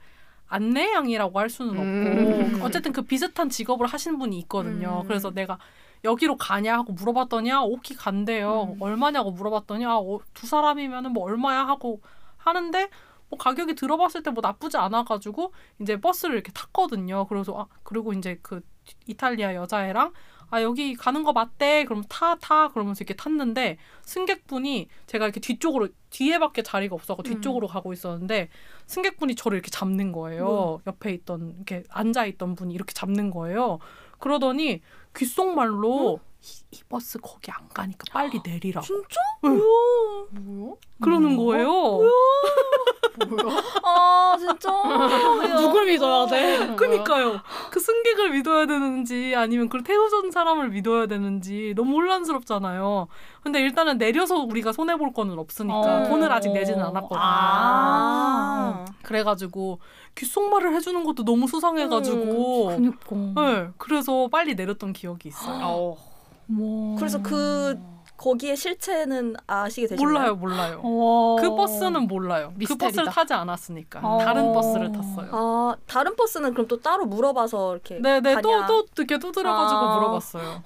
[0.47, 2.61] 안내양이라고 할 수는 없고 음.
[2.63, 5.01] 어쨌든 그 비슷한 직업을 하신 분이 있거든요.
[5.03, 5.07] 음.
[5.07, 5.57] 그래서 내가
[6.03, 8.75] 여기로 가냐 하고 물어봤더니 아, 오키 간대요.
[8.75, 8.81] 음.
[8.81, 12.01] 얼마냐고 물어봤더니 아, 어, 두 사람이면은 뭐 얼마야 하고
[12.37, 12.89] 하는데
[13.29, 17.25] 뭐 가격이 들어봤을 때 뭐 나쁘지 않아가지고 이제 버스를 이렇게 탔거든요.
[17.27, 18.61] 그래서 아 그리고 이제 그
[19.05, 20.13] 이탈리아 여자애랑
[20.49, 21.85] 아 여기 가는 거 맞대.
[21.85, 28.49] 그럼 타타 그러면서 이렇게 탔는데 승객분이 제가 이렇게 뒤쪽으로 뒤에밖에 자리가 없어서 뒤쪽으로 가고 있었는데
[28.85, 30.45] 승객분이 저를 이렇게 잡는 거예요.
[30.45, 30.77] 뭐야?
[30.87, 33.79] 옆에 있던 이렇게 앉아 있던 분이 이렇게 잡는 거예요.
[34.19, 34.81] 그러더니
[35.15, 36.26] 귓속말로 이,
[36.71, 39.19] 이 버스 거기 안 가니까 빨리 내리라고 진짜?
[39.45, 39.61] 응.
[40.31, 40.75] 뭐야?
[41.01, 41.45] 그러는 뭐?
[41.47, 41.71] 거예요.
[41.71, 42.11] 뭐야?
[43.83, 44.69] 아 진짜.
[45.57, 46.75] 누굴 믿어야 돼?
[46.75, 47.39] 그니까요.
[47.71, 53.07] 그 승객을 믿어야 되는지 아니면 그걸 태워준 사람을 믿어야 되는지 너무 혼란스럽잖아요.
[53.41, 56.07] 근데 일단은 내려서 우리가 손해 볼 거는 없으니까 어.
[56.09, 57.19] 돈을 아직 내지는 않았거든요.
[57.21, 58.85] 아.
[59.03, 59.79] 그래가지고
[60.15, 62.65] 귓속말을 해주는 것도 너무 수상해가지고.
[62.67, 63.41] 그니까.
[63.41, 65.97] 네, 그래서 빨리 내렸던 기억이 있어요.
[66.49, 66.53] 어.
[66.53, 66.95] 뭐.
[66.97, 67.79] 그래서 그
[68.17, 70.35] 거기에 실체는 아시게 되셨나요?
[70.35, 70.81] 몰라요, 몰라요.
[70.83, 71.41] 와.
[71.41, 72.49] 그 버스는 몰라요.
[72.53, 72.85] 그 미스테리다.
[72.87, 74.17] 버스를 타지 않았으니까 어.
[74.17, 75.29] 다른 버스를 탔어요.
[75.31, 78.65] 아 다른 버스는 그럼 또 따로 물어봐서 이렇게 네네 또 가냐?
[78.67, 79.95] 또 이렇게 두드려가지고 아.
[79.95, 80.63] 물어봤어요.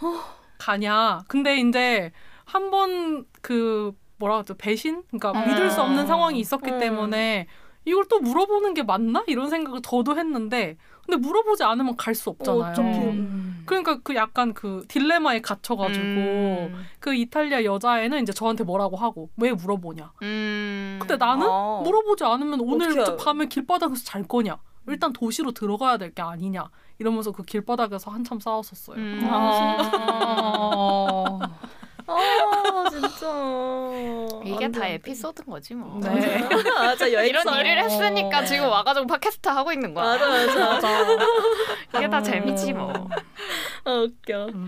[0.57, 1.23] 가냐?
[1.27, 2.11] 근데 이제
[2.45, 5.03] 한 번 그 뭐라 그러죠 배신?
[5.09, 5.49] 그러니까 음.
[5.49, 6.79] 믿을 수 없는 상황이 있었기 음.
[6.79, 7.47] 때문에
[7.85, 12.71] 이걸 또 물어보는 게 맞나 이런 생각을 저도 했는데 근데 물어보지 않으면 갈 수 없잖아요.
[12.71, 13.50] 어차피 음.
[13.71, 16.85] 그러니까 그 약간 그 딜레마에 갇혀가지고 음.
[16.99, 20.11] 그 이탈리아 여자애는 이제 저한테 뭐라고 하고 왜 물어보냐?
[20.23, 20.97] 음.
[20.99, 21.79] 근데 나는 아.
[21.81, 22.93] 물어보지 않으면 오늘?
[23.17, 24.57] 밤에 길바닥에서 잘 거냐?
[24.87, 26.69] 일단 도시로 들어가야 될 게 아니냐?
[26.99, 28.97] 이러면서 그 길바닥에서 한참 싸웠었어요.
[28.97, 29.21] 음.
[29.31, 29.77] 아.
[32.07, 32.11] 아
[32.91, 34.93] 진짜 이게 안다 돼.
[34.95, 35.99] 에피소드인 거지 뭐.
[36.01, 36.39] 네.
[36.77, 40.05] 맞아 여행 이런 일을 했으니까 지금 와가지고 팟캐스트 하고 있는 거야.
[40.17, 41.17] 맞아 맞아
[41.97, 42.91] 이게 다 재미지 뭐.
[43.85, 44.67] 아, 웃겨 음.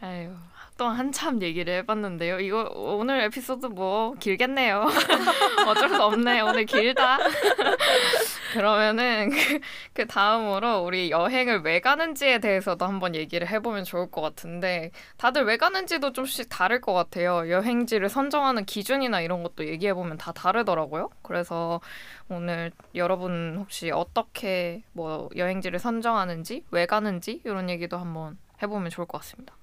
[0.00, 0.30] 아유,
[0.76, 2.40] 또 한참 얘기를 해봤는데요.
[2.40, 4.84] 이거 오늘 에피소드 뭐 길겠네요.
[5.68, 6.40] 어쩔 수 없네.
[6.40, 7.18] 오늘 길다.
[8.52, 9.60] 그러면은 그,
[9.92, 15.56] 그 다음으로 우리 여행을 왜 가는지에 대해서도 한번 얘기를 해보면 좋을 것 같은데 다들 왜
[15.56, 17.48] 가는지도 좀씩 다를 것 같아요.
[17.48, 21.10] 여행지를 선정하는 기준이나 이런 것도 얘기해보면 다 다르더라고요.
[21.22, 21.80] 그래서
[22.28, 29.18] 오늘 여러분 혹시 어떻게 뭐 여행지를 선정하는지 왜 가는지 이런 얘기도 한번 해보면 좋을 것
[29.18, 29.54] 같습니다.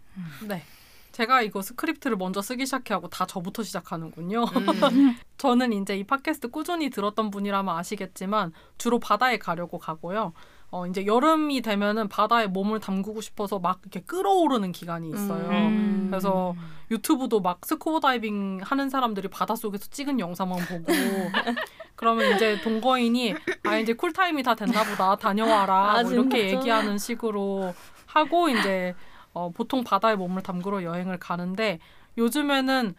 [0.47, 0.63] 네.
[1.11, 4.43] 제가 이거 스크립트를 먼저 쓰기 시작하고 다 저부터 시작하는군요.
[4.43, 5.17] 음.
[5.37, 10.33] 저는 이제 이 팟캐스트 꾸준히 들었던 분이라면 아시겠지만 주로 바다에 가려고 가고요.
[10.73, 15.49] 어, 이제 여름이 되면은 바다에 몸을 담그고 싶어서 막 이렇게 끓어오르는 기간이 있어요.
[15.49, 16.07] 음.
[16.09, 16.55] 그래서
[16.89, 20.85] 유튜브도 막 스쿠버 다이빙 하는 사람들이 바닷속에서 찍은 영상만 보고
[21.95, 26.51] 그러면 이제 동거인이 아 이제 쿨타임이 다 됐나 보다 다녀와라 아, 뭐 이렇게?
[26.51, 27.73] 얘기하는 식으로
[28.07, 28.95] 하고 이제
[29.33, 31.79] 어, 보통 바다에 몸을 담그러 여행을 가는데
[32.17, 32.95] 요즘에는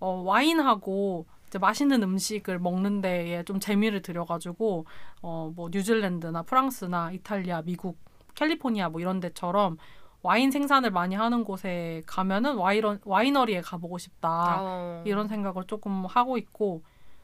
[0.00, 4.84] 어, 와인하고 이제 맛있는 음식을 먹는 데에 좀 재미를 들여가지고
[5.22, 7.98] 어, 뭐 뉴질랜드나 프랑스나 이탈리아, 미국,
[8.34, 9.78] 캘리포니아 뭐 이런 데처럼
[10.22, 15.02] 와인 생산을 많이 하는 곳에 가면은 와이런, 와이너리에 가보고 싶다 어.
[15.06, 16.82] 이런 생각을 조금 하고 있고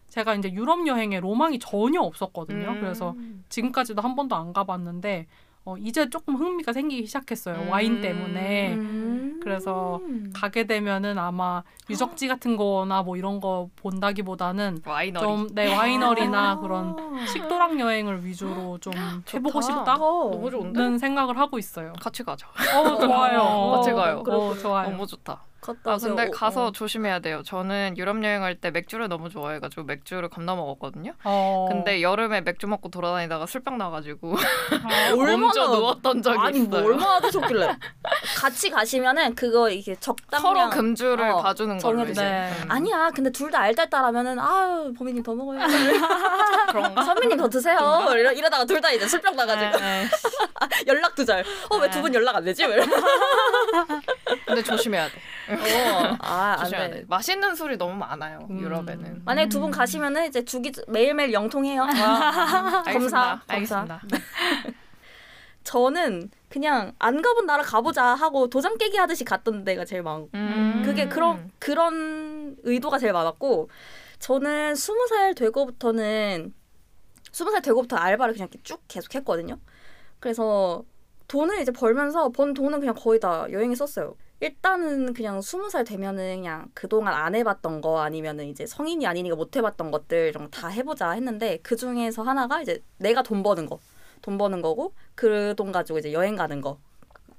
[0.08, 2.68] 제가 이제 유럽 여행에 로망이 전혀 없었거든요.
[2.68, 2.80] 음.
[2.80, 3.14] 그래서
[3.48, 5.26] 지금까지도 한 번도 안 가봤는데
[5.64, 7.54] 어, 이제 조금 흥미가 생기기 시작했어요.
[7.62, 7.68] 음.
[7.70, 8.74] 와인 때문에.
[8.74, 9.40] 음.
[9.42, 10.00] 그래서
[10.34, 15.24] 가게 되면은 아마 유적지 같은 거나 뭐 이런 거 본다기보다는 와이너리.
[15.24, 16.58] 좀 네, 와이너리나 아.
[16.58, 16.96] 그런
[17.26, 18.92] 식도락 여행을 위주로 좀
[19.32, 19.60] 해보고.
[19.60, 20.98] 싶다는 너무 좋은데?
[20.98, 21.92] 생각을 하고 있어요.
[22.00, 22.48] 같이 가자.
[22.48, 23.72] 어, 좋아요.
[23.76, 24.22] 같이 가요.
[24.26, 24.90] 어, 좋아요.
[24.90, 25.42] 너무 좋다.
[25.62, 26.28] 갔다 아 근데.
[26.30, 26.72] 가서 어.
[26.72, 27.40] 조심해야 돼요.
[27.46, 31.12] 저는 유럽 여행할 때 맥주를 너무 좋아해가지고 맥주를 겁나 먹었거든요.
[31.22, 31.68] 어.
[31.70, 34.34] 근데 여름에 맥주 먹고 돌아다니다가 술병 나가지고
[35.16, 36.68] 얼마나- 몸져 누웠던 적이 아니 있어요.
[36.68, 37.76] 뭐 얼마나 드셨길래
[38.38, 42.10] 같이 가시면은 그거 이게 적당량 서로 금주를 어, 봐주는 정해주세요.
[42.10, 42.22] 이제.
[42.22, 42.62] 네.
[42.64, 42.70] 음.
[42.70, 45.60] 아니야 근데 둘 다 알딸딸하면은 아유 범인님 더 먹어요
[46.72, 47.02] 그런가?
[47.04, 47.76] 선배님 더 드세요
[48.16, 50.08] 이러, 이러다가 둘 다 이제 술병 나가지고 네, 네.
[50.88, 52.64] 연락 두절 어왜 두 분 연락 안 되지.
[54.46, 55.12] 근데 조심해야 돼.
[55.48, 56.96] 어, 아, 안 조심해야 돼.
[57.00, 57.04] 돼.
[57.08, 58.46] 맛있는 술이 너무 많아요.
[58.50, 58.60] 음.
[58.60, 59.22] 유럽에는.
[59.24, 61.82] 만약에 두 분 가시면은 이제 주기 매일매일 영통해요.
[61.82, 61.86] 아,
[62.86, 62.92] 알겠습니다.
[62.92, 64.02] 검사, 알겠습니다.
[65.64, 70.82] 저는 그냥 안 가본 나라 가보자 하고 도장 깨기 하듯이 갔던 데가 제일 많고 음.
[70.84, 73.68] 그게 그런 그런 의도가 제일 많았고
[74.18, 76.52] 저는 스무 살 되고부터는
[77.30, 79.56] 스무 살 되고부터 알바를 그냥 이렇게 쭉 계속 했거든요.
[80.18, 80.82] 그래서
[81.28, 84.14] 돈을 이제 벌면서 번 돈은 그냥 거의 다 여행에 썼어요.
[84.42, 89.56] 일단은 그냥 스무 살 되면은 그냥 그동안 안 해봤던 거 아니면은 이제 성인이 아니니까 못
[89.56, 93.78] 해봤던 것들 거다 해보자 했는데 그 중에서 하나가 이제 내가 돈 버는 거.
[94.20, 96.78] 돈 버는 거고 그 돈 가지고 이제 여행 가는 거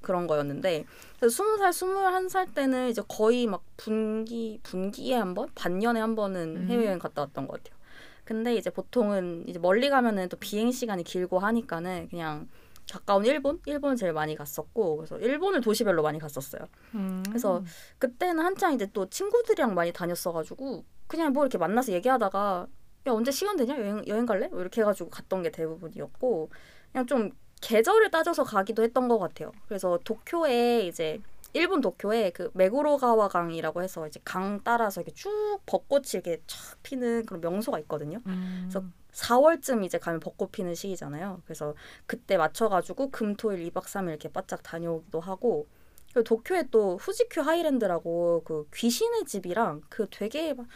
[0.00, 0.84] 그런 거였는데
[1.30, 6.56] 스무 살 스물한 살 때는 이제 거의 막 분기 분기에 한 번, 반년에 한 번은
[6.56, 6.66] 음.
[6.70, 7.78] 해외여행 갔다 왔던 것 같아요.
[8.24, 12.48] 근데 이제 보통은 이제 멀리 가면은 또 비행 시간이 길고 하니까는 그냥
[12.90, 16.66] 가까운 일본, 일본을 제일 많이 갔었고 그래서 일본을 도시별로 많이 갔었어요.
[16.94, 17.22] 음.
[17.26, 17.62] 그래서
[17.98, 22.66] 그때는 한창 이제 또 친구들이랑 많이 다녔어가지고 그냥 뭐 이렇게 만나서 얘기하다가
[23.06, 24.48] 야 언제 시간 되냐 여행 여행 갈래?
[24.48, 26.50] 뭐 이렇게 해가지고 갔던 게 대부분이었고
[26.92, 27.30] 그냥 좀
[27.60, 29.52] 계절을 따져서 가기도 했던 것 같아요.
[29.66, 31.20] 그래서 도쿄에 이제
[31.54, 37.26] 일본 도쿄에 그 메구로가와 강이라고 해서 이제 강 따라서 이렇게 쭉 벚꽃이 이렇게 쫙 피는
[37.26, 38.20] 그런 명소가 있거든요.
[38.26, 38.68] 음.
[38.68, 38.84] 그래서
[39.14, 41.42] 4월쯤 이제 가면 벚꽃 피는 시기잖아요.
[41.44, 41.74] 그래서
[42.06, 45.66] 그때 맞춰가지고 금 토 일 2박 3일 이렇게 바짝 다녀오기도 하고
[46.12, 50.66] 그리고 도쿄에 또 후지큐 하이랜드라고 그 귀신의 집이랑 그 되게 막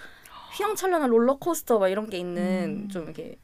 [0.56, 2.88] 휘황찬란한 롤러코스터 막 이런 게 있는 음.
[2.88, 3.38] 좀 이렇게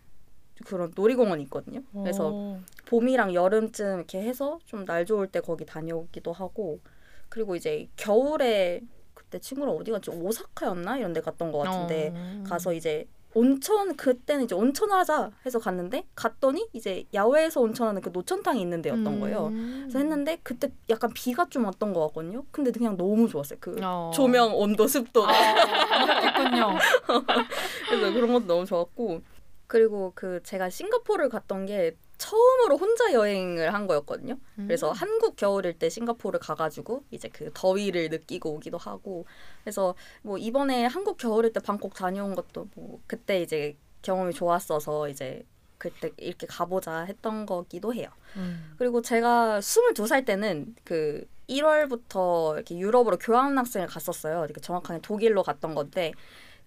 [0.65, 1.83] 그런 놀이공원이 있거든요.
[1.93, 2.59] 그래서 오.
[2.87, 6.81] 봄이랑 여름쯤 이렇게 해서 좀 날 좋을 때 거기 다녀오기도 하고
[7.29, 8.81] 그리고 이제 겨울에
[9.15, 12.45] 그때 친구랑 어디 갔지 오사카였나 이런 데 갔던 것 같은데 어.
[12.47, 18.81] 가서 이제 온천 그때는 이제 온천하자 해서 갔는데 갔더니 이제 야외에서 온천하는 그 노천탕이 있는
[18.81, 19.47] 데였던 거예요.
[19.49, 19.81] 음.
[19.83, 22.45] 그래서 했는데 그때 약간 비가 좀 왔던 것 같거든요.
[22.51, 23.59] 근데 그냥 너무 좋았어요.
[23.61, 24.11] 그 어.
[24.15, 26.79] 조명 온도 습도가 완벽했군요.
[27.91, 29.21] 그래서 그런 것도 너무 좋았고
[29.67, 34.39] 그리고 그 제가 싱가포르를 갔던 게 처음으로 혼자 여행을 한 거였거든요.
[34.59, 34.67] 음.
[34.67, 39.27] 그래서 한국 겨울일 때 싱가포르 가가지고 이제 그 더위를 느끼고 오기도 하고
[39.63, 45.45] 그래서 뭐 이번에 한국 겨울일 때 방콕 다녀온 것도 뭐 그때 이제 경험이 좋았어서 이제
[45.77, 48.09] 그때 이렇게 가보자 했던 거기도 해요.
[48.37, 48.75] 음.
[48.79, 54.37] 그리고 제가 22살 때는 그 1월부터 이렇게 유럽으로 교환학생을 갔었어요.
[54.37, 56.13] 그러니까 정확하게 독일로 갔던 건데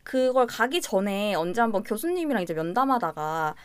[0.03, 3.55] 그걸 가기 전에 언제 한번 교수님이랑 이제 면담하다가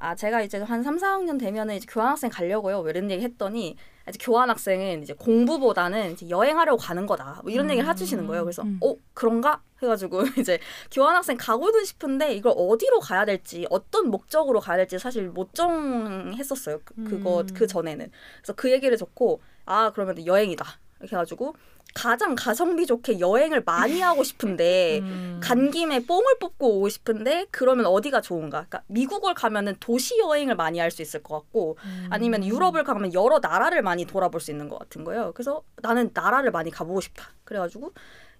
[0.00, 2.80] 아 제가 이제 한 3, 4학년 되면은 이제 교환학생 가려고요.
[2.80, 3.76] 뭐 이런 얘기 했더니
[4.08, 7.40] 이제 교환학생은 이제 공부보다는 이제 여행하려고 가는 거다.
[7.42, 8.44] 뭐 이런 얘기를 해주시는 거예요.
[8.44, 8.80] 그래서 음.
[8.82, 10.58] 어 그런가 해가지고 이제
[10.90, 16.80] 교환학생 가고는 싶은데 이걸 어디로 가야 될지 어떤 목적으로 가야 될지 사실 못 정했었어요.
[16.82, 17.46] 그, 그거 음.
[17.54, 20.64] 그 전에는 그래서 그 얘기를 듣고 아 그러면 여행이다
[21.00, 21.54] 이렇게 해가지고
[21.94, 25.40] 가장 가성비 좋게 여행을 많이 하고 싶은데 음.
[25.42, 28.58] 간 김에 뽕을 뽑고 오고 싶은데 그러면 어디가 좋은가?
[28.58, 32.06] 그러니까 미국을 가면은 도시 여행을 많이 할 수 있을 것 같고 음.
[32.10, 35.32] 아니면 유럽을 가면 여러 나라를 많이 돌아볼 수 있는 것 같은 거예요.
[35.34, 37.30] 그래서 나는 나라를 많이 가보고 싶다.
[37.44, 37.92] 그래가지고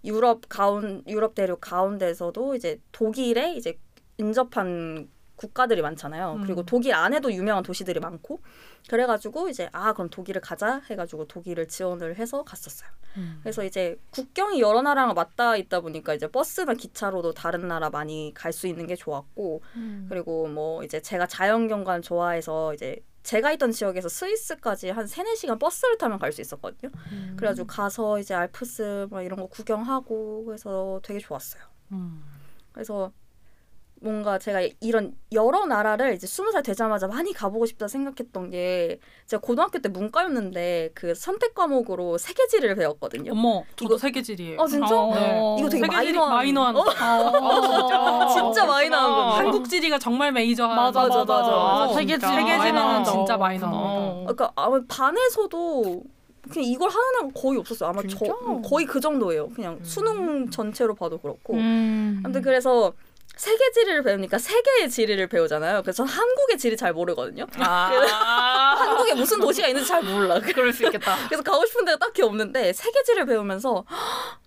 [0.04, 3.78] 유럽 가운 유럽 대륙 가운데서도 이제 독일에 이제
[4.18, 5.08] 인접한
[5.40, 6.34] 국가들이 많잖아요.
[6.34, 6.42] 음.
[6.42, 8.40] 그리고 독일 안에도 유명한 도시들이 많고
[8.88, 12.90] 그래가지고 이제 아 그럼 독일을 가자 해가지고 독일을 지원을 해서 갔었어요.
[13.16, 13.38] 음.
[13.42, 18.52] 그래서 이제 국경이 여러 나라랑 맞닿아 있다 보니까 이제 버스나 기차로도 다른 나라 많이 갈
[18.52, 20.06] 수 있는 게 좋았고 음.
[20.10, 25.96] 그리고 뭐 이제 제가 자연경관 좋아해서 이제 제가 있던 지역에서 스위스까지 한 3, 4시간 버스를
[25.98, 26.90] 타면 갈 수 있었거든요.
[27.12, 27.34] 음.
[27.38, 31.62] 그래가지고 가서 이제 알프스 막 이런 거 구경하고 그래서 되게 좋았어요.
[31.92, 32.22] 음.
[32.72, 33.12] 그래서
[34.02, 39.42] 뭔가 제가 이런 여러 나라를 이제 스무 살 되자마자 많이 가보고 싶다 생각했던 게 제가
[39.42, 43.32] 고등학교 때 문과였는데 그 선택 과목으로 세계지를 배웠거든요.
[43.32, 44.58] 어머, 저도 이거- 세계지리예요.
[44.58, 44.98] 어 진짜?
[44.98, 45.14] 어.
[45.14, 45.56] 네.
[45.58, 46.84] 이거 되게 마이너한 마이너한 어?
[46.98, 49.36] 아, 진짜 마이너한 건데.
[49.44, 51.50] 한국 지리가 정말 메이저한 맞아 맞아 맞아, 맞아.
[51.50, 51.84] 맞아.
[51.84, 52.28] 어, 세계 진짜.
[52.28, 53.10] 지리 세계지리는 마이너하다.
[53.12, 53.78] 진짜 마이너합니다.
[53.84, 54.20] 어.
[54.28, 56.02] 그러니까 아마 반에서도
[56.50, 57.90] 그냥 이걸 하는 애가 거의 없었어요.
[57.90, 58.32] 아마 저 진짜?
[58.46, 59.48] 음, 거의 그 정도예요.
[59.50, 59.84] 그냥 음.
[59.84, 61.52] 수능 전체로 봐도 그렇고.
[61.54, 62.22] 음.
[62.24, 62.94] 아무튼 그래서
[63.36, 65.82] 세계 지리를 배우니까 세계의 지리를 배우잖아요.
[65.82, 67.46] 그래서 저는 한국의 지리 잘 모르거든요.
[67.56, 67.90] 아.
[68.78, 70.38] 한국에 무슨 도시가 있는지 잘 몰라.
[70.40, 71.16] 그럴 수 있겠다.
[71.28, 73.84] 그래서 가고 싶은 데가 딱히 없는데 세계지를 배우면서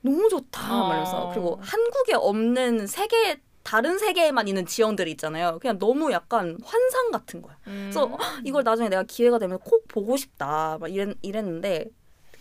[0.02, 0.88] 너무 좋다 어.
[0.90, 5.58] 말면서 그리고 한국에 없는 세계 다른 세계에만 있는 지형들이 있잖아요.
[5.62, 7.58] 그냥 너무 약간 환상 같은 거야.
[7.64, 8.18] 그래서 음.
[8.44, 11.88] 이걸 나중에 내가 기회가 되면 꼭 보고 싶다 막 이랬, 이랬는데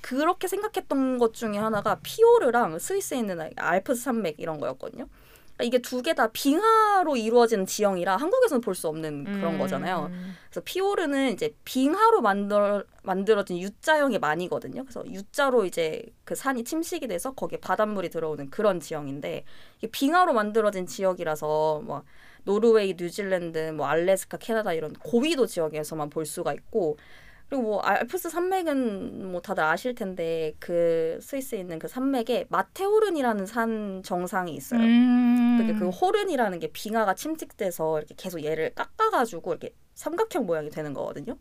[0.01, 5.07] 그렇게 생각했던 것 중에 하나가 피오르랑 스위스에 있는 알프스 산맥 이런 거였거든요.
[5.57, 9.59] 그러니까 이게 두 개 다 빙하로 이루어지는 지형이라 한국에서는 볼 수 없는 그런 음.
[9.59, 10.11] 거잖아요.
[10.51, 14.83] 그래서 피오르는 이제 빙하로 만들 만들어진 U자형이 많이거든요.
[14.85, 19.45] 그래서 U자로 이제 그 산이 침식이 돼서 거기에 바닷물이 들어오는 그런 지형인데
[19.79, 22.03] 이게 빙하로 만들어진 지역이라서 뭐
[22.45, 26.97] 노르웨이, 뉴질랜드, 뭐 알래스카, 캐나다 이런 고위도 지역에서만 볼 수가 있고
[27.53, 34.03] 그리고 뭐 알프스 산맥은 뭐 다들 아실 텐데 그 스위스에 있는 그 산맥에 마테오른이라는 산
[34.03, 34.81] 정상이 있어요.
[34.81, 35.59] 음.
[35.61, 41.37] 그게 그 호른이라는 게 빙하가 침식돼서 이렇게 계속 얘를 깎아가지고 이렇게 삼각형 모양이 되는 거거든요.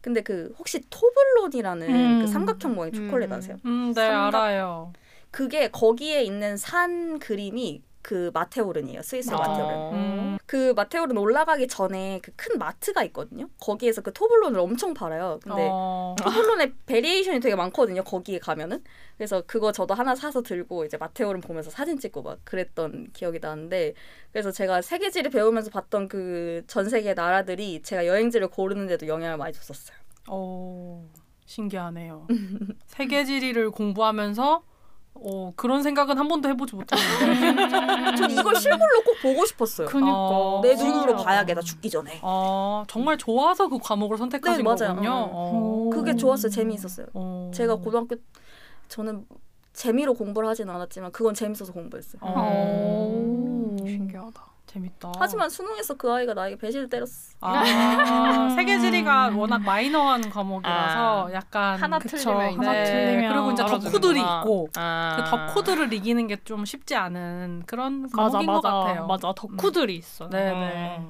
[0.00, 2.20] 근데 그 혹시 Toblerone이라는 음.
[2.20, 3.32] 그 삼각형 모양 초콜릿 음.
[3.32, 3.56] 아세요?
[3.64, 4.92] 음, 네 삼각- 알아요.
[5.32, 9.02] 그게 거기에 있는 산 그림이 그 마터호른이에요.
[9.02, 9.36] 스위스 어.
[9.36, 9.76] 마터호른.
[9.92, 10.38] 음.
[10.46, 13.48] 그 마터호른 올라가기 전에 그 큰 마트가 있거든요.
[13.60, 15.38] 거기에서 그 Toblerone을 엄청 팔아요.
[15.42, 16.16] 근데 어.
[16.18, 18.02] Toblerone의 variation이 되게 많거든요.
[18.04, 18.82] 거기에 가면은.
[19.18, 23.92] 그래서 그거 저도 하나 사서 들고 이제 마터호른 보면서 사진 찍고 막 그랬던 기억이 나는데
[24.32, 29.96] 그래서 제가 세계지리를 배우면서 봤던 그 전 세계 나라들이 제가 여행지를 고르는데도 영향을 많이 줬었어요.
[30.30, 31.04] 오,
[31.44, 32.26] 신기하네요.
[32.86, 34.62] 세계 지리를 공부하면서
[35.22, 38.16] 어, 그런 생각은 한 번도 해보지 못했는데.
[38.16, 39.88] 전 이걸 실물로 꼭 보고 싶었어요.
[39.88, 40.60] 그니까 어.
[40.62, 41.16] 내 눈으로.
[41.16, 42.20] 봐야겠다 죽기 전에.
[42.22, 44.94] 아, 정말 좋아서 그 과목을 선택하신 네, 맞아요.
[44.94, 45.10] 거군요.
[45.32, 45.90] 어.
[45.92, 46.50] 그게 좋았어요.
[46.50, 47.06] 재미있었어요.
[47.14, 47.50] 어.
[47.54, 48.16] 제가 고등학교
[48.88, 49.26] 저는
[49.72, 52.20] 재미로 공부를 하진 않았지만 그건 재밌어서 공부했어요.
[52.22, 53.08] 어.
[53.10, 53.76] 오.
[53.86, 54.42] 신기하다.
[54.78, 55.12] 재밌다.
[55.18, 57.36] 하지만 수능에서 그 아이가 나에게 배신을 때렸어.
[57.40, 57.62] 아,
[58.56, 61.32] 세계지리가 워낙 마이너한 과목이라서 아.
[61.32, 62.16] 약간 하나 그쵸.
[62.16, 63.64] 틀리면 하나 틀리면 그리고 이제.
[63.64, 65.16] 덕후들이 있고 아.
[65.16, 69.06] 그 덕후들을 이기는 게 좀 쉽지 않은 그런 맞아 과목인 것 맞아 같아요.
[69.06, 70.30] 맞아 덕후들이 있어요.
[70.30, 71.00] 네네.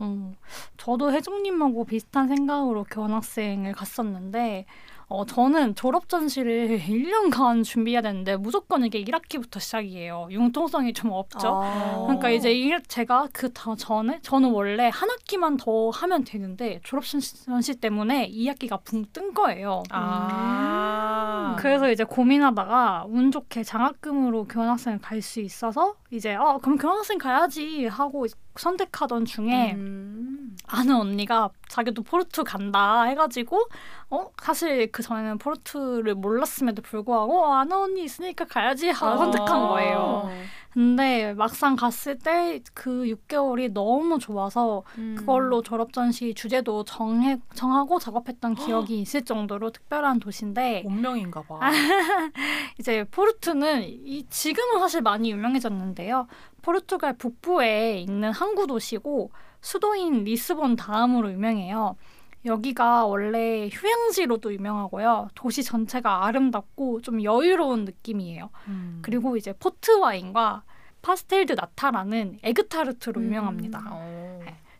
[0.00, 0.34] 음,
[0.76, 4.64] 저도 혜정님하고 비슷한 생각으로 교환학생을 갔었는데
[5.12, 10.28] 어, 저는 졸업 전시를 1년간 준비해야 되는데 무조건 이게 1학기부터 시작이에요.
[10.30, 11.60] 융통성이 좀 없죠.
[11.62, 12.02] 아.
[12.06, 17.44] 그러니까 이제 일, 제가 그다 전에 저는 원래 한 학기만 더 하면 되는데 졸업 전시,
[17.44, 19.82] 전시 때문에 2학기가 붕 뜬 거예요.
[19.90, 21.56] 아.
[21.58, 27.86] 그래서 이제 고민하다가 운 좋게 장학금으로 교환학생을 갈 수 있어서 이제 어 그럼 교환학생 가야지
[27.86, 28.26] 하고
[28.56, 30.56] 선택하던 중에 음.
[30.66, 33.68] 아는 언니가 자기도 포르투 간다 해가지고
[34.10, 39.16] 어 사실 그 전에는 포르투를 몰랐음에도 불구하고 어, 아는 언니 있으니까 가야지 하고 아.
[39.18, 40.30] 선택한 거예요.
[40.72, 45.14] 근데 막상 갔을 때 그 6개월이 너무 좋아서 음.
[45.18, 51.60] 그걸로 졸업 전시 주제도 정해 정하고 작업했던 기억이 있을 정도로 특별한 도시인데 운명인가 봐.
[52.78, 56.26] 이제 포르투는 이 지금은 사실 많이 유명해졌는데요.
[56.62, 59.30] 포르투갈 북부에 있는 항구 도시고
[59.60, 61.96] 수도인 리스본 다음으로 유명해요.
[62.44, 65.28] 여기가 원래 휴양지로도 유명하고요.
[65.34, 68.50] 도시 전체가 아름답고 좀 여유로운 느낌이에요.
[68.68, 68.98] 음.
[69.02, 70.64] 그리고 이제 포트 와인과
[71.02, 73.26] pastel de nata라는 에그타르트로 음.
[73.26, 73.82] 유명합니다.
[73.90, 74.01] 어.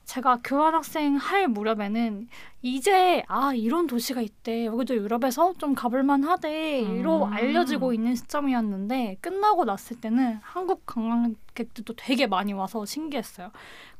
[0.04, 2.28] 제가 교환학생 할 무렵에는
[2.62, 7.32] 이제 아 이런 도시가 있대 여기도 유럽에서 좀 가볼만 하대로 음.
[7.32, 13.50] 알려지고 있는 시점이었는데 끝나고 났을 때는 한국 관광객들도 되게 많이 와서 신기했어요.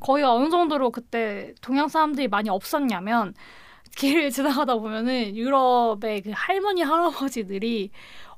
[0.01, 3.35] 거의 어느 정도로 그때 동양 사람들이 많이 없었냐면
[3.97, 4.31] 길을
[4.65, 7.91] 지나가다 보면은 유럽의 그 할머니 할아버지들이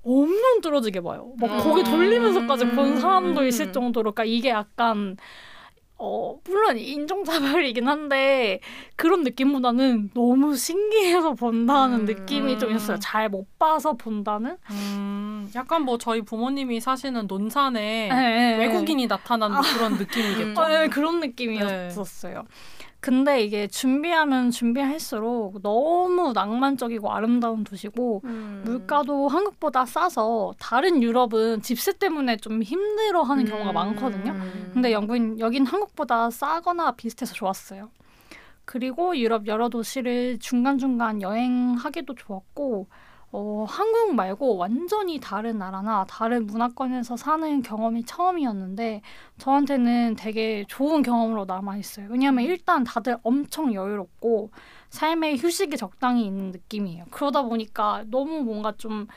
[0.03, 1.33] 엄청 뚫어지게 봐요.
[1.39, 1.59] 막 음.
[1.63, 3.47] 고개 돌리면서까지 본 사람도 음.
[3.47, 5.17] 있을 정도로 그러니까 이게 약간
[6.07, 8.61] 어 물론 인종차별이긴 한데
[8.95, 12.05] 그런 느낌보다는 너무 신기해서 본다는 음.
[12.05, 12.99] 느낌이 좀 있어요.
[13.01, 14.59] 잘 못 봐서 본다는.
[14.71, 18.67] 음, 약간 뭐 저희 부모님이 사시는 논산에 네, 네, 네.
[18.67, 20.61] 외국인이 나타나는 그런 느낌이겠죠.
[20.61, 22.45] 어, 네, 그런 느낌이었었어요.
[23.05, 28.63] 근데 이게 준비하면 준비할수록 너무 낭만적이고 아름다운 도시고 음.
[28.65, 33.75] 물가도 한국보다 싸서 다른 유럽은 집세 때문에 좀 힘들어하는 경우가 음.
[33.75, 34.35] 많거든요.
[34.73, 37.91] 근데 영국인 여긴 한국보다 싸거나 비슷해서 좋았어요.
[38.65, 42.87] 그리고 유럽 여러 도시를 중간중간 여행하기도 좋았고
[43.37, 49.03] 어, 한국 말고 완전히 다른 나라나 다른 문화권에서 사는 경험이 처음이었는데
[49.39, 52.07] 저한테는 되게 좋은 경험으로 남아 있어요.
[52.11, 54.51] 왜냐하면 일단 다들 엄청 여유롭고
[54.91, 57.07] 삶에 휴식이 적당히 있는 느낌이에요.
[57.11, 59.09] 그러다 보니까 너무 뭔가 좀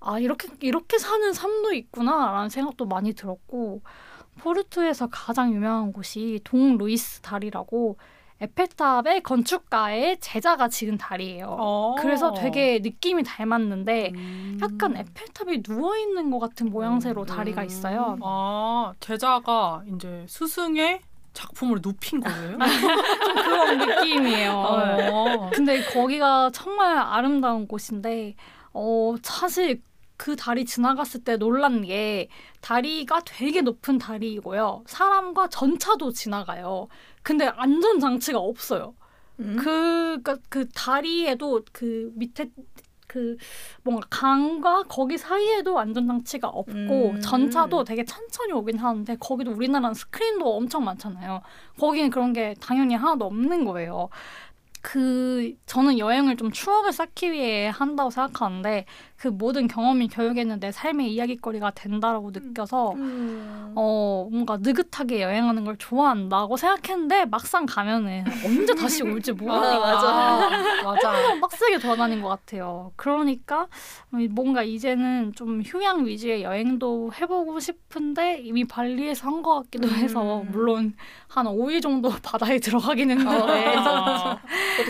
[0.00, 3.82] 아, 이렇게 이렇게 사는 삶도 있구나 라는 생각도 많이 들었고
[4.40, 7.96] 포르투에서 가장 유명한 곳이 동 루이스 다리라고
[8.42, 11.56] 에펠탑의 건축가의 제자가 지은 다리예요.
[11.58, 11.94] 어.
[12.00, 14.58] 그래서 되게 느낌이 닮았는데 음.
[14.60, 18.18] 약간 에펠탑이 누워 있는 것 같은 모양새로 다리가 있어요.
[18.22, 21.00] 아, 제자가 이제 스승의
[21.34, 22.58] 작품을 눕힌 거예요?
[23.44, 24.52] 그런 느낌이에요.
[24.52, 25.50] 어.
[25.52, 28.34] 근데 거기가 정말 아름다운 곳인데
[28.74, 29.82] 어 사실
[30.16, 32.28] 그 다리 지나갔을 때 놀란 게
[32.60, 34.84] 다리가 되게 높은 다리이고요.
[34.86, 36.88] 사람과 전차도 지나가요.
[37.22, 38.94] 근데 안전 장치가 없어요.
[39.40, 39.56] 음.
[39.56, 42.50] 그, 그니까 그 다리에도 그 밑에
[43.12, 43.36] 그
[43.82, 46.70] 뭔가 강과 거기 사이에도 안전장치가 없고
[47.10, 47.20] 음.
[47.20, 51.42] 전차도 되게 천천히 오긴 하는데 거기도 우리나라는 스크린도 엄청 많잖아요.
[51.78, 54.08] 거기는 그런 게 당연히 하나도 없는 거예요.
[54.82, 58.84] 그 저는 여행을 좀 추억을 쌓기 위해 한다고 생각하는데
[59.16, 63.72] 그 모든 경험이 결국에는 내 삶의 이야기거리가 된다라고 느껴서 음.
[63.76, 70.50] 어 뭔가 느긋하게 여행하는 걸 좋아한다고 생각했는데 막상 가면은 언제 다시 올지 모르니까 맞아.
[70.82, 71.12] 맞아.
[71.40, 72.90] 빡세게 돌아다닌 것 같아요.
[72.96, 73.68] 그러니까
[74.30, 80.48] 뭔가 이제는 좀 휴양 위주의 여행도 해보고 싶은데 이미 발리에서 한 것 같기도 해서 음.
[80.52, 80.94] 물론
[81.28, 84.38] 한 5일 정도 바다에 들어가긴 했는데 어, 그래도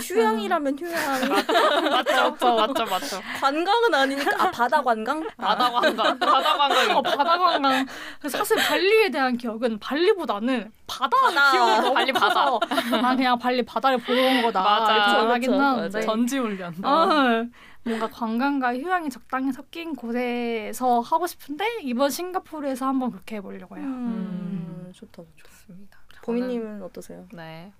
[0.00, 1.02] 휴양이라면 휴양.
[1.90, 3.20] 맞죠, 맞죠, 맞죠.
[3.40, 4.30] 관광은 아니니까.
[4.44, 5.26] 아 바다 관광?
[5.36, 6.92] 바다 관광, 바다 관광이.
[6.92, 7.86] 어, 바다 관광
[8.28, 11.52] 사실 발리에 대한 기억은 발리보다는 바다, 바다.
[11.52, 12.44] 기억이 너무 발리 바다.
[12.50, 12.60] 커서
[13.02, 14.94] 아 그냥 발리 바다를 보러 온 거다 맞아.
[14.94, 16.06] 하는데 맞아요.
[16.06, 16.74] 전지훈련.
[16.84, 17.46] 어,
[17.84, 23.84] 뭔가 관광과 휴양이 적당히 섞인 곳에서 하고 싶은데 이번 싱가포르에서 한번 그렇게 해보려고 해요.
[23.84, 25.28] 음, 좋다, 좋다.
[25.48, 25.98] 좋습니다.
[26.22, 27.26] 보미님은 어떠세요?
[27.32, 27.72] 네.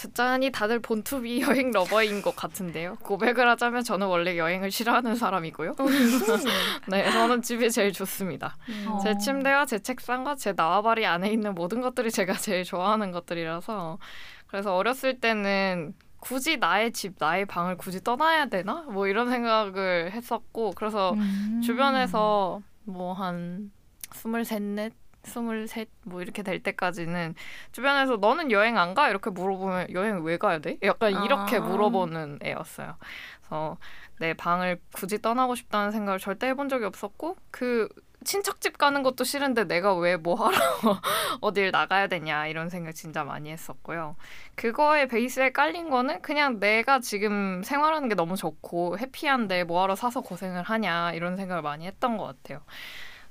[0.00, 2.96] 듣자니 다들 born to be 여행 lover인 것 같은데요.
[3.02, 5.76] 고백을 하자면 저는 원래 여행을 싫어하는 사람이고요.
[6.88, 8.56] 네, 저는 집이 제일 좋습니다.
[8.88, 8.98] 어.
[9.02, 13.98] 제 침대와 제 책상과 제 나와바리 안에 있는 모든 것들이 제가 제일 좋아하는 것들이라서
[14.46, 18.82] 그래서 어렸을 때는 굳이 나의 집, 나의 방을 굳이 떠나야 되나?
[18.90, 21.60] 뭐 이런 생각을 했었고 그래서 음.
[21.62, 23.70] 주변에서 뭐 한
[24.12, 24.92] 스물셋 넷
[25.24, 27.34] 스물셋 뭐 이렇게 될 때까지는
[27.72, 29.08] 주변에서 너는 여행 안 가?
[29.08, 30.78] 이렇게 물어보면 여행 왜 가야 돼?
[30.82, 31.60] 약간 이렇게 아.
[31.60, 32.96] 물어보는 애였어요.
[33.40, 33.76] 그래서
[34.18, 37.88] 내 방을 굳이 떠나고 싶다는 생각을 절대 해본 적이 없었고 그
[38.22, 40.58] 친척집 가는 것도 싫은데 내가 왜 뭐 하러
[41.40, 44.16] 어딜 나가야 되냐 이런 생각 진짜 많이 했었고요.
[44.56, 50.20] 그거에 베이스에 깔린 거는 그냥 내가 지금 생활하는 게 너무 좋고 해피한데 뭐 하러 사서
[50.20, 52.60] 고생을 하냐 이런 생각을 많이 했던 것 같아요.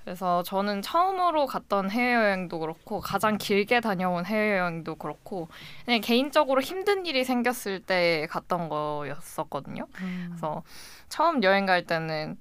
[0.10, 5.50] 그래서 저는 처음으로 갔던 해외여행도 그렇고 가장 길게 다녀온 해외여행도 그렇고
[5.86, 9.86] 그냥 개인적으로 힘든 일이 생겼을 때 갔던 거였었거든요.
[10.28, 10.64] 그래서
[11.10, 12.40] 처음 여행 갈 때는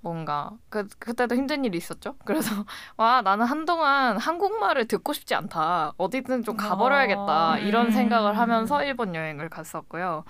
[0.00, 2.14] 뭔가 그 그때도 힘든 일이 있었죠.
[2.24, 2.50] 그래서
[2.96, 5.94] 와 나는 한동안 한국말을 듣고 싶지 않다.
[5.96, 7.52] 어디든 좀 가버려야겠다.
[7.54, 7.90] 아, 이런 음.
[7.90, 10.22] 생각을 하면서 일본 여행을 갔었고요.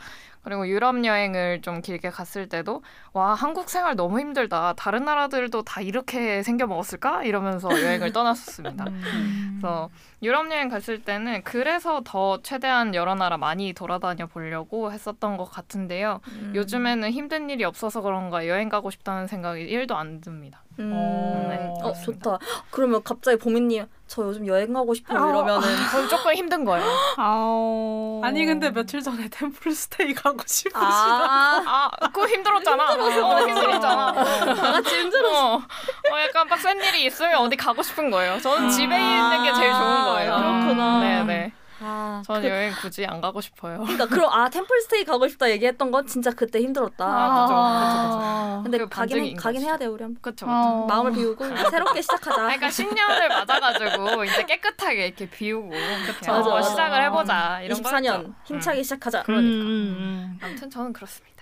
[0.42, 2.82] 그리고 유럽 여행을 좀 길게 갔을 때도
[3.12, 4.74] 와 한국 생활 너무 힘들다.
[4.76, 7.24] 다른 나라들도 다 이렇게 생겨 먹었을까?
[7.24, 8.84] 이러면서 여행을 떠났었습니다.
[8.88, 9.58] 음.
[9.60, 9.90] 그래서
[10.22, 16.20] 유럽 여행 갔을 때는 그래서 더 최대한 여러 나라 많이 돌아다녀 보려고 했었던 것 같은데요.
[16.28, 16.52] 음.
[16.54, 20.62] 요즘에는 힘든 일이 없어서 그런가 여행 가고 싶다는 생각이 1도 안 듭니다.
[20.78, 21.46] 음.
[21.48, 22.38] 네, 어 좋다.
[22.70, 25.28] 그러면 갑자기 보미님 저 요즘 여행 가고 싶어요 아.
[25.28, 26.86] 이러면은 그건 조금 힘든 거예요.
[27.18, 28.20] 아우.
[28.24, 30.80] 아니 근데 며칠 전에 템플 스테이 가고 싶으시다.
[30.80, 32.94] 아 아, 그거 힘들었잖아.
[32.94, 34.12] 어, 힘들었잖아.
[34.12, 35.30] 다 같이 힘들어.
[35.54, 38.38] 어, 어, 약간 빡센 일이 있으면 어디 가고 싶은 거예요.
[38.40, 38.70] 저는 아.
[38.70, 40.36] 집에 있는 게 제일 좋은 거예요.
[40.36, 41.00] 그렇구나.
[41.00, 41.52] 네네.
[41.80, 43.78] 아 저는 그, 여행 굳이 안 가고 싶어요.
[43.80, 47.04] 그러니까 그럼 아 템플스테이 가고 싶다 얘기했던 건 진짜 그때 힘들었다.
[47.06, 48.60] 아, 그죠, 그죠, 아.
[48.64, 49.62] 근데 그 가긴 해- 가긴.
[49.62, 50.20] 해야 돼 우리 한번.
[50.20, 50.46] 그쵸.
[50.48, 50.86] 어.
[50.88, 52.36] 마음을 비우고 새롭게 시작하자.
[52.42, 56.68] 그러니까 신년을 맞아가지고 이제 깨끗하게 이렇게 비우고 이렇게 맞아, 어, 맞아.
[56.70, 58.34] 시작을 해보자 이런 거 24년 했죠.
[58.44, 59.22] 힘차게 시작하자.
[59.22, 59.50] 그러니까.
[59.50, 61.38] 음, 음, 아무튼 저는 그렇습니다.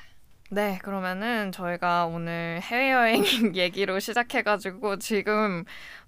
[0.49, 3.25] 네, 그러면은 저희가 오늘 해외여행
[3.57, 5.65] 얘기로 시작해가지고 지금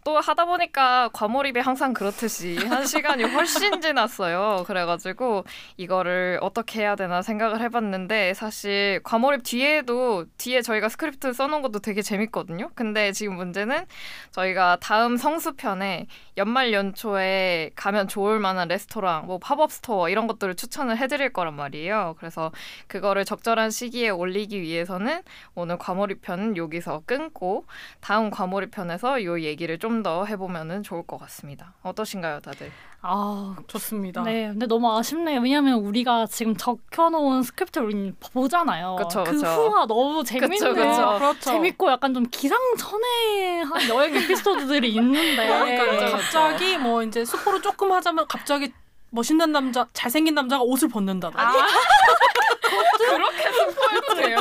[0.08, 4.64] 또 하다 보니까 과몰입이 항상 그렇듯이 한 시간이 훨씬 지났어요.
[4.66, 5.44] 그래가지고
[5.76, 12.00] 이거를 어떻게 해야 되나 생각을 해봤는데 사실 과몰입 뒤에도 뒤에 저희가 스크립트 써놓은 것도 되게
[12.00, 12.70] 재밌거든요.
[12.74, 13.84] 근데 지금 문제는
[14.30, 16.06] 저희가 다음 성수편에
[16.38, 22.14] 연말 연초에 가면 좋을 만한 레스토랑, 뭐 팝업 스토어 이런 것들을 추천을 해드릴 거란 말이에요.
[22.18, 22.50] 그래서
[22.86, 25.20] 그거를 적절한 시기에 올리기 위해서는
[25.54, 27.66] 오늘 과몰입 편은 여기서 끊고
[28.00, 31.74] 다음 과몰입 편에서 요 얘기를 좀더 해보면은 좋을 것 같습니다.
[31.82, 32.70] 어떠신가요, 다들?
[33.02, 34.22] 아, 좋습니다.
[34.22, 34.48] 네.
[34.48, 35.40] 근데 너무 아쉽네요.
[35.40, 38.96] 왜냐면 우리가 지금 적혀놓은 스크립트를 보잖아요.
[38.96, 39.46] 그쵸, 그 그쵸.
[39.46, 40.56] 후가 너무 재밌네.
[40.58, 41.14] 그쵸, 그쵸.
[41.18, 41.40] 그렇죠.
[41.40, 45.46] 재밌고 약간 좀 기상천외한 여행 에피소드들이 있는데.
[45.46, 46.16] 그러니까 이제 그렇죠.
[46.16, 48.72] 갑자기 뭐 이제 스포를 조금 하자면 갑자기
[49.10, 51.30] 멋있는 남자, 잘생긴 남자가 옷을 벗는다.
[51.34, 51.52] 아,
[52.98, 53.50] 그렇게
[53.94, 54.36] 스포해도 돼요?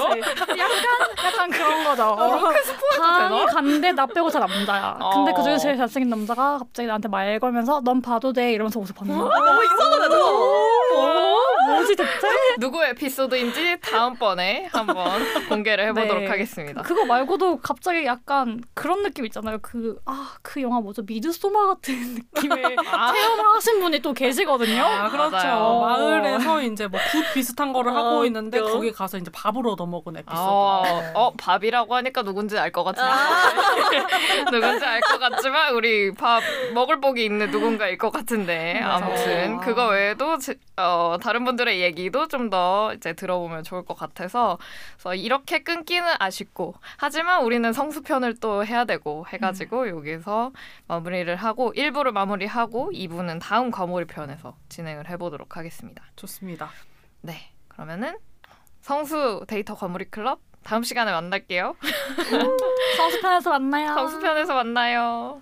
[0.57, 2.15] 약간 약간 그런 거죠.
[2.15, 3.45] 그렇게 스포해도 되나?
[3.47, 4.97] 갔는데 나 빼고 다 남자야.
[5.13, 5.33] 근데 어.
[5.35, 9.17] 그 중에 제일 잘생긴 남자가 갑자기 나한테 말 걸면서 넌 봐도 돼 이러면서 옷을 벗는
[9.17, 9.29] 거야.
[9.39, 10.15] 너무 이상하다.
[10.17, 11.37] 어?
[11.67, 12.27] 뭐지 대체?
[12.59, 16.27] 누구 에피소드인지 다음번에 한번 공개를 해보도록 네.
[16.29, 16.81] 하겠습니다.
[16.81, 19.59] 그거 말고도 갑자기 약간 그런 느낌 있잖아요.
[19.61, 21.01] 그 아 그 영화 뭐죠?
[21.05, 24.81] 미드소마 같은 느낌의 아, 체험을 하신 분이 또 계시거든요.
[24.83, 25.35] 아, 그렇죠.
[25.35, 25.79] 맞아요.
[25.81, 28.71] 마을에서 이제 뭐 굿 비슷한 거를 하고 아, 있는데 웃겨.
[28.71, 30.39] 거기 가서 이제 밥을 얻어 먹은 에피소드.
[30.39, 30.83] 어,
[31.13, 33.09] 어, 밥이라고 하니까 누군지 알 것 같은데.
[34.51, 36.41] 누군지 알 것 같지만, 우리 밥
[36.73, 38.79] 먹을 복이 있는 누군가일 것 같은데.
[38.81, 39.05] 맞아.
[39.05, 43.95] 아무튼, 그거 외에도, 제- 어, 다른 분들 분들의 얘기도 좀 더 이제 들어보면 좋을 것
[43.95, 44.59] 같아서
[44.93, 49.89] 그래서 이렇게 끊기는 아쉽고 하지만 우리는 성수편을 또 해야 되고 해가지고 음.
[49.89, 50.51] 여기서
[50.87, 56.03] 마무리를 하고 1부를 마무리하고 2부는 다음 과몰입 편에서 진행을 해보도록 하겠습니다.
[56.15, 56.69] 좋습니다.
[57.21, 58.15] 네, 그러면은
[58.87, 61.75] 성수 데이터 과몰이 클럽 다음 시간에 만날게요.
[61.75, 62.57] 음,
[62.95, 63.87] 성수편에서 만나요.
[63.95, 65.41] 성수편에서 만나요.